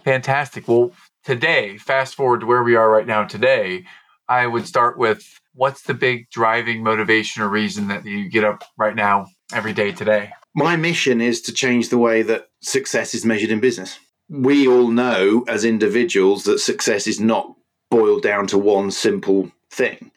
fantastic. 0.03 0.67
Well, 0.67 0.91
today, 1.23 1.77
fast 1.77 2.15
forward 2.15 2.41
to 2.41 2.45
where 2.45 2.63
we 2.63 2.75
are 2.75 2.89
right 2.89 3.07
now 3.07 3.25
today, 3.25 3.85
I 4.27 4.47
would 4.47 4.67
start 4.67 4.97
with 4.97 5.23
what's 5.53 5.81
the 5.83 5.93
big 5.93 6.29
driving 6.29 6.83
motivation 6.83 7.41
or 7.41 7.49
reason 7.49 7.87
that 7.87 8.05
you 8.05 8.29
get 8.29 8.43
up 8.43 8.63
right 8.77 8.95
now 8.95 9.27
every 9.53 9.73
day 9.73 9.91
today? 9.91 10.31
My 10.55 10.75
mission 10.75 11.21
is 11.21 11.41
to 11.41 11.53
change 11.53 11.89
the 11.89 11.97
way 11.97 12.21
that 12.23 12.49
success 12.61 13.13
is 13.13 13.25
measured 13.25 13.49
in 13.49 13.59
business. 13.59 13.99
We 14.29 14.67
all 14.67 14.87
know 14.89 15.43
as 15.47 15.65
individuals 15.65 16.43
that 16.43 16.59
success 16.59 17.07
is 17.07 17.19
not 17.19 17.55
boiled 17.89 18.21
down 18.21 18.47
to 18.47 18.57
one 18.57 18.91
simple 18.91 19.51
thing. 19.71 20.11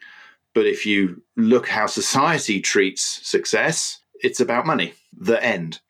But 0.55 0.66
if 0.66 0.85
you 0.85 1.22
look 1.37 1.68
how 1.68 1.87
society 1.87 2.61
treats 2.61 3.26
success, 3.26 4.00
it's 4.22 4.40
about 4.40 4.66
money, 4.66 4.94
the 5.16 5.42
end 5.42 5.81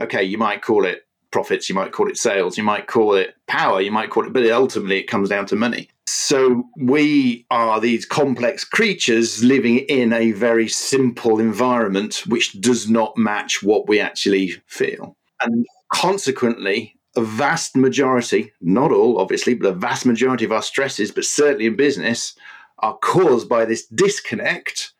okay, 0.00 0.22
you 0.22 0.38
might 0.38 0.62
call 0.62 0.84
it 0.84 1.06
profits, 1.30 1.68
you 1.68 1.74
might 1.74 1.92
call 1.92 2.08
it 2.08 2.16
sales, 2.16 2.56
you 2.56 2.62
might 2.62 2.86
call 2.86 3.14
it 3.14 3.34
power, 3.46 3.80
you 3.80 3.90
might 3.90 4.10
call 4.10 4.26
it, 4.26 4.32
but 4.32 4.48
ultimately 4.50 4.98
it 4.98 5.08
comes 5.08 5.28
down 5.28 5.46
to 5.46 5.56
money. 5.56 5.88
So 6.06 6.64
we 6.76 7.46
are 7.50 7.80
these 7.80 8.04
complex 8.04 8.64
creatures 8.64 9.42
living 9.42 9.78
in 9.78 10.12
a 10.12 10.32
very 10.32 10.68
simple 10.68 11.40
environment 11.40 12.22
which 12.26 12.60
does 12.60 12.88
not 12.88 13.16
match 13.16 13.62
what 13.62 13.88
we 13.88 13.98
actually 13.98 14.52
feel. 14.66 15.16
And 15.40 15.66
consequently, 15.92 16.98
a 17.16 17.22
vast 17.22 17.76
majority, 17.76 18.52
not 18.60 18.92
all 18.92 19.18
obviously, 19.18 19.54
but 19.54 19.68
a 19.68 19.74
vast 19.74 20.06
majority 20.06 20.44
of 20.44 20.52
our 20.52 20.62
stresses, 20.62 21.10
but 21.10 21.24
certainly 21.24 21.66
in 21.66 21.76
business, 21.76 22.34
are 22.78 22.96
caused 22.98 23.48
by 23.48 23.64
this 23.64 23.86
disconnect 23.86 24.92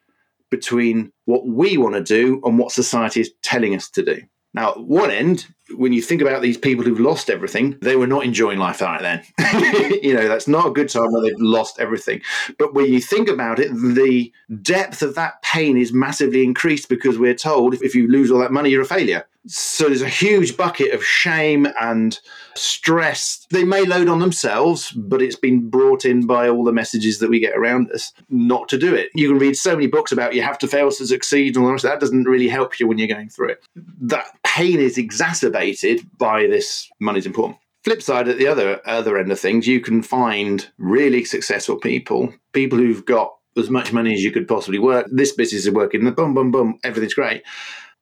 between 0.51 1.11
what 1.25 1.47
we 1.47 1.77
want 1.77 1.95
to 1.95 2.03
do 2.03 2.41
and 2.45 2.59
what 2.59 2.71
society 2.71 3.21
is 3.21 3.33
telling 3.43 3.75
us 3.75 3.91
to 3.91 4.05
do. 4.05 4.21
Now, 4.55 4.75
one 4.75 5.11
end, 5.11 5.47
when 5.77 5.93
you 5.93 6.03
think 6.03 6.21
about 6.21 6.43
these 6.43 6.59
people 6.59 6.85
who've 6.85 7.01
lost 7.01 7.31
everything, 7.31 7.79
they 7.81 7.97
were 7.97 8.07
not 8.07 8.25
enjoying 8.25 8.59
life 8.59 8.83
right 8.83 9.01
then. 9.01 9.23
you 10.03 10.13
know, 10.13 10.29
that's 10.29 10.47
not 10.47 10.67
a 10.67 10.71
good 10.71 10.91
time 10.91 11.11
when 11.11 11.23
they've 11.23 11.33
lost 11.39 11.81
everything. 11.81 12.21
But 12.59 12.75
when 12.75 12.93
you 12.93 13.01
think 13.01 13.29
about 13.29 13.59
it, 13.59 13.71
the 13.73 14.31
depth 14.61 15.01
of 15.01 15.15
that 15.15 15.41
pain 15.43 15.79
is 15.79 15.93
massively 15.93 16.45
increased 16.45 16.91
because 16.91 17.19
we're 17.19 17.35
told 17.35 17.75
if 17.75 17.95
you 17.95 18.09
lose 18.09 18.31
all 18.31 18.41
that 18.41 18.53
money, 18.53 18.71
you're 18.71 18.83
a 18.83 18.87
failure. 18.87 19.27
So 19.47 19.87
there's 19.87 20.03
a 20.03 20.09
huge 20.09 20.57
bucket 20.57 20.95
of 20.95 21.05
shame 21.05 21.67
and 21.81 22.19
stress. 22.55 23.47
They 23.51 23.65
may 23.65 23.85
load 23.85 24.09
on 24.09 24.21
themselves, 24.21 24.93
but 24.93 25.21
it's 25.21 25.37
been 25.37 25.69
brought 25.69 26.05
in 26.05 26.27
by 26.27 26.49
all 26.49 26.65
the 26.65 26.73
messages 26.73 27.19
that 27.19 27.31
we 27.31 27.41
get 27.41 27.57
around 27.57 27.91
us 27.91 28.13
not 28.31 28.69
to 28.69 28.79
do 28.79 28.95
it. 28.95 29.11
You 29.15 29.29
can 29.29 29.39
read 29.39 29.57
so 29.57 29.75
many 29.75 29.89
books 29.89 30.13
about 30.13 30.35
you 30.35 30.43
have 30.43 30.59
to 30.59 30.69
fail 30.69 30.91
to 30.91 31.07
succeed, 31.07 31.57
and 31.57 31.65
all 31.65 31.77
that 31.77 32.01
doesn't 32.01 32.25
really 32.25 32.49
help 32.49 32.79
you 32.79 32.87
when 32.87 32.99
you're 32.99 33.09
going 33.09 33.31
through 33.31 33.51
it. 33.51 33.65
That 34.01 34.27
pain 34.45 34.79
is 34.79 34.99
exacerbated 34.99 36.01
by 36.19 36.47
this 36.47 36.89
money's 37.01 37.27
important. 37.27 37.59
Flip 37.85 38.01
side, 38.01 38.29
at 38.29 38.39
the 38.39 38.47
other 38.47 38.81
other 38.87 39.19
end 39.19 39.33
of 39.33 39.41
things, 39.41 39.67
you 39.67 39.81
can 39.81 40.03
find 40.03 40.71
really 40.79 41.25
successful 41.25 41.77
people, 41.77 42.33
people 42.53 42.79
who've 42.79 43.05
got 43.05 43.35
as 43.57 43.71
much 43.71 43.93
money 43.93 44.15
as 44.15 44.23
you 44.23 44.31
could 44.31 44.49
possibly 44.49 44.79
work. 44.79 45.07
This 45.11 45.33
business 45.33 45.67
is 45.67 45.71
working, 45.73 46.05
the 46.05 46.13
boom, 46.13 46.35
boom, 46.35 46.51
boom, 46.51 46.79
everything's 46.85 47.15
great 47.15 47.43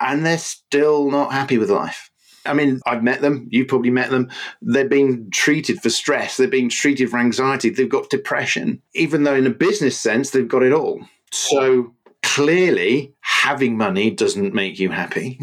and 0.00 0.24
they're 0.24 0.38
still 0.38 1.10
not 1.10 1.32
happy 1.32 1.58
with 1.58 1.70
life. 1.70 2.10
I 2.46 2.54
mean, 2.54 2.80
I've 2.86 3.02
met 3.02 3.20
them. 3.20 3.46
You've 3.50 3.68
probably 3.68 3.90
met 3.90 4.10
them. 4.10 4.30
They're 4.62 4.88
being 4.88 5.30
treated 5.30 5.82
for 5.82 5.90
stress. 5.90 6.38
They're 6.38 6.48
being 6.48 6.70
treated 6.70 7.10
for 7.10 7.18
anxiety. 7.18 7.68
They've 7.68 7.88
got 7.88 8.08
depression, 8.08 8.80
even 8.94 9.24
though 9.24 9.34
in 9.34 9.46
a 9.46 9.50
business 9.50 9.98
sense, 9.98 10.30
they've 10.30 10.48
got 10.48 10.62
it 10.62 10.72
all. 10.72 11.02
So 11.32 11.94
clearly, 12.22 13.14
having 13.20 13.76
money 13.76 14.10
doesn't 14.10 14.54
make 14.54 14.78
you 14.78 14.88
happy. 14.88 15.38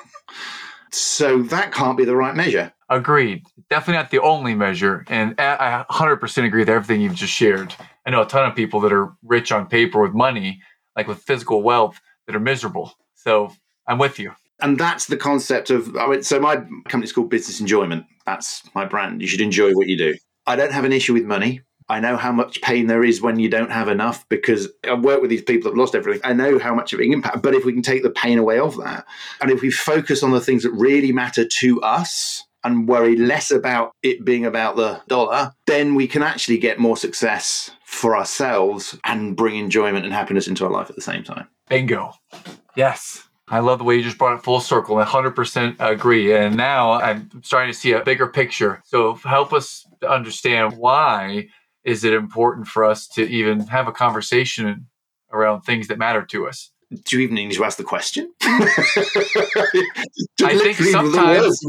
so 0.90 1.42
that 1.44 1.72
can't 1.72 1.96
be 1.96 2.04
the 2.04 2.16
right 2.16 2.34
measure. 2.34 2.72
Agreed. 2.90 3.44
Definitely 3.70 4.02
not 4.02 4.10
the 4.10 4.20
only 4.20 4.54
measure. 4.54 5.04
And 5.08 5.36
I 5.38 5.84
100% 5.88 6.44
agree 6.44 6.62
with 6.62 6.68
everything 6.68 7.00
you've 7.00 7.14
just 7.14 7.32
shared. 7.32 7.72
I 8.04 8.10
know 8.10 8.22
a 8.22 8.26
ton 8.26 8.50
of 8.50 8.56
people 8.56 8.80
that 8.80 8.92
are 8.92 9.12
rich 9.22 9.52
on 9.52 9.66
paper 9.66 10.02
with 10.02 10.12
money, 10.12 10.60
like 10.96 11.06
with 11.06 11.22
physical 11.22 11.62
wealth, 11.62 12.00
that 12.26 12.34
are 12.34 12.40
miserable. 12.40 12.92
So 13.14 13.52
I'm 13.86 13.98
with 13.98 14.18
you. 14.18 14.32
And 14.60 14.76
that's 14.76 15.06
the 15.06 15.16
concept 15.16 15.70
of, 15.70 15.96
I 15.96 16.08
mean, 16.08 16.22
so 16.24 16.40
my 16.40 16.56
company's 16.88 17.12
called 17.12 17.30
Business 17.30 17.60
Enjoyment. 17.60 18.04
That's 18.26 18.62
my 18.74 18.84
brand. 18.84 19.22
You 19.22 19.28
should 19.28 19.40
enjoy 19.40 19.72
what 19.72 19.86
you 19.86 19.96
do. 19.96 20.16
I 20.46 20.56
don't 20.56 20.72
have 20.72 20.84
an 20.84 20.92
issue 20.92 21.14
with 21.14 21.24
money. 21.24 21.60
I 21.88 22.00
know 22.00 22.16
how 22.16 22.30
much 22.30 22.60
pain 22.60 22.86
there 22.86 23.02
is 23.02 23.22
when 23.22 23.38
you 23.38 23.48
don't 23.48 23.72
have 23.72 23.88
enough 23.88 24.28
because 24.28 24.68
I've 24.84 25.02
worked 25.02 25.22
with 25.22 25.30
these 25.30 25.42
people 25.42 25.64
that 25.64 25.70
have 25.70 25.78
lost 25.78 25.94
everything. 25.94 26.22
I 26.24 26.32
know 26.32 26.58
how 26.58 26.74
much 26.74 26.92
of 26.92 27.00
an 27.00 27.12
impact. 27.12 27.42
But 27.42 27.54
if 27.54 27.64
we 27.64 27.72
can 27.72 27.82
take 27.82 28.02
the 28.02 28.10
pain 28.10 28.38
away 28.38 28.58
of 28.58 28.76
that, 28.76 29.06
and 29.40 29.50
if 29.50 29.62
we 29.62 29.70
focus 29.70 30.22
on 30.22 30.30
the 30.32 30.40
things 30.40 30.64
that 30.64 30.72
really 30.72 31.12
matter 31.12 31.44
to 31.44 31.80
us, 31.82 32.44
and 32.64 32.88
worry 32.88 33.16
less 33.16 33.50
about 33.50 33.92
it 34.02 34.24
being 34.24 34.44
about 34.44 34.76
the 34.76 35.00
dollar, 35.08 35.52
then 35.66 35.94
we 35.94 36.06
can 36.06 36.22
actually 36.22 36.58
get 36.58 36.78
more 36.78 36.96
success 36.96 37.70
for 37.84 38.16
ourselves 38.16 38.98
and 39.04 39.36
bring 39.36 39.56
enjoyment 39.56 40.04
and 40.04 40.14
happiness 40.14 40.46
into 40.46 40.64
our 40.64 40.70
life 40.70 40.90
at 40.90 40.96
the 40.96 41.02
same 41.02 41.24
time. 41.24 41.48
Bingo. 41.68 42.12
Yes. 42.76 43.24
I 43.48 43.58
love 43.58 43.78
the 43.78 43.84
way 43.84 43.96
you 43.96 44.02
just 44.02 44.18
brought 44.18 44.36
it 44.36 44.44
full 44.44 44.60
circle. 44.60 44.98
I 44.98 45.04
100% 45.04 45.76
agree. 45.80 46.32
And 46.32 46.56
now 46.56 46.92
I'm 46.92 47.28
starting 47.42 47.72
to 47.72 47.78
see 47.78 47.92
a 47.92 48.04
bigger 48.04 48.28
picture. 48.28 48.80
So 48.84 49.14
help 49.14 49.52
us 49.52 49.84
understand 50.08 50.76
why 50.76 51.48
is 51.82 52.04
it 52.04 52.12
important 52.12 52.68
for 52.68 52.84
us 52.84 53.08
to 53.08 53.28
even 53.28 53.66
have 53.66 53.88
a 53.88 53.92
conversation 53.92 54.86
around 55.32 55.62
things 55.62 55.88
that 55.88 55.98
matter 55.98 56.24
to 56.26 56.46
us? 56.46 56.70
Do 56.90 57.16
you 57.16 57.22
even 57.22 57.36
need 57.36 57.52
to 57.52 57.64
ask 57.64 57.78
the 57.78 57.84
question? 57.84 58.32
I 58.42 58.66
think 60.58 60.76
sometimes, 60.76 61.60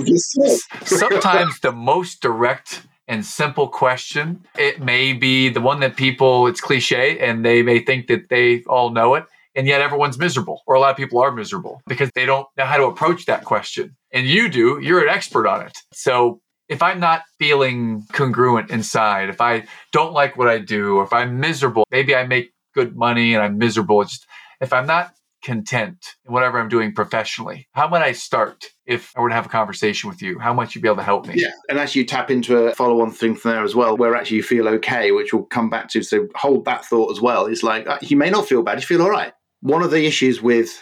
sometimes 0.84 1.60
the 1.60 1.72
most 1.72 2.22
direct 2.22 2.82
and 3.08 3.26
simple 3.26 3.68
question, 3.68 4.46
it 4.58 4.82
may 4.82 5.14
be 5.14 5.50
the 5.50 5.62
one 5.62 5.80
that 5.82 5.96
people, 5.96 6.48
it's 6.48 6.62
cliche, 6.62 7.20
and 7.20 7.46
they 7.46 7.62
may 7.62 7.80
think 7.80 8.08
that 8.08 8.30
they 8.30 8.64
all 8.64 8.90
know 8.90 9.16
it. 9.16 9.26
And 9.54 9.68
yet 9.68 9.82
everyone's 9.82 10.18
miserable, 10.18 10.62
or 10.66 10.76
a 10.76 10.80
lot 10.80 10.92
of 10.92 10.98
people 10.98 11.20
are 11.20 11.32
miserable 11.32 11.82
because 11.86 12.10
they 12.16 12.26
don't 12.26 12.48
know 12.58 12.66
how 12.66 12.78
to 12.78 12.86
approach 12.86 13.26
that 13.26 13.44
question. 13.44 13.98
And 14.14 14.26
you 14.26 14.48
do, 14.48 14.80
you're 14.82 15.04
an 15.04 15.10
expert 15.10 15.46
on 15.46 15.66
it. 15.66 15.78
So 15.92 16.40
if 16.70 16.82
I'm 16.82 17.02
not 17.02 17.24
feeling 17.38 18.06
congruent 18.14 18.72
inside, 18.72 19.28
if 19.28 19.42
I 19.42 19.66
don't 19.92 20.14
like 20.14 20.38
what 20.38 20.48
I 20.48 20.58
do, 20.58 20.96
or 20.96 21.04
if 21.04 21.12
I'm 21.12 21.38
miserable, 21.38 21.86
maybe 21.92 22.16
I 22.16 22.26
make 22.26 22.54
good 22.74 22.96
money 22.96 23.34
and 23.34 23.44
I'm 23.44 23.58
miserable. 23.58 24.04
Just 24.04 24.26
if 24.62 24.72
I'm 24.72 24.86
not 24.86 25.14
content 25.44 26.16
in 26.26 26.32
whatever 26.32 26.60
I'm 26.60 26.70
doing 26.70 26.94
professionally, 26.94 27.68
how 27.74 27.88
might 27.88 28.04
I 28.04 28.12
start 28.12 28.68
if 28.86 29.12
I 29.18 29.22
were 29.22 29.30
to 29.30 29.36
have 29.36 29.48
a 29.48 29.50
conversation 29.50 30.10
with 30.10 30.22
you? 30.22 30.38
How 30.38 30.54
might 30.54 30.76
you'd 30.76 30.82
be 30.82 30.88
able 30.88 30.98
to 30.98 31.04
help 31.04 31.28
me? 31.28 31.34
Yeah. 31.36 31.52
And 31.68 31.80
as 31.80 31.96
you 31.96 32.06
tap 32.06 32.30
into 32.30 32.58
a 32.58 32.76
follow 32.76 33.02
on 33.02 33.12
thing 33.12 33.36
from 33.36 33.52
there 33.52 33.64
as 33.64 33.76
well, 33.76 33.98
where 33.98 34.16
actually 34.16 34.38
you 34.38 34.44
feel 34.44 34.68
okay, 34.68 35.12
which 35.12 35.34
we'll 35.34 35.44
come 35.44 35.70
back 35.70 35.90
to. 35.90 36.04
So 36.04 36.28
hold 36.36 36.66
that 36.66 36.86
thought 36.86 37.12
as 37.12 37.20
well. 37.20 37.48
It's 37.48 37.64
like 37.64 37.88
uh, 37.88 37.98
you 38.02 38.18
may 38.18 38.30
not 38.30 38.48
feel 38.48 38.62
bad, 38.62 38.80
you 38.80 38.86
feel 38.86 39.02
all 39.02 39.10
right. 39.10 39.34
One 39.62 39.82
of 39.82 39.92
the 39.92 40.06
issues 40.06 40.42
with 40.42 40.82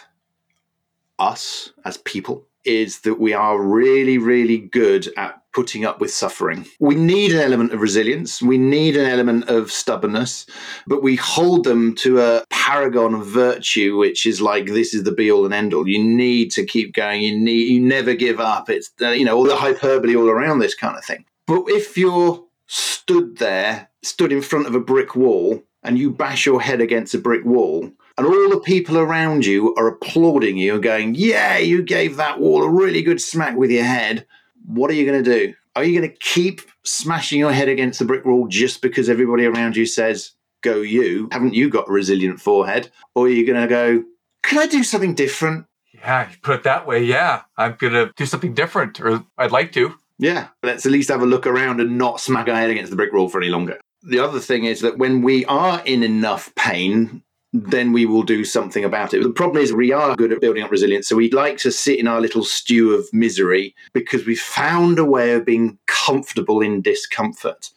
us 1.18 1.72
as 1.84 1.96
people 1.98 2.46
is 2.64 3.00
that 3.00 3.18
we 3.18 3.32
are 3.32 3.60
really, 3.60 4.18
really 4.18 4.58
good 4.58 5.08
at 5.16 5.40
putting 5.52 5.84
up 5.84 6.00
with 6.00 6.12
suffering. 6.12 6.66
We 6.78 6.94
need 6.94 7.32
an 7.32 7.40
element 7.40 7.72
of 7.72 7.80
resilience. 7.80 8.40
We 8.40 8.58
need 8.58 8.96
an 8.96 9.06
element 9.06 9.48
of 9.48 9.72
stubbornness, 9.72 10.46
but 10.86 11.02
we 11.02 11.16
hold 11.16 11.64
them 11.64 11.94
to 11.96 12.20
a 12.20 12.44
paragon 12.60 13.14
of 13.14 13.26
virtue, 13.26 13.96
which 13.96 14.26
is 14.26 14.40
like 14.40 14.66
this 14.66 14.92
is 14.92 15.04
the 15.04 15.12
be 15.12 15.32
all 15.32 15.46
and 15.46 15.54
end 15.54 15.72
all. 15.72 15.88
You 15.88 16.02
need 16.02 16.50
to 16.52 16.64
keep 16.64 16.94
going. 16.94 17.22
You 17.22 17.38
need, 17.38 17.68
you 17.68 17.80
never 17.80 18.14
give 18.14 18.38
up. 18.38 18.68
It's, 18.68 18.90
uh, 19.00 19.10
you 19.10 19.24
know, 19.24 19.36
all 19.36 19.44
the 19.44 19.56
hyperbole 19.56 20.14
all 20.14 20.28
around 20.28 20.58
this 20.58 20.74
kind 20.74 20.96
of 20.96 21.04
thing. 21.04 21.24
But 21.46 21.64
if 21.68 21.96
you're 21.96 22.44
stood 22.66 23.38
there, 23.38 23.88
stood 24.02 24.30
in 24.30 24.42
front 24.42 24.66
of 24.66 24.74
a 24.74 24.80
brick 24.80 25.16
wall, 25.16 25.62
and 25.82 25.98
you 25.98 26.10
bash 26.10 26.44
your 26.44 26.60
head 26.60 26.80
against 26.80 27.14
a 27.14 27.18
brick 27.18 27.44
wall, 27.44 27.90
and 28.18 28.26
all 28.26 28.50
the 28.50 28.60
people 28.60 28.98
around 28.98 29.46
you 29.46 29.74
are 29.76 29.88
applauding 29.88 30.58
you 30.58 30.74
and 30.74 30.82
going, 30.82 31.14
Yeah, 31.14 31.56
you 31.56 31.82
gave 31.82 32.16
that 32.16 32.40
wall 32.40 32.62
a 32.62 32.70
really 32.70 33.02
good 33.02 33.20
smack 33.20 33.56
with 33.56 33.70
your 33.70 33.84
head. 33.84 34.26
What 34.66 34.90
are 34.90 34.94
you 34.94 35.10
going 35.10 35.24
to 35.24 35.38
do? 35.38 35.54
Are 35.74 35.84
you 35.84 35.98
going 35.98 36.10
to 36.10 36.16
keep 36.18 36.60
smashing 36.84 37.38
your 37.38 37.52
head 37.52 37.68
against 37.68 37.98
the 37.98 38.04
brick 38.04 38.24
wall 38.26 38.46
just 38.48 38.82
because 38.82 39.08
everybody 39.08 39.46
around 39.46 39.76
you 39.76 39.86
says, 39.86 40.32
Go 40.62 40.80
you? 40.80 41.28
Haven't 41.32 41.54
you 41.54 41.68
got 41.68 41.88
a 41.88 41.92
resilient 41.92 42.40
forehead? 42.40 42.90
Or 43.14 43.26
are 43.26 43.30
you 43.30 43.46
going 43.46 43.60
to 43.60 43.68
go, 43.68 44.04
Can 44.42 44.58
I 44.58 44.66
do 44.66 44.82
something 44.84 45.14
different? 45.14 45.66
Yeah, 45.94 46.30
you 46.30 46.36
put 46.42 46.56
it 46.56 46.62
that 46.64 46.86
way. 46.86 47.04
Yeah, 47.04 47.42
I'm 47.56 47.76
going 47.78 47.92
to 47.92 48.12
do 48.16 48.26
something 48.26 48.54
different, 48.54 49.00
or 49.00 49.24
I'd 49.36 49.52
like 49.52 49.72
to. 49.72 49.94
Yeah, 50.18 50.48
let's 50.62 50.86
at 50.86 50.92
least 50.92 51.08
have 51.08 51.22
a 51.22 51.26
look 51.26 51.46
around 51.46 51.80
and 51.80 51.98
not 51.98 52.20
smack 52.20 52.48
our 52.48 52.54
head 52.54 52.70
against 52.70 52.90
the 52.90 52.96
brick 52.96 53.12
wall 53.12 53.28
for 53.28 53.40
any 53.40 53.50
longer. 53.50 53.78
The 54.02 54.18
other 54.18 54.40
thing 54.40 54.64
is 54.64 54.80
that 54.80 54.98
when 54.98 55.22
we 55.22 55.44
are 55.46 55.82
in 55.84 56.02
enough 56.02 56.54
pain, 56.54 57.22
then 57.52 57.92
we 57.92 58.06
will 58.06 58.22
do 58.22 58.44
something 58.44 58.84
about 58.84 59.12
it. 59.12 59.22
The 59.22 59.30
problem 59.30 59.62
is 59.62 59.72
we 59.72 59.92
are 59.92 60.14
good 60.14 60.32
at 60.32 60.40
building 60.40 60.62
up 60.62 60.70
resilience. 60.70 61.08
So 61.08 61.16
we'd 61.16 61.34
like 61.34 61.58
to 61.58 61.72
sit 61.72 61.98
in 61.98 62.06
our 62.06 62.20
little 62.20 62.44
stew 62.44 62.94
of 62.94 63.12
misery 63.12 63.74
because 63.92 64.24
we 64.24 64.36
found 64.36 64.98
a 64.98 65.04
way 65.04 65.32
of 65.32 65.44
being 65.44 65.78
comfortable 65.86 66.60
in 66.60 66.80
discomfort. 66.80 67.70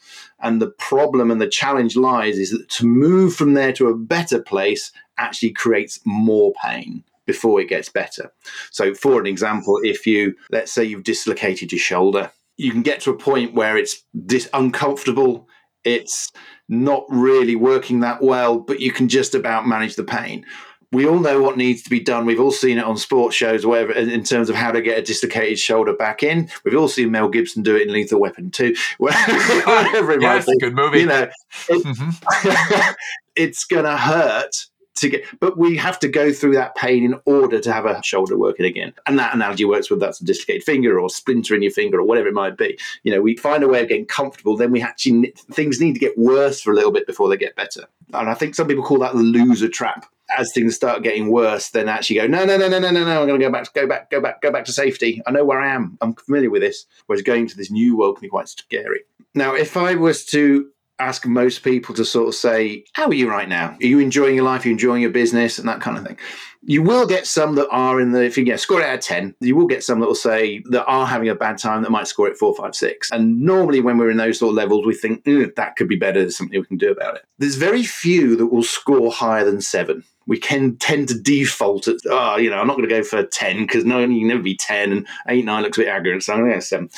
And 0.44 0.62
the 0.62 0.70
problem 0.70 1.32
and 1.32 1.42
the 1.42 1.48
challenge 1.48 1.96
lies 1.96 2.38
is 2.38 2.52
that 2.52 2.70
to 2.72 2.86
move 2.86 3.34
from 3.34 3.54
there 3.54 3.74
to 3.74 3.88
a 3.88 3.96
better 3.96 4.42
place 4.42 4.92
actually 5.18 5.52
creates 5.52 6.00
more 6.06 6.54
pain 6.62 7.04
before 7.26 7.62
it 7.62 7.70
gets 7.70 7.90
better. 7.90 8.32
So, 8.70 8.94
for 8.94 9.20
an 9.20 9.26
example, 9.26 9.80
if 9.84 10.06
you, 10.06 10.36
let's 10.52 10.72
say 10.72 10.84
you've 10.84 11.04
dislocated 11.04 11.72
your 11.72 11.80
shoulder, 11.80 12.32
you 12.58 12.72
can 12.72 12.82
get 12.82 13.00
to 13.02 13.12
a 13.12 13.18
point 13.18 13.54
where 13.54 13.78
it's 13.78 14.04
dis- 14.26 14.50
uncomfortable, 14.54 15.48
it's 15.84 16.32
not 16.70 17.06
really 17.10 17.56
working 17.56 18.02
that 18.02 18.22
well, 18.22 18.60
but 18.60 18.80
you 18.80 18.92
can 18.92 19.08
just 19.08 19.36
about 19.36 19.68
manage 19.68 19.96
the 19.96 20.04
pain. 20.04 20.46
We 20.94 21.08
all 21.08 21.20
know 21.20 21.42
what 21.42 21.58
needs 21.58 21.82
to 21.84 21.90
be 21.90 22.00
done. 22.00 22.26
We've 22.26 22.40
all 22.40 22.52
seen 22.52 22.78
it 22.78 22.84
on 22.84 22.98
sports 22.98 23.36
shows, 23.36 23.66
or 23.66 23.70
whatever, 23.70 23.94
in 23.94 24.24
terms 24.24 24.50
of 24.50 24.56
how 24.56 24.72
to 24.72 24.82
get 24.82 25.00
a 25.00 25.02
dislocated 25.02 25.58
shoulder 25.58 25.94
back 25.94 26.22
in. 26.22 26.50
We've 26.64 26.78
all 26.78 26.88
seen 26.88 27.12
Mel 27.12 27.30
Gibson 27.30 27.64
do 27.64 27.76
it 27.76 27.88
in 27.88 27.94
Lethal 27.94 28.20
Weapon 28.20 28.52
2. 28.52 28.76
Whatever 29.00 30.12
it 30.12 30.22
yes, 30.22 30.48
good 30.60 30.76
movie. 30.76 31.00
You 31.00 31.08
know, 31.08 31.24
it, 31.70 31.84
mm-hmm. 31.86 32.92
it's 33.36 33.66
going 33.66 33.86
to 33.86 33.98
hurt 33.98 34.68
to 34.98 35.10
get, 35.10 35.26
but 35.40 35.58
we 35.58 35.76
have 35.78 36.00
to 36.00 36.08
go 36.08 36.32
through 36.32 36.54
that 36.54 36.76
pain 36.76 37.04
in 37.04 37.20
order 37.26 37.60
to 37.60 37.74
have 37.74 37.86
a 37.86 38.02
shoulder 38.04 38.38
working 38.38 38.66
again. 38.66 38.94
And 39.08 39.18
that 39.18 39.34
analogy 39.34 39.66
works 39.66 39.90
whether 39.90 40.00
that's 40.00 40.22
a 40.22 40.26
dislocated 40.26 40.64
finger 40.64 41.00
or 41.00 41.10
splinter 41.10 41.56
in 41.56 41.64
your 41.64 41.72
finger 41.72 42.00
or 42.00 42.04
whatever 42.04 42.28
it 42.28 42.34
might 42.34 42.58
be. 42.58 42.78
You 43.04 43.14
know, 43.14 43.22
we 43.22 43.36
find 43.38 43.64
a 43.64 43.68
way 43.68 43.82
of 43.82 43.90
getting 43.90 44.06
comfortable, 44.06 44.56
then 44.56 44.72
we 44.72 44.82
actually, 44.82 45.34
things 45.52 45.82
need 45.82 45.94
to 45.94 46.00
get 46.00 46.18
worse 46.18 46.62
for 46.62 46.72
a 46.72 46.76
little 46.76 46.92
bit 46.92 47.08
before 47.08 47.30
they 47.30 47.38
get 47.38 47.56
better. 47.56 47.86
And 48.14 48.30
I 48.30 48.36
think 48.36 48.54
some 48.54 48.68
people 48.68 48.84
call 48.84 49.00
that 49.00 49.14
the 49.14 49.24
loser 49.24 49.68
trap. 49.68 50.06
As 50.38 50.52
things 50.54 50.76
start 50.76 51.04
getting 51.04 51.32
worse, 51.32 51.70
then 51.70 51.90
actually 51.90 52.18
go, 52.18 52.28
no, 52.28 52.46
no, 52.46 52.58
no, 52.58 52.68
no, 52.68 52.80
no, 52.80 52.92
no, 52.92 53.06
no, 53.06 53.22
I'm 53.22 53.28
going 53.28 53.40
to 53.40 53.46
go 53.46 53.52
back, 53.52 53.74
go 53.74 53.88
back, 53.88 54.10
go 54.10 54.20
back, 54.22 54.42
go 54.42 54.52
back 54.52 54.66
to 54.66 54.72
safety. 54.72 55.22
I 55.26 55.32
know 55.32 55.46
where 55.46 55.62
I 55.62 55.74
am. 55.74 55.98
I'm 56.02 56.14
familiar 56.16 56.50
with 56.50 56.62
this. 56.62 56.86
Whereas 57.06 57.22
going 57.22 57.48
to 57.48 57.58
this 57.58 57.72
new 57.72 57.98
world 57.98 58.18
can 58.18 58.22
be 58.22 58.30
quite 58.30 58.50
scary. 58.50 59.02
Now, 59.36 59.56
if 59.56 59.78
I 59.78 59.96
was 59.96 60.26
to 60.28 60.70
ask 61.00 61.26
most 61.26 61.64
people 61.64 61.96
to 61.96 62.06
sort 62.06 62.30
of 62.30 62.36
say, 62.36 62.86
How 62.94 63.08
are 63.08 63.14
you 63.14 63.30
right 63.30 63.50
now? 63.50 63.76
Are 63.82 63.86
you 63.86 64.00
enjoying 64.00 64.36
your 64.36 64.46
life? 64.46 64.64
Are 64.64 64.68
you 64.68 64.74
enjoying 64.74 65.02
your 65.02 65.12
business? 65.12 65.60
And 65.60 65.68
that 65.68 65.82
kind 65.82 65.98
of 65.98 66.06
thing. 66.06 66.18
You 66.66 66.82
will 66.82 67.06
get 67.06 67.28
some 67.28 67.56
that 67.56 67.68
are 67.70 68.00
in 68.00 68.12
the, 68.12 68.24
if 68.24 68.38
you 68.38 68.46
get 68.46 68.60
score 68.60 68.82
it 68.82 68.86
out 68.86 68.96
of 68.96 69.02
10, 69.02 69.36
you 69.42 69.56
will 69.56 69.68
get 69.68 69.84
some 69.84 70.00
that 70.00 70.08
will 70.08 70.16
say 70.16 70.64
that 70.70 70.86
are 70.86 71.06
having 71.06 71.30
a 71.30 71.36
bad 71.36 71.58
time 71.58 71.84
that 71.84 71.92
might 71.92 72.08
score 72.08 72.28
it 72.28 72.38
four, 72.38 72.56
five, 72.56 72.74
six. 72.76 73.12
And 73.12 73.42
normally 73.42 73.82
when 73.82 73.98
we're 73.98 74.10
in 74.10 74.18
those 74.18 74.40
sort 74.40 74.52
of 74.52 74.56
levels, 74.56 74.86
we 74.86 74.96
think, 74.96 75.26
that 75.26 75.76
could 75.76 75.90
be 75.90 75.98
better. 75.98 76.22
There's 76.22 76.38
something 76.38 76.60
we 76.60 76.66
can 76.66 76.78
do 76.78 76.92
about 76.92 77.16
it. 77.16 77.26
There's 77.38 77.56
very 77.56 77.84
few 77.84 78.36
that 78.38 78.48
will 78.48 78.64
score 78.64 79.12
higher 79.12 79.44
than 79.44 79.62
seven 79.62 80.04
we 80.26 80.40
can 80.40 80.78
tend 80.78 81.10
to 81.10 81.20
default 81.20 81.88
at, 81.88 81.98
oh, 82.10 82.38
you 82.38 82.50
know, 82.50 82.58
I'm 82.58 82.68
not 82.68 82.78
going 82.78 82.88
to 82.88 82.96
go 82.96 83.04
for 83.04 83.24
10 83.24 83.66
because 83.66 83.86
no, 83.86 84.00
you 84.00 84.20
can 84.20 84.28
never 84.28 84.42
be 84.42 84.56
10 84.56 84.92
and 84.92 85.08
8, 85.28 85.44
9 85.46 85.64
looks 85.64 85.78
a 85.78 85.82
bit 85.82 85.88
arrogant. 85.88 86.24
So 86.24 86.34
I'm 86.34 86.40
going 86.40 86.52
to 86.52 86.56
go 86.58 86.62
7. 86.62 86.90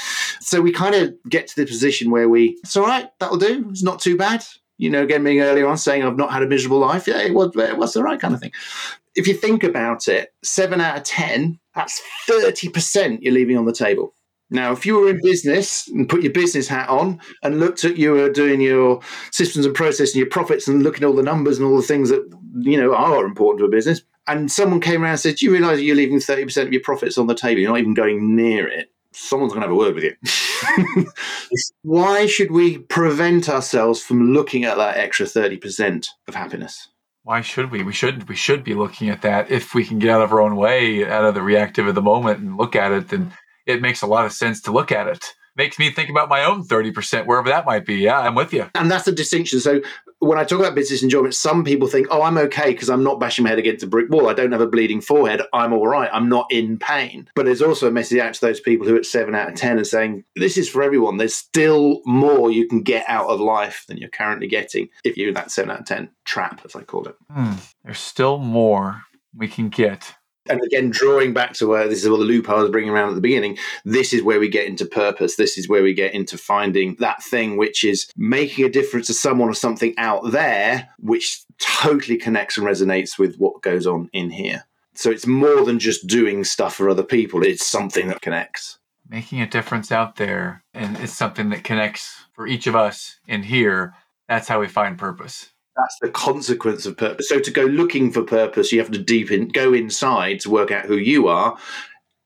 So 0.42 0.62
we 0.62 0.72
kind 0.72 0.96
of 0.96 1.16
get 1.28 1.48
to 1.48 1.56
the 1.56 1.66
position 1.66 2.12
where 2.12 2.30
we, 2.30 2.58
it's 2.64 2.76
all 2.76 2.86
right, 2.86 3.10
that'll 3.20 3.38
do. 3.38 3.68
It's 3.70 3.84
not 3.84 4.00
too 4.00 4.18
bad. 4.18 4.46
You 4.78 4.90
know, 4.90 5.04
again, 5.04 5.24
being 5.24 5.40
earlier 5.40 5.68
on 5.68 5.78
saying 5.78 6.04
I've 6.04 6.18
not 6.18 6.34
had 6.34 6.44
a 6.44 6.48
miserable 6.48 6.80
life. 6.80 7.08
Yeah, 7.08 7.20
it 7.20 7.32
it 7.32 7.78
was 7.78 7.94
the 7.94 8.04
right 8.04 8.20
kind 8.20 8.34
of 8.34 8.42
thing. 8.42 8.52
If 9.16 9.28
you 9.28 9.34
think 9.34 9.64
about 9.64 10.08
it, 10.08 10.34
7 10.44 10.82
out 10.82 10.98
of 10.98 11.04
10, 11.04 11.60
that's 11.74 12.02
30% 12.28 13.20
you're 13.22 13.34
leaving 13.34 13.58
on 13.58 13.66
the 13.66 13.74
table. 13.74 14.14
Now, 14.50 14.72
if 14.72 14.86
you 14.86 15.00
were 15.00 15.10
in 15.10 15.20
business 15.24 15.88
and 15.88 16.08
put 16.08 16.22
your 16.22 16.32
business 16.32 16.68
hat 16.68 16.88
on 16.88 17.20
and 17.42 17.60
looked 17.60 17.84
at 17.84 17.98
you 17.98 18.12
were 18.12 18.30
doing 18.30 18.62
your 18.62 19.02
systems 19.32 19.66
and 19.66 19.74
process 19.74 20.12
and 20.12 20.20
your 20.20 20.30
profits 20.30 20.68
and 20.68 20.84
looking 20.84 21.04
at 21.04 21.08
all 21.08 21.16
the 21.16 21.24
numbers 21.24 21.58
and 21.58 21.68
all 21.68 21.76
the 21.76 21.82
things 21.82 22.10
that 22.10 22.24
you 22.60 22.80
know 22.80 22.94
are 22.94 23.26
important 23.26 23.60
to 23.60 23.66
a 23.66 23.70
business, 23.70 24.02
and 24.28 24.52
someone 24.52 24.80
came 24.80 25.02
around 25.02 25.12
and 25.12 25.20
said, 25.20 25.36
"Do 25.38 25.46
you 25.48 25.52
realise 25.52 25.82
you're 25.82 25.96
leaving 25.96 26.20
thirty 26.20 26.44
percent 26.44 26.68
of 26.68 26.74
your 26.74 26.84
profits 26.84 27.18
on 27.18 27.26
the 27.26 27.34
table? 27.34 27.60
You're 27.62 27.72
not 27.72 27.80
even 27.80 27.96
going 27.96 28.36
near 28.36 28.68
it." 28.68 28.92
Someone's 29.14 29.54
going 29.54 29.62
to 29.62 29.68
have 29.68 29.76
a 29.76 29.80
word 29.80 29.96
with 29.96 30.04
you. 30.04 31.06
Why 31.84 32.26
should 32.26 32.52
we 32.52 32.80
prevent 32.80 33.50
ourselves 33.50 34.02
from 34.02 34.34
looking 34.34 34.64
at 34.64 34.78
that 34.78 34.98
extra 34.98 35.26
thirty 35.26 35.58
percent 35.58 36.10
of 36.28 36.36
happiness? 36.36 36.90
Why 37.26 37.42
should 37.42 37.72
we? 37.72 37.82
We 37.82 37.92
should. 37.92 38.30
We 38.30 38.36
should 38.36 38.64
be 38.64 38.76
looking 38.76 39.10
at 39.10 39.24
that 39.24 39.50
if 39.50 39.74
we 39.74 39.84
can 39.84 39.98
get 39.98 40.12
out 40.12 40.22
of 40.22 40.32
our 40.32 40.42
own 40.42 40.56
way, 40.56 41.04
out 41.04 41.26
of 41.26 41.34
the 41.34 41.42
reactive 41.42 41.88
of 41.88 41.96
the 41.96 42.02
moment, 42.04 42.38
and 42.38 42.56
look 42.56 42.76
at 42.76 42.92
it. 42.92 43.10
Then 43.10 43.34
it 43.66 43.82
makes 43.82 44.04
a 44.04 44.06
lot 44.06 44.28
of 44.28 44.32
sense 44.32 44.62
to 44.62 44.72
look 44.72 44.92
at 44.92 45.08
it. 45.08 45.34
Makes 45.56 45.80
me 45.80 45.90
think 45.90 46.12
about 46.12 46.30
my 46.30 46.44
own 46.44 46.68
30%, 46.68 47.26
wherever 47.26 47.50
that 47.50 47.66
might 47.66 47.84
be. 47.84 47.96
Yeah, 47.96 48.20
I'm 48.20 48.36
with 48.36 48.54
you. 48.54 48.70
And 48.76 48.92
that's 48.92 49.06
the 49.06 49.12
distinction. 49.12 49.60
So 49.60 49.82
when 50.26 50.40
I 50.40 50.44
talk 50.44 50.60
about 50.60 50.76
business 50.76 51.04
enjoyment, 51.04 51.36
some 51.36 51.64
people 51.64 51.88
think, 51.88 52.08
oh, 52.10 52.24
I'm 52.24 52.38
okay 52.40 52.72
because 52.72 52.90
I'm 52.90 53.04
not 53.04 53.20
bashing 53.20 53.44
my 53.44 53.50
head 53.50 53.60
against 53.60 53.84
a 53.84 53.88
brick 53.88 54.10
wall. 54.10 54.28
I 54.28 54.34
don't 54.34 54.52
have 54.52 54.62
a 54.62 54.68
bleeding 54.68 55.00
forehead. 55.02 55.42
I'm 55.54 55.72
all 55.72 55.88
right. 55.88 56.10
I'm 56.12 56.28
not 56.28 56.52
in 56.52 56.80
pain. 56.80 57.30
But 57.36 57.46
there's 57.46 57.62
also 57.62 57.88
a 57.88 57.92
message 57.92 58.18
out 58.18 58.34
to 58.34 58.42
those 58.42 58.60
people 58.60 58.88
who 58.88 58.98
at 58.98 59.06
seven 59.06 59.36
out 59.36 59.50
of 59.50 59.56
10 59.56 59.80
are 59.80 59.84
saying, 59.84 60.24
this 60.36 60.58
is 60.58 60.68
for 60.68 60.82
everyone. 60.82 61.18
There's 61.18 61.36
still 61.36 62.02
more 62.06 62.52
you 62.52 62.68
can 62.68 62.82
get 62.82 63.06
out 63.08 63.28
of 63.28 63.40
life 63.40 63.86
than 63.88 63.98
you're 63.98 64.10
currently 64.10 64.48
getting 64.48 64.90
if 65.04 65.16
you're 65.16 65.30
in 65.30 65.36
that 65.36 65.52
seven 65.52 65.72
out 65.72 65.82
of 65.82 65.86
10 65.86 66.10
trap, 66.26 66.62
as 66.66 66.76
I 66.76 66.82
call 66.82 67.08
it. 67.08 67.16
Hmm. 67.32 67.54
There's 67.84 68.00
still 68.00 68.40
more 68.40 69.04
we 69.36 69.48
can 69.48 69.70
get 69.70 70.16
and 70.48 70.62
again, 70.62 70.90
drawing 70.90 71.34
back 71.34 71.54
to 71.54 71.68
where 71.68 71.88
this 71.88 72.04
is 72.04 72.08
all 72.08 72.18
the 72.18 72.24
loop 72.24 72.50
I 72.50 72.56
was 72.56 72.70
bringing 72.70 72.92
around 72.92 73.10
at 73.10 73.16
the 73.16 73.22
beginning, 73.22 73.58
this 73.84 74.14
is 74.14 74.24
where 74.24 74.40
we 74.40 74.50
get 74.50 74.68
into 74.68 74.86
purpose. 74.86 75.36
This 75.36 75.58
is 75.58 75.68
where 75.68 75.84
we 75.84 75.94
get 75.94 76.14
into 76.14 76.38
finding 76.38 76.96
that 77.00 77.24
thing 77.24 77.58
which 77.58 77.84
is 77.84 78.10
making 78.16 78.66
a 78.66 78.70
difference 78.70 79.08
to 79.08 79.14
someone 79.14 79.50
or 79.50 79.54
something 79.54 79.94
out 79.98 80.32
there, 80.32 80.90
which 81.00 81.44
totally 81.60 82.18
connects 82.18 82.58
and 82.58 82.68
resonates 82.68 83.18
with 83.18 83.38
what 83.38 83.62
goes 83.62 83.88
on 83.88 84.10
in 84.14 84.30
here. 84.30 84.66
So 84.94 85.10
it's 85.10 85.28
more 85.28 85.66
than 85.66 85.80
just 85.80 86.08
doing 86.08 86.44
stuff 86.44 86.76
for 86.76 86.90
other 86.90 87.04
people, 87.04 87.44
it's 87.44 87.66
something 87.66 88.08
that 88.08 88.22
connects. 88.22 88.80
Making 89.10 89.42
a 89.42 89.48
difference 89.48 89.92
out 89.92 90.16
there, 90.16 90.64
and 90.74 90.98
it's 90.98 91.14
something 91.14 91.50
that 91.50 91.64
connects 91.64 92.26
for 92.34 92.48
each 92.48 92.66
of 92.66 92.76
us 92.76 93.20
in 93.28 93.44
here. 93.44 93.94
That's 94.28 94.48
how 94.48 94.60
we 94.60 94.68
find 94.68 94.98
purpose 94.98 95.52
that's 95.76 95.98
the 96.02 96.10
consequence 96.10 96.86
of 96.86 96.98
purpose. 96.98 97.30
So 97.30 97.40
to 97.40 97.52
go 97.52 97.64
looking 97.64 98.12
for 98.12 98.24
purpose, 98.24 98.72
you 98.72 98.80
have 98.80 98.92
to 98.92 99.00
deep 99.00 99.32
in, 99.32 99.50
go 99.50 99.74
inside 99.74 100.40
to 100.42 100.50
work 100.50 100.72
out 100.72 100.86
who 100.86 100.98
you 100.98 101.28
are, 101.28 101.58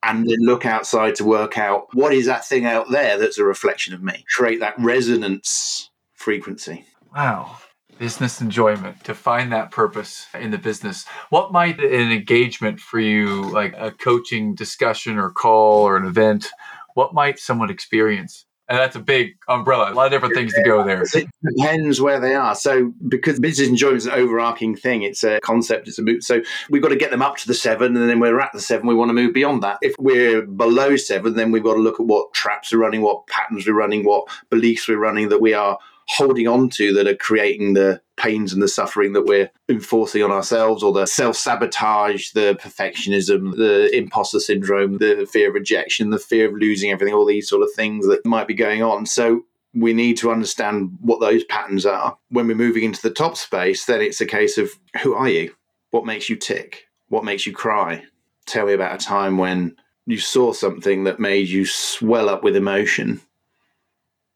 and 0.03 0.29
then 0.29 0.39
look 0.41 0.65
outside 0.65 1.15
to 1.15 1.25
work 1.25 1.57
out 1.57 1.87
what 1.93 2.13
is 2.13 2.25
that 2.27 2.45
thing 2.45 2.65
out 2.65 2.89
there 2.89 3.17
that's 3.17 3.37
a 3.37 3.43
reflection 3.43 3.93
of 3.93 4.01
me. 4.01 4.23
Create 4.35 4.59
that 4.59 4.75
resonance 4.77 5.89
frequency. 6.13 6.85
Wow. 7.13 7.57
Business 7.97 8.39
enjoyment 8.39 9.03
to 9.03 9.13
find 9.13 9.51
that 9.51 9.71
purpose 9.71 10.27
in 10.33 10.51
the 10.51 10.57
business. 10.57 11.05
What 11.31 11.51
might 11.51 11.79
an 11.79 12.11
engagement 12.11 12.79
for 12.79 12.99
you, 12.99 13.49
like 13.51 13.73
a 13.77 13.91
coaching 13.91 14.55
discussion 14.55 15.17
or 15.17 15.31
call 15.31 15.81
or 15.81 15.97
an 15.97 16.05
event, 16.05 16.47
what 16.93 17.13
might 17.13 17.39
someone 17.39 17.69
experience? 17.69 18.45
And 18.69 18.77
that's 18.77 18.95
a 18.95 18.99
big 18.99 19.35
umbrella. 19.47 19.91
A 19.91 19.93
lot 19.93 20.05
of 20.05 20.11
different 20.11 20.35
things 20.35 20.53
to 20.53 20.63
go 20.63 20.83
there. 20.83 21.01
It 21.01 21.27
depends 21.43 21.99
where 21.99 22.19
they 22.19 22.35
are. 22.35 22.53
So 22.53 22.93
because 23.07 23.39
business 23.39 23.67
enjoyment 23.67 23.97
is 23.97 24.05
an 24.05 24.13
overarching 24.13 24.75
thing, 24.75 25.01
it's 25.01 25.23
a 25.23 25.39
concept, 25.39 25.87
it's 25.87 25.97
a 25.97 26.03
move. 26.03 26.23
So 26.23 26.41
we've 26.69 26.81
got 26.81 26.89
to 26.89 26.95
get 26.95 27.09
them 27.09 27.23
up 27.23 27.37
to 27.37 27.47
the 27.47 27.55
seven, 27.55 27.97
and 27.97 28.09
then 28.09 28.19
we're 28.19 28.39
at 28.39 28.51
the 28.53 28.61
seven. 28.61 28.87
We 28.87 28.93
want 28.93 29.09
to 29.09 29.13
move 29.13 29.33
beyond 29.33 29.63
that. 29.63 29.79
If 29.81 29.95
we're 29.97 30.43
below 30.43 30.95
seven, 30.97 31.33
then 31.33 31.51
we've 31.51 31.63
got 31.63 31.73
to 31.73 31.79
look 31.81 31.99
at 31.99 32.05
what 32.05 32.31
traps 32.33 32.71
are 32.71 32.77
running, 32.77 33.01
what 33.01 33.25
patterns 33.27 33.65
we're 33.65 33.73
running, 33.73 34.05
what 34.05 34.27
beliefs 34.51 34.87
we're 34.87 34.97
running 34.97 35.29
that 35.29 35.41
we 35.41 35.53
are 35.53 35.79
holding 36.09 36.47
on 36.47 36.69
to 36.69 36.91
that 36.93 37.07
are 37.07 37.15
creating 37.15 37.73
the 37.73 38.01
pains 38.17 38.51
and 38.51 38.61
the 38.61 38.67
suffering 38.67 39.13
that 39.13 39.25
we're 39.25 39.49
enforcing 39.69 40.23
on 40.23 40.31
ourselves, 40.31 40.83
or 40.83 40.91
the 40.91 41.05
self 41.05 41.35
sabotage, 41.35 42.31
the 42.31 42.57
perfectionism, 42.61 43.55
the 43.55 43.95
imposter 43.95 44.39
syndrome, 44.39 44.97
the 44.97 45.27
fear 45.31 45.49
of 45.49 45.53
rejection, 45.53 46.09
the 46.09 46.19
fear 46.19 46.47
of 46.47 46.55
losing 46.55 46.91
everything, 46.91 47.13
all 47.13 47.25
these 47.25 47.47
sort 47.47 47.63
of 47.63 47.69
things 47.75 48.07
that 48.07 48.25
might 48.25 48.47
be 48.47 48.53
going 48.53 48.81
on. 48.81 49.05
So 49.05 49.43
we 49.73 49.93
need 49.93 50.17
to 50.17 50.31
understand 50.31 50.97
what 50.99 51.19
those 51.19 51.43
patterns 51.43 51.85
are. 51.85 52.17
When 52.29 52.47
we're 52.47 52.55
moving 52.55 52.83
into 52.83 53.01
the 53.01 53.11
top 53.11 53.37
space, 53.37 53.85
then 53.85 54.01
it's 54.01 54.19
a 54.19 54.25
case 54.25 54.57
of 54.57 54.71
who 55.03 55.13
are 55.13 55.29
you? 55.29 55.53
What 55.91 56.05
makes 56.05 56.29
you 56.29 56.35
tick? 56.35 56.85
What 57.09 57.23
makes 57.23 57.45
you 57.45 57.53
cry? 57.53 58.03
Tell 58.47 58.65
me 58.65 58.73
about 58.73 58.99
a 58.99 59.05
time 59.05 59.37
when 59.37 59.75
you 60.07 60.17
saw 60.17 60.53
something 60.53 61.03
that 61.03 61.19
made 61.19 61.49
you 61.49 61.65
swell 61.67 62.29
up 62.29 62.43
with 62.43 62.55
emotion 62.55 63.21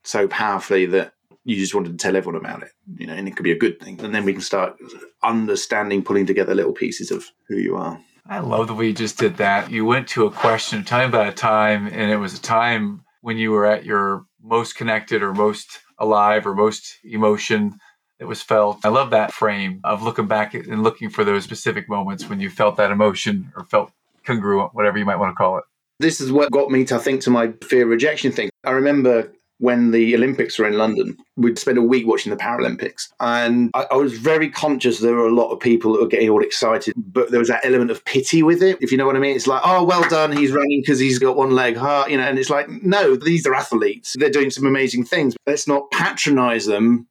so 0.04 0.28
powerfully 0.28 0.86
that 0.86 1.14
you 1.46 1.56
just 1.56 1.76
wanted 1.76 1.92
to 1.92 1.98
tell 1.98 2.16
everyone 2.16 2.40
about 2.40 2.64
it, 2.64 2.72
you 2.96 3.06
know, 3.06 3.14
and 3.14 3.28
it 3.28 3.36
could 3.36 3.44
be 3.44 3.52
a 3.52 3.58
good 3.58 3.80
thing. 3.80 4.00
And 4.02 4.14
then 4.14 4.26
we 4.26 4.34
can 4.34 4.42
start 4.42 4.78
understanding, 5.24 6.04
pulling 6.04 6.26
together 6.26 6.56
little 6.56 6.74
pieces 6.74 7.12
of 7.12 7.26
who 7.48 7.58
you 7.58 7.76
are. 7.76 8.00
I 8.28 8.40
love 8.40 8.68
the 8.68 8.74
way 8.74 8.88
you 8.88 8.94
just 8.94 9.18
did 9.18 9.38
that. 9.38 9.70
You 9.70 9.84
went 9.84 10.08
to 10.10 10.26
a 10.26 10.32
question, 10.32 10.84
tell 10.84 11.00
me 11.00 11.06
about 11.06 11.28
a 11.28 11.34
time, 11.34 11.88
and 11.88 12.10
it 12.10 12.18
was 12.18 12.38
a 12.38 12.42
time 12.42 13.04
when 13.22 13.38
you 13.38 13.52
were 13.52 13.66
at 13.66 13.86
your 13.86 14.26
most 14.42 14.76
connected 14.76 15.22
or 15.22 15.34
most 15.34 15.80
alive 15.98 16.48
or 16.48 16.56
most 16.56 16.98
emotion 17.04 17.78
that 18.20 18.28
was 18.28 18.42
felt. 18.42 18.80
I 18.86 18.90
love 18.90 19.10
that 19.12 19.34
frame 19.34 19.82
of 19.84 20.04
looking 20.04 20.28
back 20.28 20.54
and 20.54 20.84
looking 20.84 21.10
for 21.10 21.26
those 21.26 21.44
specific 21.44 21.90
moments 21.90 22.30
when 22.30 22.40
you 22.40 22.50
felt 22.50 22.78
that 22.78 22.92
emotion 22.92 23.52
or 23.56 23.66
felt 23.66 23.92
congruent, 24.26 24.74
whatever 24.74 24.98
you 24.98 25.06
might 25.06 25.18
want 25.18 25.32
to 25.32 25.36
call 25.36 25.58
it. 25.58 25.66
This 26.00 26.22
is 26.22 26.32
what 26.32 26.52
got 26.52 26.72
me 26.72 26.86
to 26.86 27.00
think 27.00 27.22
to 27.22 27.30
my 27.30 27.54
fear 27.64 27.86
rejection 27.86 28.32
thing. 28.32 28.50
I 28.64 28.72
remember 28.72 29.32
when 29.64 29.92
the 29.92 30.14
Olympics 30.14 30.60
were 30.60 30.68
in 30.68 30.78
London, 30.78 31.18
we'd 31.38 31.58
spend 31.58 31.78
a 31.78 31.82
week 31.82 32.06
watching 32.06 32.32
the 32.32 32.36
Paralympics. 32.36 33.08
And 33.22 33.72
I, 33.74 33.86
I, 33.92 33.96
was 33.96 34.12
very 34.12 34.50
conscious 34.50 35.00
there 35.00 35.16
were 35.16 35.26
a 35.26 35.34
lot 35.34 35.52
of 35.52 35.60
people 35.62 35.94
that 35.94 36.02
were 36.02 36.08
getting 36.10 36.30
all 36.30 36.44
excited, 36.44 36.94
but 36.98 37.32
there 37.32 37.40
was 37.40 37.48
that 37.48 37.64
element 37.64 37.90
of 37.90 38.04
pity 38.04 38.44
with 38.44 38.62
it, 38.62 38.78
if 38.82 38.92
you 38.92 38.98
know 38.98 39.06
what 39.06 39.16
I 39.16 39.20
mean. 39.20 39.38
It's 39.38 39.48
like, 39.48 39.62
oh, 39.64 39.86
well 39.86 40.04
done, 40.10 40.36
he's 40.36 40.52
running 40.52 40.82
because 40.82 41.00
he's 41.00 41.18
got 41.18 41.38
one 41.38 41.52
leg, 41.52 41.78
huh? 41.78 42.04
you 42.10 42.18
know, 42.18 42.24
and 42.24 42.38
it's 42.38 42.50
like, 42.50 42.68
no, 42.68 43.16
these 43.16 43.48
are 43.48 43.56
athletes. 43.56 44.14
They're 44.20 44.30
doing 44.30 44.50
some 44.50 44.66
amazing 44.66 45.06
things. 45.06 45.34
Let's 45.48 45.66
not 45.66 45.90
patronize 45.92 46.66
them 46.66 47.08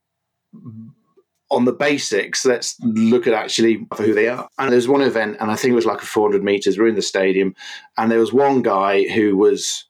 on 1.50 1.64
the 1.64 1.72
basics, 1.72 2.44
let's 2.44 2.78
look 2.80 3.26
at 3.26 3.32
actually 3.32 3.86
for 3.96 4.02
who 4.02 4.12
they 4.12 4.28
are. 4.28 4.46
And 4.58 4.70
there's 4.70 4.88
one 4.88 5.00
event, 5.00 5.38
and 5.40 5.50
I 5.50 5.56
think 5.56 5.72
it 5.72 5.76
was 5.76 5.86
like 5.86 6.02
a 6.02 6.06
400 6.06 6.44
meters. 6.44 6.78
We're 6.78 6.88
in 6.88 6.96
the 6.96 7.02
stadium, 7.02 7.54
and 7.96 8.10
there 8.10 8.20
was 8.20 8.32
one 8.34 8.60
guy 8.60 9.08
who 9.08 9.38
was 9.38 9.86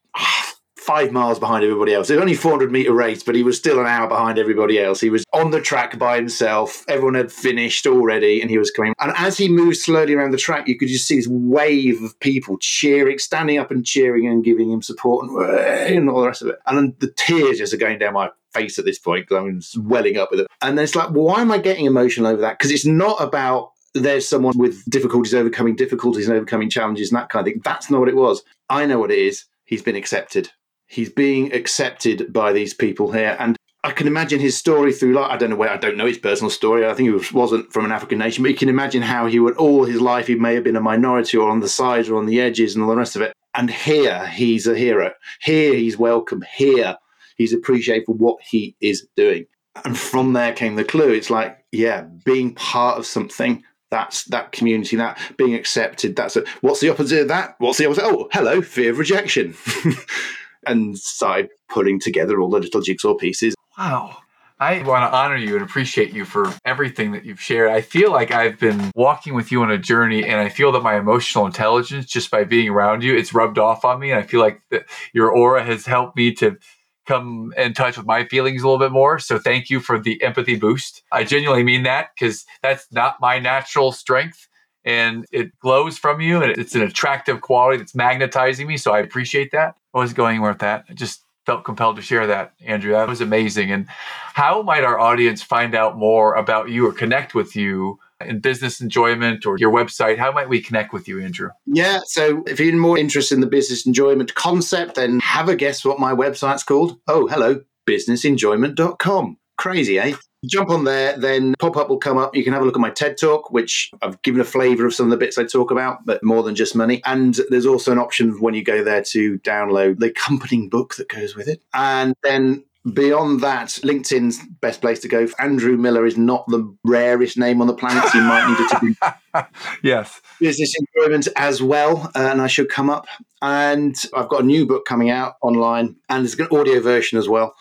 five 0.83 1.13
miles 1.13 1.39
behind 1.39 1.63
everybody 1.65 1.95
else. 1.95 2.11
It 2.11 2.15
was 2.15 2.23
only 2.23 2.35
400 2.35 2.73
meter 2.73 2.93
race, 2.93 3.23
but 3.23 3.35
he 3.35 3.43
was 3.43 3.57
still 3.57 3.81
an 3.81 3.87
hour 3.87 4.09
behind 4.09 4.39
everybody 4.39 4.81
else. 4.81 5.01
He 5.01 5.11
was 5.11 5.25
on 5.33 5.51
the 5.51 5.61
track 5.61 5.99
by 5.99 6.17
himself. 6.17 6.85
Everyone 6.89 7.15
had 7.15 7.31
finished 7.31 7.87
already, 7.87 8.41
and 8.41 8.51
he 8.51 8.59
was 8.59 8.71
coming. 8.71 8.93
And 8.99 9.13
as 9.17 9.39
he 9.39 9.49
moved 9.49 9.77
slowly 9.77 10.15
around 10.15 10.33
the 10.33 10.39
track, 10.39 10.67
you 10.67 10.77
could 10.77 10.89
just 10.89 11.07
see 11.07 11.17
this 11.17 11.29
wave 11.29 12.03
of 12.03 12.19
people 12.21 12.59
cheering, 12.59 13.19
standing 13.19 13.59
up 13.59 13.71
and 13.71 13.87
cheering 13.87 14.27
and 14.27 14.45
giving 14.45 14.71
him 14.71 14.83
support 14.83 15.29
and, 15.29 15.59
eh, 15.59 15.95
and 15.95 16.11
all 16.11 16.21
the 16.21 16.27
rest 16.27 16.43
of 16.43 16.49
it. 16.49 16.59
And 16.67 16.99
the 16.99 17.13
tears 17.17 17.59
just 17.59 17.73
are 17.73 17.79
going 17.79 17.99
down 17.99 18.15
my 18.15 18.31
face 18.53 18.79
at 18.79 18.85
this 18.85 18.99
point 18.99 19.29
because 19.29 19.43
I'm 19.43 19.63
swelling 19.63 20.19
up 20.19 20.31
with 20.31 20.41
it. 20.41 20.47
And 20.61 20.79
it's 20.79 20.97
like, 20.97 21.11
why 21.11 21.41
am 21.41 21.53
I 21.53 21.59
getting 21.59 21.87
emotional 21.87 22.27
over 22.27 22.41
that? 22.43 22.59
Because 22.59 22.71
it's 22.71 22.87
not 22.87 23.23
about 23.23 23.71
there's 23.95 24.29
someone 24.29 24.57
with 24.57 24.85
difficulties 24.91 25.35
overcoming 25.35 25.77
difficulties 25.77 26.27
and 26.27 26.37
overcoming 26.37 26.71
challenges 26.71 27.11
and 27.13 27.21
that 27.21 27.29
kind 27.29 27.47
of 27.47 27.53
thing. 27.53 27.63
That's 27.63 27.91
not 27.91 28.01
what 28.01 28.09
it 28.09 28.17
was. 28.17 28.43
I 28.69 28.87
know 28.87 28.99
what 28.99 29.11
it 29.11 29.19
is. 29.19 29.45
He's 29.65 29.83
been 29.83 29.97
accepted 29.97 30.51
he's 30.93 31.09
being 31.09 31.53
accepted 31.55 32.31
by 32.33 32.53
these 32.53 32.75
people 32.75 33.11
here. 33.13 33.35
And 33.39 33.57
I 33.83 33.93
can 33.93 34.07
imagine 34.07 34.39
his 34.39 34.59
story 34.59 34.93
through 34.93 35.15
life. 35.15 35.31
I 35.31 35.39
don't 35.39 35.49
know 35.49 35.57
where 35.57 35.71
I 35.71 35.79
don't 35.79 35.97
know 35.97 36.07
his 36.07 36.19
personal 36.19 36.51
story. 36.51 36.87
I 36.87 36.93
think 36.93 37.09
he 37.09 37.15
was, 37.15 37.33
wasn't 37.33 37.73
from 37.73 37.87
an 37.87 37.93
African 37.93 38.19
nation, 38.19 38.43
but 38.43 38.51
you 38.51 38.57
can 38.57 38.69
imagine 38.69 39.01
how 39.01 39.27
he 39.27 39.41
would 39.41 39.57
all 39.57 39.85
his 39.85 40.03
life 40.03 40.27
he 40.27 40.35
may 40.35 40.55
have 40.55 40.65
been 40.65 40.77
a 40.77 40.83
minority 40.83 41.39
or 41.39 41.49
on 41.49 41.61
the 41.61 41.69
sides 41.69 42.11
or 42.11 42.17
on 42.17 42.27
the 42.27 42.41
edges 42.41 42.75
and 42.75 42.85
all 42.85 42.91
the 42.91 42.97
rest 42.97 43.17
of 43.17 43.23
it. 43.23 43.33
And 43.55 43.71
here 43.71 44.27
he's 44.27 44.67
a 44.67 44.77
hero. 44.77 45.13
Here 45.41 45.75
he's 45.75 45.97
welcome. 45.97 46.45
Here 46.55 46.97
he's 47.39 47.55
appreciated 47.55 48.05
for 48.05 48.15
what 48.15 48.43
he 48.43 48.77
is 48.83 49.07
doing. 49.17 49.47
And 49.87 49.99
from 49.99 50.35
there 50.35 50.53
came 50.53 50.77
the 50.77 50.85
clue. 50.85 51.11
It's 51.11 51.31
like, 51.31 51.65
yeah, 51.73 52.03
being 52.25 52.55
part 52.55 52.99
of 52.99 53.07
something 53.07 53.65
that's 53.91 54.25
that 54.27 54.53
community, 54.53 54.97
that 54.97 55.19
being 55.37 55.55
accepted. 55.55 56.17
That's 56.17 56.37
a, 56.37 56.45
what's 56.61 56.81
the 56.81 56.91
opposite 56.91 57.23
of 57.23 57.29
that? 57.29 57.57
What's 57.59 57.79
the 57.79 57.87
opposite? 57.87 58.05
Oh, 58.05 58.29
hello, 58.33 58.61
fear 58.61 58.91
of 58.91 58.99
rejection. 58.99 59.55
and 60.67 60.99
started 60.99 61.51
putting 61.69 62.01
together 62.01 62.41
all 62.41 62.51
the 62.51 62.59
little 62.59 62.81
jigsaw 62.81 63.15
pieces. 63.15 63.55
Wow. 63.79 64.19
I 64.61 64.81
want 64.85 65.11
to 65.11 65.17
honor 65.17 65.37
you 65.37 65.55
and 65.55 65.65
appreciate 65.65 66.13
you 66.13 66.25
for 66.25 66.53
everything 66.65 67.11
that 67.13 67.25
you've 67.25 67.41
shared. 67.41 67.73
I 67.73 67.81
feel 67.81 68.13
like 68.13 68.31
I've 68.31 68.61
been 68.61 68.93
walking 68.95 69.35
with 69.35 69.51
you 69.51 69.61
on 69.63 69.73
a 69.73 69.79
journey, 69.79 70.23
and 70.23 70.41
I 70.41 70.51
feel 70.51 70.71
that 70.73 70.85
my 70.85 70.97
emotional 70.97 71.47
intelligence, 71.47 72.07
just 72.07 72.31
by 72.31 72.45
being 72.45 72.69
around 72.69 73.03
you, 73.03 73.17
it's 73.17 73.35
rubbed 73.35 73.59
off 73.59 73.85
on 73.85 73.99
me. 73.99 74.13
And 74.13 74.21
I 74.21 74.23
feel 74.23 74.39
like 74.39 74.61
that 74.71 74.85
your 75.13 75.33
aura 75.33 75.65
has 75.65 75.85
helped 75.85 76.17
me 76.17 76.33
to 76.35 76.59
come 77.07 77.53
in 77.57 77.75
touch 77.75 77.97
with 77.97 78.07
my 78.07 78.25
feelings 78.25 78.63
a 78.63 78.69
little 78.69 78.79
bit 78.79 78.93
more. 78.93 79.19
So 79.19 79.37
thank 79.37 79.69
you 79.69 79.81
for 79.81 79.99
the 79.99 80.23
empathy 80.23 80.55
boost. 80.55 81.03
I 81.11 81.25
genuinely 81.25 81.65
mean 81.65 81.83
that 81.83 82.11
because 82.15 82.45
that's 82.63 82.87
not 82.93 83.21
my 83.21 83.41
natural 83.41 83.91
strength 83.91 84.47
and 84.85 85.27
it 85.33 85.57
glows 85.61 85.99
from 85.99 86.21
you 86.21 86.43
and 86.43 86.51
it's 86.53 86.75
an 86.75 86.83
attractive 86.83 87.41
quality 87.41 87.79
that's 87.79 87.95
magnetizing 87.95 88.67
me. 88.67 88.77
So 88.77 88.93
I 88.93 89.01
appreciate 89.01 89.53
that. 89.53 89.77
I 89.95 89.99
was 89.99 90.13
going 90.13 90.37
anywhere 90.37 90.53
with 90.53 90.61
that. 90.61 90.85
I 90.89 90.95
just 90.95 91.25
felt 91.47 91.65
compelled 91.65 91.97
to 91.97 92.03
share 92.03 92.27
that, 92.27 92.53
Andrew. 92.65 92.93
That 92.93 93.09
was 93.09 93.21
amazing. 93.21 93.71
And 93.71 93.87
how 93.89 94.63
might 94.63 94.85
our 94.85 94.99
audience 94.99 95.43
find 95.43 95.75
out 95.75 95.97
more 95.97 96.35
about 96.35 96.71
you 96.71 96.87
or 96.89 96.93
connect 96.93 97.35
with 97.35 97.57
you 97.57 97.99
in 98.25 98.39
business 98.39 98.81
enjoyment 98.81 99.45
or 99.45 99.59
your 99.59 99.73
website? 99.73 100.19
How 100.19 100.33
might 100.33 100.49
we 100.49 100.61
connect 100.61 100.93
with 100.93 101.09
you, 101.09 101.21
Andrew? 101.21 101.51
Yeah. 101.67 102.01
So 102.07 102.43
if 102.47 102.61
you're 102.61 102.77
more 102.77 102.99
interested 102.99 103.35
in 103.35 103.41
the 103.41 103.47
business 103.47 103.87
enjoyment 103.87 104.35
concept, 104.35 104.95
then 104.95 105.21
have 105.21 105.49
a 105.49 105.57
guess 105.57 105.85
what 105.85 105.99
my 105.99 106.13
website's 106.13 106.63
called. 106.63 106.99
Oh, 107.09 107.27
hello, 107.27 107.63
businessenjoyment.com. 107.89 109.37
Crazy, 109.59 109.99
eh? 109.99 110.15
Jump 110.45 110.71
on 110.71 110.85
there, 110.85 111.17
then 111.17 111.55
pop 111.59 111.77
up 111.77 111.89
will 111.89 111.99
come 111.99 112.19
up. 112.19 112.35
You 112.35 112.45
can 112.45 112.53
have 112.53 112.63
a 112.63 112.65
look 112.65 112.77
at 112.77 112.81
my 112.81 112.91
TED 112.91 113.17
talk, 113.19 113.51
which 113.51 113.91
I've 114.03 114.21
given 114.23 114.41
a 114.41 114.45
flavor 114.45 114.87
of 114.87 114.95
some 114.95 115.07
of 115.07 115.11
the 115.11 115.17
bits 115.17 115.39
I 115.39 115.45
talk 115.45 115.71
about, 115.71 116.05
but 116.05 116.23
more 116.23 116.43
than 116.43 116.55
just 116.55 116.75
money. 116.75 117.03
And 117.05 117.39
there's 117.49 117.67
also 117.67 117.93
an 117.93 117.99
option 117.99 118.41
when 118.41 118.55
you 118.55 118.65
go 118.65 118.83
there 118.83 119.03
to 119.03 119.39
download 119.41 119.99
the 119.99 120.07
accompanying 120.07 120.69
book 120.69 120.97
that 120.97 121.09
goes 121.09 121.37
with 121.37 121.49
it. 121.49 121.63
And 121.73 122.15
then 122.23 122.65
Beyond 122.93 123.43
that, 123.43 123.69
LinkedIn's 123.85 124.45
best 124.61 124.81
place 124.81 124.99
to 125.01 125.09
go. 125.09 125.29
Andrew 125.39 125.77
Miller 125.77 126.05
is 126.05 126.17
not 126.17 126.45
the 126.49 126.75
rarest 126.83 127.39
name 127.39 127.61
on 127.61 127.69
the 127.69 127.75
planet. 127.75 128.03
So 128.11 128.19
you 128.19 128.25
might 128.25 128.49
need 128.49 128.59
it 128.59 128.69
to 128.71 128.81
be 128.81 129.49
yes. 129.89 130.21
business 130.41 130.75
enjoyment 130.77 131.29
as 131.37 131.63
well, 131.63 132.11
uh, 132.17 132.29
and 132.33 132.43
I 132.43 132.49
should 132.49 132.69
come 132.69 132.91
up. 132.91 133.07
And 133.41 133.95
I've 134.15 134.29
got 134.29 134.43
a 134.43 134.47
new 134.47 134.67
book 134.67 134.85
coming 134.85 135.11
out 135.11 135.35
online, 135.43 135.95
and 136.09 136.25
there's 136.25 136.35
an 136.41 136.49
audio 136.51 136.81
version 136.81 137.19
as 137.19 137.29
well. 137.29 137.55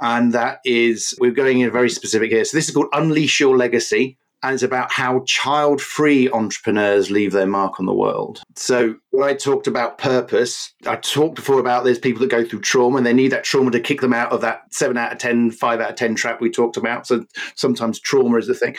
And 0.00 0.32
that 0.32 0.60
is, 0.64 1.14
we're 1.20 1.30
going 1.30 1.60
in 1.60 1.70
very 1.70 1.90
specific 1.90 2.30
here. 2.30 2.44
So 2.44 2.56
this 2.56 2.68
is 2.68 2.74
called 2.74 2.88
Unleash 2.92 3.40
Your 3.40 3.56
Legacy 3.56 4.18
and 4.42 4.54
it's 4.54 4.62
about 4.62 4.92
how 4.92 5.22
child 5.26 5.80
free 5.80 6.30
entrepreneurs 6.30 7.10
leave 7.10 7.32
their 7.32 7.46
mark 7.46 7.80
on 7.80 7.86
the 7.86 7.94
world. 7.94 8.40
So, 8.54 8.94
when 9.10 9.28
I 9.28 9.34
talked 9.34 9.66
about 9.66 9.98
purpose, 9.98 10.72
I 10.86 10.96
talked 10.96 11.34
before 11.34 11.58
about 11.58 11.84
there's 11.84 11.98
people 11.98 12.20
that 12.20 12.30
go 12.30 12.44
through 12.44 12.60
trauma 12.60 12.98
and 12.98 13.06
they 13.06 13.12
need 13.12 13.32
that 13.32 13.44
trauma 13.44 13.70
to 13.72 13.80
kick 13.80 14.00
them 14.00 14.12
out 14.12 14.32
of 14.32 14.40
that 14.42 14.72
7 14.72 14.96
out 14.96 15.12
of 15.12 15.18
10, 15.18 15.50
5 15.50 15.80
out 15.80 15.90
of 15.90 15.96
10 15.96 16.14
trap 16.14 16.40
we 16.40 16.50
talked 16.50 16.76
about. 16.76 17.06
So, 17.06 17.24
sometimes 17.56 17.98
trauma 17.98 18.38
is 18.38 18.46
the 18.46 18.54
thing. 18.54 18.76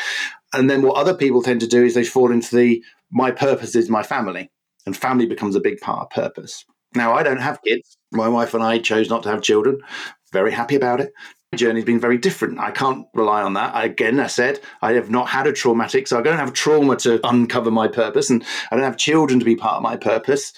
And 0.53 0.70
then 0.70 0.82
what 0.82 0.95
other 0.95 1.13
people 1.13 1.41
tend 1.41 1.59
to 1.61 1.67
do 1.67 1.84
is 1.84 1.93
they 1.93 2.05
fall 2.05 2.32
into 2.32 2.55
the 2.55 2.84
my 3.11 3.32
purpose 3.32 3.76
is 3.76 3.89
my 3.89 4.03
family, 4.03 4.49
and 4.86 4.95
family 4.95 5.26
becomes 5.26 5.55
a 5.55 5.61
big 5.61 5.80
part 5.82 6.03
of 6.03 6.09
purpose. 6.11 6.63
Now, 6.95 7.13
I 7.13 7.24
don't 7.24 7.41
have 7.41 7.61
kids. 7.61 7.97
My 8.11 8.28
wife 8.28 8.53
and 8.53 8.63
I 8.63 8.80
chose 8.80 9.09
not 9.09 9.24
to 9.24 9.30
have 9.30 9.41
children. 9.41 9.80
Very 10.32 10.51
happy 10.51 10.75
about 10.75 11.01
it 11.01 11.13
My 11.51 11.57
journey's 11.57 11.86
been 11.86 11.99
very 11.99 12.17
different. 12.19 12.59
I 12.59 12.69
can't 12.69 13.07
rely 13.15 13.41
on 13.41 13.53
that. 13.53 13.73
I, 13.73 13.86
again, 13.86 14.19
I 14.19 14.27
said 14.27 14.59
I 14.82 14.93
have 14.93 15.09
not 15.09 15.30
had 15.30 15.47
a 15.47 15.53
traumatic, 15.53 16.07
so 16.07 16.19
I 16.19 16.21
don't 16.21 16.38
have 16.38 16.53
trauma 16.53 16.95
to 16.97 17.19
uncover 17.27 17.71
my 17.71 17.88
purpose, 17.88 18.30
and 18.30 18.43
I 18.71 18.75
don't 18.75 18.86
have 18.86 18.97
children 18.97 19.39
to 19.39 19.45
be 19.45 19.55
part 19.55 19.77
of 19.77 19.82
my 19.82 19.97
purpose. 19.97 20.53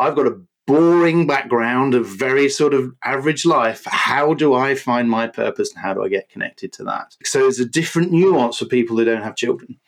I've 0.00 0.16
got 0.16 0.26
a 0.26 0.40
boring 0.66 1.26
background 1.26 1.94
of 1.94 2.06
very 2.06 2.48
sort 2.48 2.74
of 2.74 2.92
average 3.04 3.46
life. 3.46 3.84
How 3.86 4.34
do 4.34 4.54
I 4.54 4.74
find 4.74 5.08
my 5.08 5.28
purpose, 5.28 5.72
and 5.72 5.80
how 5.80 5.94
do 5.94 6.02
I 6.02 6.08
get 6.08 6.28
connected 6.28 6.72
to 6.74 6.84
that? 6.84 7.16
So 7.24 7.40
there's 7.40 7.60
a 7.60 7.64
different 7.64 8.10
nuance 8.10 8.58
for 8.58 8.64
people 8.64 8.96
who 8.96 9.04
don't 9.04 9.22
have 9.22 9.36
children. 9.36 9.78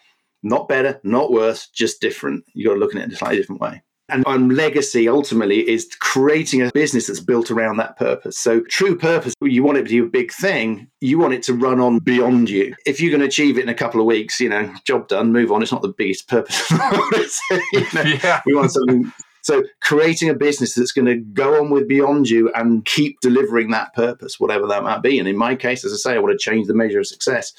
Not 0.45 0.68
better, 0.68 1.01
not 1.03 1.32
worse, 1.32 1.68
just 1.68 2.01
different. 2.01 2.45
You've 2.53 2.68
got 2.68 2.74
to 2.74 2.80
look 2.80 2.95
at 2.95 3.01
it 3.01 3.05
in 3.05 3.12
a 3.12 3.16
slightly 3.16 3.39
different 3.39 3.62
way. 3.62 3.82
And 4.11 4.27
um, 4.27 4.51
legacy 4.51 5.09
ultimately 5.09 5.69
is 5.69 5.89
creating 6.01 6.61
a 6.61 6.71
business 6.73 7.07
that's 7.07 7.21
built 7.21 7.51
around 7.51 7.79
that 7.79 7.97
purpose. 7.97 8.39
So, 8.39 8.61
true 8.69 8.97
purpose, 8.99 9.33
you 9.41 9.63
want 9.63 9.79
it 9.79 9.85
to 9.85 9.89
be 9.89 9.99
a 9.99 10.05
big 10.05 10.31
thing, 10.31 10.89
you 11.01 11.19
want 11.19 11.33
it 11.33 11.43
to 11.45 11.55
run 11.55 11.81
on 11.81 12.01
beyond 12.01 12.51
you. 12.51 12.75
If 12.85 13.01
you 13.01 13.11
can 13.11 13.23
achieve 13.23 13.57
it 13.57 13.63
in 13.63 13.71
a 13.71 13.75
couple 13.75 14.01
of 14.01 14.07
weeks, 14.07 14.41
you 14.41 14.51
know, 14.51 14.73
job 14.85 15.09
done, 15.09 15.33
move 15.33 15.51
on. 15.51 15.63
It's 15.63 15.73
not 15.73 15.83
the 15.83 15.95
biggest 15.97 16.29
purpose. 16.29 16.71
you 16.71 17.87
know, 17.95 18.03
yeah. 18.23 18.43
We 18.45 18.55
want 18.55 18.73
something 18.73 19.11
so 19.45 19.63
creating 19.83 20.31
a 20.31 20.35
business 20.35 20.75
that's 20.75 20.93
going 20.93 21.07
to 21.07 21.17
go 21.17 21.61
on 21.61 21.69
with 21.69 21.87
beyond 21.87 22.31
you 22.31 22.51
and 22.55 22.83
keep 22.87 23.21
delivering 23.21 23.71
that 23.73 23.93
purpose, 23.95 24.41
whatever 24.41 24.67
that 24.69 24.83
might 24.83 25.03
be. 25.03 25.19
And 25.19 25.29
in 25.29 25.37
my 25.37 25.55
case, 25.55 25.85
as 25.85 25.93
I 25.93 25.97
say, 25.97 26.15
I 26.15 26.19
want 26.19 26.33
to 26.33 26.43
change 26.43 26.67
the 26.67 26.75
measure 26.75 27.01
of 27.01 27.07
success. 27.07 27.53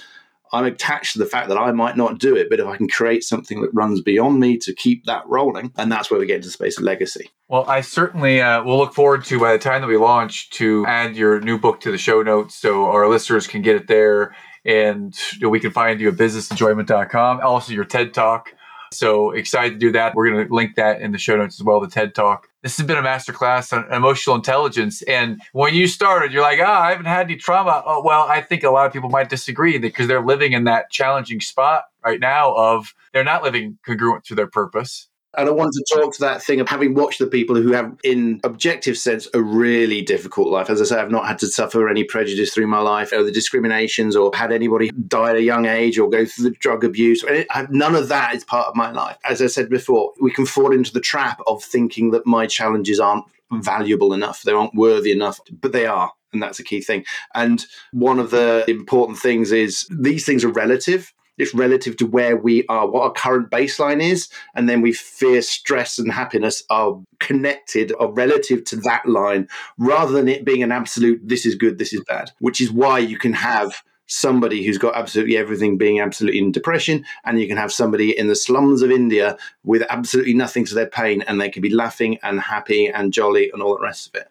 I'm 0.53 0.65
attached 0.65 1.13
to 1.13 1.19
the 1.19 1.25
fact 1.25 1.49
that 1.49 1.57
I 1.57 1.71
might 1.71 1.97
not 1.97 2.19
do 2.19 2.35
it, 2.35 2.49
but 2.49 2.59
if 2.59 2.65
I 2.65 2.77
can 2.77 2.87
create 2.87 3.23
something 3.23 3.61
that 3.61 3.73
runs 3.73 4.01
beyond 4.01 4.39
me 4.39 4.57
to 4.59 4.73
keep 4.73 5.05
that 5.05 5.23
rolling, 5.27 5.71
and 5.77 5.91
that's 5.91 6.09
where 6.09 6.19
we 6.19 6.25
get 6.25 6.37
into 6.37 6.47
the 6.47 6.53
space 6.53 6.77
of 6.77 6.83
legacy. 6.83 7.29
Well, 7.47 7.65
I 7.67 7.81
certainly 7.81 8.41
uh, 8.41 8.63
will 8.63 8.77
look 8.77 8.93
forward 8.93 9.25
to 9.25 9.39
by 9.39 9.51
the 9.51 9.59
time 9.59 9.81
that 9.81 9.87
we 9.87 9.97
launch 9.97 10.49
to 10.51 10.85
add 10.87 11.15
your 11.15 11.39
new 11.41 11.59
book 11.59 11.79
to 11.81 11.91
the 11.91 11.97
show 11.97 12.21
notes 12.23 12.55
so 12.55 12.85
our 12.85 13.07
listeners 13.07 13.47
can 13.47 13.61
get 13.61 13.75
it 13.75 13.87
there 13.87 14.35
and 14.65 15.15
we 15.41 15.59
can 15.59 15.71
find 15.71 16.01
you 16.01 16.09
at 16.09 16.15
businessenjoyment.com. 16.15 17.41
Also, 17.41 17.71
your 17.71 17.85
TED 17.85 18.13
Talk. 18.13 18.53
So 18.91 19.31
excited 19.31 19.73
to 19.73 19.79
do 19.79 19.91
that. 19.93 20.15
We're 20.15 20.29
going 20.29 20.47
to 20.47 20.53
link 20.53 20.75
that 20.75 21.01
in 21.01 21.11
the 21.11 21.17
show 21.17 21.35
notes 21.35 21.59
as 21.59 21.63
well, 21.63 21.79
the 21.79 21.87
TED 21.87 22.15
Talk. 22.15 22.47
This 22.63 22.77
has 22.77 22.85
been 22.85 22.97
a 22.97 23.03
masterclass 23.03 23.71
on 23.71 23.91
emotional 23.93 24.35
intelligence. 24.35 25.01
And 25.03 25.41
when 25.53 25.73
you 25.73 25.87
started, 25.87 26.33
you're 26.33 26.41
like, 26.41 26.59
ah, 26.61 26.63
oh, 26.63 26.83
I 26.83 26.89
haven't 26.91 27.05
had 27.05 27.27
any 27.27 27.35
trauma. 27.35 27.83
Oh, 27.85 28.01
well, 28.03 28.23
I 28.23 28.41
think 28.41 28.63
a 28.63 28.71
lot 28.71 28.87
of 28.87 28.93
people 28.93 29.09
might 29.09 29.29
disagree 29.29 29.77
because 29.77 30.07
they're 30.07 30.25
living 30.25 30.53
in 30.53 30.63
that 30.63 30.89
challenging 30.89 31.41
spot 31.41 31.85
right 32.03 32.19
now 32.19 32.53
of 32.55 32.93
they're 33.13 33.23
not 33.23 33.43
living 33.43 33.77
congruent 33.85 34.23
to 34.25 34.35
their 34.35 34.47
purpose. 34.47 35.07
And 35.37 35.49
I 35.49 35.51
want 35.51 35.73
to 35.73 35.95
talk 35.95 36.13
to 36.13 36.19
that 36.21 36.41
thing 36.41 36.59
of 36.59 36.69
having 36.69 36.93
watched 36.93 37.19
the 37.19 37.27
people 37.27 37.55
who 37.55 37.71
have, 37.73 37.95
in 38.03 38.39
objective 38.43 38.97
sense, 38.97 39.27
a 39.33 39.41
really 39.41 40.01
difficult 40.01 40.49
life. 40.49 40.69
As 40.69 40.81
I 40.81 40.85
say, 40.85 40.99
I've 40.99 41.11
not 41.11 41.27
had 41.27 41.39
to 41.39 41.47
suffer 41.47 41.89
any 41.89 42.03
prejudice 42.03 42.53
through 42.53 42.67
my 42.67 42.79
life 42.79 43.11
or 43.11 43.23
the 43.23 43.31
discriminations 43.31 44.15
or 44.15 44.31
had 44.33 44.51
anybody 44.51 44.91
die 45.07 45.31
at 45.31 45.35
a 45.35 45.43
young 45.43 45.65
age 45.65 45.99
or 45.99 46.09
go 46.09 46.25
through 46.25 46.49
the 46.49 46.55
drug 46.59 46.83
abuse. 46.83 47.23
None 47.69 47.95
of 47.95 48.07
that 48.09 48.35
is 48.35 48.43
part 48.43 48.67
of 48.67 48.75
my 48.75 48.91
life. 48.91 49.17
As 49.25 49.41
I 49.41 49.47
said 49.47 49.69
before, 49.69 50.13
we 50.21 50.31
can 50.31 50.45
fall 50.45 50.71
into 50.71 50.93
the 50.93 51.01
trap 51.01 51.39
of 51.47 51.63
thinking 51.63 52.11
that 52.11 52.25
my 52.25 52.47
challenges 52.47 52.99
aren't 52.99 53.25
valuable 53.51 54.13
enough, 54.13 54.41
they 54.41 54.51
aren't 54.51 54.73
worthy 54.73 55.11
enough, 55.11 55.39
but 55.61 55.71
they 55.71 55.85
are. 55.85 56.11
And 56.33 56.41
that's 56.41 56.59
a 56.59 56.63
key 56.63 56.81
thing. 56.81 57.05
And 57.33 57.65
one 57.93 58.19
of 58.19 58.31
the 58.31 58.65
important 58.67 59.19
things 59.19 59.51
is 59.51 59.87
these 59.89 60.25
things 60.25 60.43
are 60.43 60.49
relative 60.49 61.13
it's 61.37 61.53
relative 61.53 61.97
to 61.97 62.05
where 62.05 62.37
we 62.37 62.65
are, 62.67 62.87
what 62.87 63.03
our 63.03 63.11
current 63.11 63.49
baseline 63.49 64.01
is, 64.01 64.29
and 64.53 64.69
then 64.69 64.81
we 64.81 64.93
fear 64.93 65.41
stress 65.41 65.97
and 65.99 66.11
happiness 66.11 66.63
are 66.69 66.99
connected 67.19 67.91
or 67.99 68.13
relative 68.13 68.63
to 68.65 68.75
that 68.77 69.05
line, 69.05 69.47
rather 69.77 70.13
than 70.13 70.27
it 70.27 70.45
being 70.45 70.63
an 70.63 70.71
absolute 70.71 71.19
this 71.23 71.45
is 71.45 71.55
good, 71.55 71.77
this 71.77 71.93
is 71.93 72.03
bad. 72.07 72.31
Which 72.39 72.61
is 72.61 72.71
why 72.71 72.99
you 72.99 73.17
can 73.17 73.33
have 73.33 73.83
somebody 74.07 74.63
who's 74.63 74.77
got 74.77 74.95
absolutely 74.95 75.35
everything 75.35 75.77
being 75.77 75.99
absolutely 75.99 76.39
in 76.39 76.51
depression, 76.51 77.03
and 77.25 77.39
you 77.39 77.47
can 77.47 77.57
have 77.57 77.71
somebody 77.71 78.17
in 78.17 78.27
the 78.27 78.35
slums 78.35 78.81
of 78.81 78.91
India 78.91 79.35
with 79.63 79.83
absolutely 79.89 80.33
nothing 80.33 80.63
to 80.65 80.75
their 80.75 80.85
pain, 80.85 81.23
and 81.23 81.41
they 81.41 81.49
can 81.49 81.61
be 81.61 81.73
laughing 81.73 82.17
and 82.21 82.39
happy 82.39 82.87
and 82.87 83.11
jolly 83.11 83.49
and 83.51 83.61
all 83.61 83.75
the 83.75 83.83
rest 83.83 84.07
of 84.07 84.21
it. 84.21 84.27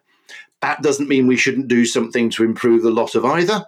That 0.65 0.81
doesn't 0.81 1.07
mean 1.07 1.27
we 1.27 1.37
shouldn't 1.37 1.67
do 1.67 1.85
something 1.85 2.27
to 2.31 2.43
improve 2.43 2.81
the 2.81 2.89
lot 2.89 3.13
of 3.13 3.23
either. 3.23 3.63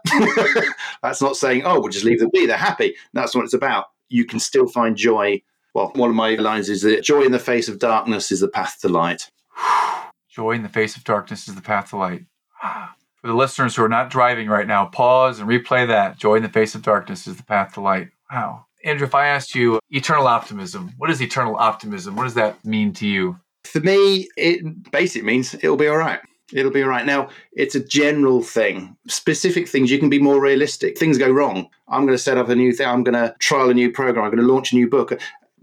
That's 1.03 1.21
not 1.21 1.37
saying, 1.37 1.61
oh, 1.63 1.79
we'll 1.79 1.91
just 1.91 2.03
leave 2.03 2.17
them 2.17 2.31
be. 2.33 2.47
They're 2.47 2.57
happy. 2.57 2.95
That's 3.13 3.35
what 3.35 3.45
it's 3.45 3.53
about. 3.53 3.85
You 4.09 4.25
can 4.25 4.39
still 4.39 4.65
find 4.67 4.97
joy. 4.97 5.43
Well, 5.75 5.91
one 5.93 6.09
of 6.09 6.15
my 6.15 6.33
lines 6.33 6.69
is 6.69 6.81
that 6.81 7.03
joy 7.03 7.21
in 7.21 7.31
the 7.31 7.37
face 7.37 7.69
of 7.69 7.77
darkness 7.77 8.31
is 8.31 8.39
the 8.39 8.47
path 8.47 8.79
to 8.81 8.89
light. 8.89 9.29
joy 10.31 10.53
in 10.53 10.63
the 10.63 10.69
face 10.69 10.97
of 10.97 11.03
darkness 11.03 11.47
is 11.47 11.53
the 11.53 11.61
path 11.61 11.91
to 11.91 11.97
light. 11.97 12.25
For 13.21 13.27
the 13.27 13.35
listeners 13.35 13.75
who 13.75 13.83
are 13.83 13.89
not 13.89 14.09
driving 14.09 14.47
right 14.47 14.65
now, 14.65 14.85
pause 14.87 15.39
and 15.39 15.47
replay 15.47 15.85
that. 15.87 16.17
Joy 16.17 16.37
in 16.37 16.43
the 16.43 16.49
face 16.49 16.73
of 16.73 16.81
darkness 16.81 17.27
is 17.27 17.37
the 17.37 17.43
path 17.43 17.75
to 17.75 17.81
light. 17.81 18.07
Wow. 18.31 18.65
Andrew, 18.83 19.05
if 19.05 19.13
I 19.13 19.27
asked 19.27 19.53
you 19.53 19.79
eternal 19.91 20.25
optimism, 20.25 20.93
what 20.97 21.11
is 21.11 21.21
eternal 21.21 21.57
optimism? 21.57 22.15
What 22.15 22.23
does 22.23 22.33
that 22.33 22.65
mean 22.65 22.91
to 22.93 23.05
you? 23.05 23.39
For 23.65 23.81
me, 23.81 24.27
it 24.35 24.91
basically 24.91 25.27
means 25.27 25.53
it'll 25.53 25.77
be 25.77 25.87
all 25.87 25.97
right. 25.97 26.21
It'll 26.53 26.71
be 26.71 26.81
all 26.81 26.89
right. 26.89 27.05
Now, 27.05 27.29
it's 27.51 27.75
a 27.75 27.83
general 27.83 28.41
thing. 28.41 28.95
Specific 29.07 29.67
things, 29.67 29.91
you 29.91 29.99
can 29.99 30.09
be 30.09 30.19
more 30.19 30.41
realistic. 30.41 30.97
Things 30.97 31.17
go 31.17 31.29
wrong. 31.29 31.69
I'm 31.89 32.05
going 32.05 32.17
to 32.17 32.23
set 32.23 32.37
up 32.37 32.49
a 32.49 32.55
new 32.55 32.71
thing. 32.71 32.87
I'm 32.87 33.03
going 33.03 33.15
to 33.15 33.35
trial 33.39 33.69
a 33.69 33.73
new 33.73 33.91
program. 33.91 34.23
I'm 34.23 34.31
going 34.31 34.45
to 34.45 34.53
launch 34.53 34.71
a 34.71 34.75
new 34.75 34.89
book. 34.89 35.19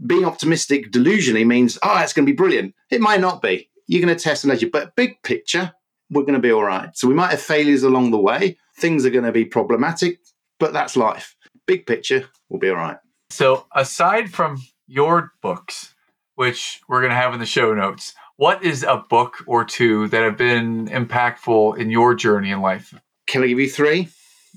Being 0.06 0.24
optimistic 0.24 0.90
delusionally 0.90 1.46
means, 1.46 1.78
oh, 1.82 1.98
it's 2.00 2.12
going 2.12 2.26
to 2.26 2.32
be 2.32 2.36
brilliant. 2.36 2.74
It 2.90 3.00
might 3.00 3.20
not 3.20 3.40
be. 3.40 3.70
You're 3.86 4.04
going 4.04 4.14
to 4.14 4.22
test 4.22 4.44
and 4.44 4.50
ledger. 4.50 4.68
But 4.70 4.94
big 4.94 5.22
picture, 5.22 5.72
we're 6.10 6.22
going 6.22 6.34
to 6.34 6.40
be 6.40 6.52
all 6.52 6.64
right. 6.64 6.90
So 6.96 7.08
we 7.08 7.14
might 7.14 7.30
have 7.30 7.40
failures 7.40 7.82
along 7.82 8.10
the 8.10 8.18
way. 8.18 8.58
Things 8.76 9.06
are 9.06 9.10
going 9.10 9.24
to 9.24 9.32
be 9.32 9.44
problematic, 9.44 10.18
but 10.58 10.72
that's 10.72 10.96
life. 10.96 11.36
Big 11.66 11.86
picture, 11.86 12.28
we'll 12.48 12.60
be 12.60 12.68
all 12.68 12.76
right. 12.76 12.98
So 13.30 13.66
aside 13.74 14.30
from 14.30 14.62
your 14.86 15.32
books, 15.40 15.94
which 16.34 16.80
we're 16.88 17.00
going 17.00 17.10
to 17.10 17.16
have 17.16 17.32
in 17.32 17.40
the 17.40 17.46
show 17.46 17.72
notes, 17.72 18.14
what 18.36 18.64
is 18.64 18.82
a 18.82 19.04
book 19.08 19.44
or 19.46 19.64
two 19.64 20.08
that 20.08 20.22
have 20.22 20.36
been 20.36 20.88
impactful 20.88 21.78
in 21.78 21.90
your 21.90 22.14
journey 22.14 22.50
in 22.50 22.60
life? 22.60 22.94
Can 23.26 23.42
I 23.42 23.46
give 23.46 23.58
you 23.58 23.70
three? 23.70 24.08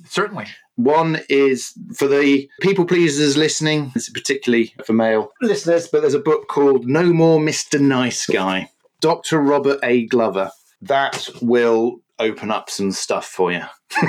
Certainly. 0.06 0.48
One 0.76 1.20
is 1.28 1.74
for 1.96 2.08
the 2.08 2.48
people 2.62 2.86
pleasers 2.86 3.36
listening, 3.36 3.92
it's 3.96 4.10
particularly 4.10 4.76
for 4.86 4.94
male 4.94 5.32
listeners, 5.42 5.88
but 5.88 6.02
there's 6.02 6.14
a 6.14 6.20
book 6.20 6.48
called 6.48 6.88
No 6.88 7.12
More 7.12 7.40
Mr. 7.40 7.82
Nice 7.82 8.28
Guy, 8.28 8.70
Dr. 9.02 9.40
Robert 9.40 9.80
A. 9.82 10.06
Glover. 10.06 10.52
That 10.82 11.28
will 11.42 12.02
open 12.20 12.52
up 12.52 12.70
some 12.70 12.92
stuff 12.92 13.26
for 13.26 13.52
you. 13.52 13.64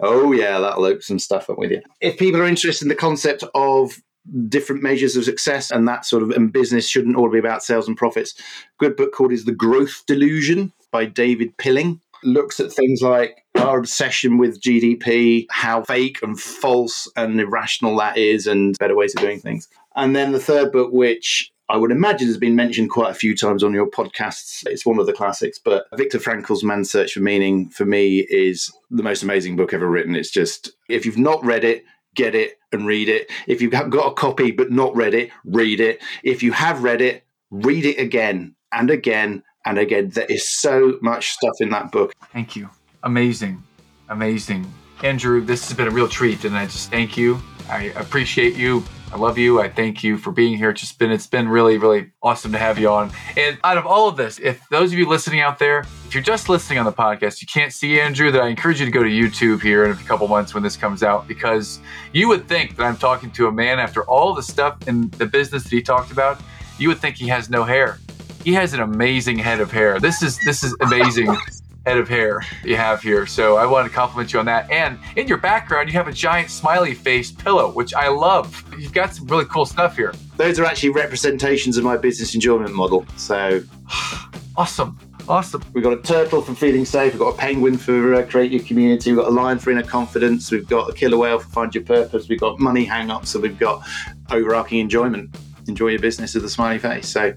oh, 0.00 0.32
yeah, 0.32 0.58
that'll 0.58 0.84
open 0.84 1.02
some 1.02 1.20
stuff 1.20 1.48
up 1.48 1.58
with 1.58 1.70
you. 1.70 1.80
If 2.00 2.18
people 2.18 2.40
are 2.40 2.46
interested 2.46 2.84
in 2.84 2.88
the 2.88 2.96
concept 2.96 3.44
of 3.54 4.00
different 4.48 4.82
measures 4.82 5.16
of 5.16 5.24
success 5.24 5.70
and 5.70 5.86
that 5.88 6.04
sort 6.04 6.22
of 6.22 6.30
and 6.30 6.52
business 6.52 6.88
shouldn't 6.88 7.16
all 7.16 7.30
be 7.30 7.38
about 7.38 7.62
sales 7.62 7.88
and 7.88 7.96
profits. 7.96 8.34
Good 8.78 8.96
book 8.96 9.12
called 9.12 9.32
is 9.32 9.44
The 9.44 9.52
Growth 9.52 10.04
Delusion 10.06 10.72
by 10.90 11.06
David 11.06 11.56
Pilling. 11.56 12.00
Looks 12.24 12.60
at 12.60 12.72
things 12.72 13.02
like 13.02 13.44
our 13.56 13.78
obsession 13.78 14.38
with 14.38 14.60
GDP, 14.60 15.46
how 15.50 15.82
fake 15.82 16.18
and 16.22 16.38
false 16.38 17.10
and 17.16 17.40
irrational 17.40 17.96
that 17.96 18.16
is, 18.16 18.46
and 18.46 18.78
better 18.78 18.94
ways 18.94 19.14
of 19.14 19.22
doing 19.22 19.40
things. 19.40 19.68
And 19.96 20.14
then 20.14 20.30
the 20.30 20.38
third 20.38 20.70
book, 20.70 20.92
which 20.92 21.52
I 21.68 21.76
would 21.76 21.90
imagine 21.90 22.28
has 22.28 22.38
been 22.38 22.54
mentioned 22.54 22.90
quite 22.90 23.10
a 23.10 23.14
few 23.14 23.36
times 23.36 23.64
on 23.64 23.72
your 23.72 23.90
podcasts. 23.90 24.62
It's 24.66 24.86
one 24.86 24.98
of 24.98 25.06
the 25.06 25.12
classics, 25.12 25.58
but 25.58 25.86
Viktor 25.96 26.20
Frankl's 26.20 26.62
Man's 26.62 26.90
Search 26.90 27.14
for 27.14 27.20
Meaning 27.20 27.70
for 27.70 27.84
me 27.84 28.26
is 28.30 28.70
the 28.90 29.02
most 29.02 29.22
amazing 29.22 29.56
book 29.56 29.72
ever 29.72 29.88
written. 29.88 30.14
It's 30.14 30.30
just, 30.30 30.70
if 30.88 31.04
you've 31.04 31.18
not 31.18 31.44
read 31.44 31.64
it, 31.64 31.84
get 32.14 32.34
it 32.34 32.58
and 32.72 32.86
read 32.86 33.08
it. 33.08 33.30
If 33.46 33.60
you've 33.60 33.72
got 33.72 34.10
a 34.10 34.14
copy 34.14 34.50
but 34.50 34.70
not 34.70 34.94
read 34.94 35.14
it, 35.14 35.30
read 35.44 35.80
it. 35.80 36.02
If 36.22 36.42
you 36.42 36.52
have 36.52 36.82
read 36.82 37.00
it, 37.00 37.24
read 37.50 37.84
it 37.84 37.98
again 37.98 38.54
and 38.72 38.90
again 38.90 39.42
and 39.64 39.78
again. 39.78 40.10
There 40.10 40.26
is 40.26 40.54
so 40.60 40.98
much 41.02 41.30
stuff 41.30 41.54
in 41.60 41.70
that 41.70 41.92
book. 41.92 42.12
Thank 42.32 42.56
you. 42.56 42.68
Amazing. 43.02 43.62
Amazing. 44.08 44.72
Andrew, 45.02 45.44
this 45.44 45.68
has 45.68 45.76
been 45.76 45.88
a 45.88 45.90
real 45.90 46.08
treat, 46.08 46.44
and 46.44 46.56
I 46.56 46.66
just 46.66 46.90
thank 46.90 47.16
you. 47.16 47.40
I 47.68 47.84
appreciate 47.96 48.54
you. 48.54 48.84
I 49.12 49.16
love 49.18 49.36
you. 49.36 49.60
I 49.60 49.68
thank 49.68 50.02
you 50.02 50.16
for 50.16 50.32
being 50.32 50.56
here. 50.56 50.70
It's 50.70 50.80
just 50.80 50.98
been 50.98 51.10
it's 51.10 51.26
been 51.26 51.46
really 51.46 51.76
really 51.76 52.10
awesome 52.22 52.50
to 52.52 52.58
have 52.58 52.78
you 52.78 52.88
on. 52.88 53.12
And 53.36 53.58
out 53.62 53.76
of 53.76 53.86
all 53.86 54.08
of 54.08 54.16
this, 54.16 54.38
if 54.38 54.66
those 54.70 54.90
of 54.90 54.98
you 54.98 55.06
listening 55.06 55.40
out 55.40 55.58
there, 55.58 55.80
if 56.06 56.14
you're 56.14 56.22
just 56.22 56.48
listening 56.48 56.78
on 56.78 56.86
the 56.86 56.92
podcast, 56.92 57.42
you 57.42 57.46
can't 57.46 57.74
see 57.74 58.00
Andrew, 58.00 58.30
then 58.30 58.40
I 58.40 58.48
encourage 58.48 58.80
you 58.80 58.86
to 58.86 58.92
go 58.92 59.02
to 59.02 59.10
YouTube 59.10 59.60
here 59.60 59.84
in 59.84 59.90
a 59.90 59.96
couple 59.96 60.26
months 60.28 60.54
when 60.54 60.62
this 60.62 60.78
comes 60.78 61.02
out 61.02 61.28
because 61.28 61.78
you 62.14 62.26
would 62.28 62.48
think 62.48 62.76
that 62.76 62.84
I'm 62.84 62.96
talking 62.96 63.30
to 63.32 63.48
a 63.48 63.52
man 63.52 63.78
after 63.78 64.02
all 64.04 64.32
the 64.32 64.42
stuff 64.42 64.88
in 64.88 65.10
the 65.10 65.26
business 65.26 65.64
that 65.64 65.70
he 65.70 65.82
talked 65.82 66.10
about. 66.10 66.40
You 66.78 66.88
would 66.88 66.98
think 66.98 67.16
he 67.16 67.28
has 67.28 67.50
no 67.50 67.64
hair. 67.64 67.98
He 68.44 68.54
has 68.54 68.72
an 68.72 68.80
amazing 68.80 69.38
head 69.38 69.60
of 69.60 69.70
hair. 69.70 70.00
This 70.00 70.22
is 70.22 70.38
this 70.46 70.64
is 70.64 70.74
amazing 70.80 71.36
head 71.86 71.98
of 71.98 72.08
hair 72.08 72.42
you 72.64 72.76
have 72.76 73.02
here. 73.02 73.26
So 73.26 73.56
I 73.56 73.66
want 73.66 73.88
to 73.88 73.94
compliment 73.94 74.32
you 74.32 74.38
on 74.38 74.46
that. 74.46 74.70
And 74.70 74.98
in 75.16 75.26
your 75.26 75.38
background, 75.38 75.88
you 75.88 75.94
have 75.94 76.08
a 76.08 76.12
giant 76.12 76.50
smiley 76.50 76.94
face 76.94 77.30
pillow, 77.30 77.70
which 77.72 77.94
I 77.94 78.08
love. 78.08 78.64
You've 78.78 78.92
got 78.92 79.14
some 79.14 79.26
really 79.26 79.44
cool 79.46 79.66
stuff 79.66 79.96
here. 79.96 80.14
Those 80.36 80.58
are 80.58 80.64
actually 80.64 80.90
representations 80.90 81.76
of 81.76 81.84
my 81.84 81.96
business 81.96 82.34
enjoyment 82.34 82.74
model. 82.74 83.06
So 83.16 83.62
awesome. 84.56 84.98
Awesome. 85.28 85.62
We've 85.72 85.84
got 85.84 85.92
a 85.92 86.02
turtle 86.02 86.42
for 86.42 86.54
feeling 86.54 86.84
safe. 86.84 87.12
We've 87.12 87.20
got 87.20 87.34
a 87.34 87.38
penguin 87.38 87.78
for 87.78 88.14
uh, 88.14 88.26
create 88.26 88.50
your 88.50 88.62
community. 88.62 89.12
We've 89.12 89.20
got 89.20 89.28
a 89.28 89.34
lion 89.34 89.58
for 89.60 89.70
inner 89.70 89.84
confidence. 89.84 90.50
We've 90.50 90.66
got 90.66 90.90
a 90.90 90.92
killer 90.92 91.16
whale 91.16 91.38
for 91.38 91.48
find 91.48 91.74
your 91.74 91.84
purpose. 91.84 92.28
We've 92.28 92.40
got 92.40 92.58
money 92.58 92.84
hang 92.84 93.10
ups. 93.10 93.30
So 93.30 93.38
we've 93.38 93.58
got 93.58 93.86
overarching 94.30 94.80
enjoyment. 94.80 95.36
Enjoy 95.68 95.88
your 95.88 96.00
business 96.00 96.34
with 96.34 96.44
a 96.44 96.50
smiley 96.50 96.80
face. 96.80 97.08
So 97.08 97.34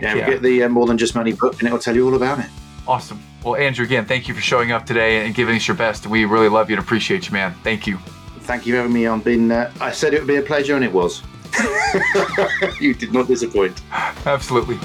yeah, 0.00 0.14
yeah. 0.14 0.26
we 0.26 0.32
get 0.32 0.42
the 0.42 0.62
uh, 0.62 0.68
more 0.70 0.86
than 0.86 0.96
just 0.96 1.14
money 1.14 1.32
book 1.32 1.58
and 1.58 1.66
it'll 1.66 1.78
tell 1.78 1.94
you 1.94 2.06
all 2.06 2.14
about 2.14 2.38
it. 2.38 2.46
Awesome. 2.88 3.20
Well, 3.44 3.56
Andrew, 3.56 3.84
again, 3.84 4.06
thank 4.06 4.28
you 4.28 4.34
for 4.34 4.40
showing 4.40 4.72
up 4.72 4.86
today 4.86 5.24
and 5.26 5.34
giving 5.34 5.56
us 5.56 5.66
your 5.66 5.76
best. 5.76 6.06
We 6.06 6.24
really 6.24 6.48
love 6.48 6.70
you 6.70 6.76
and 6.76 6.84
appreciate 6.84 7.26
you, 7.26 7.32
man. 7.32 7.54
Thank 7.62 7.86
you. 7.86 7.98
Thank 8.40 8.66
you 8.66 8.74
for 8.74 8.78
having 8.78 8.92
me 8.92 9.06
on. 9.06 9.20
Been, 9.20 9.50
uh, 9.50 9.72
I 9.80 9.90
said 9.90 10.14
it 10.14 10.20
would 10.20 10.28
be 10.28 10.36
a 10.36 10.42
pleasure, 10.42 10.76
and 10.76 10.84
it 10.84 10.92
was. 10.92 11.22
you 12.80 12.94
did 12.94 13.12
not 13.12 13.26
disappoint. 13.26 13.80
Absolutely. 14.24 14.78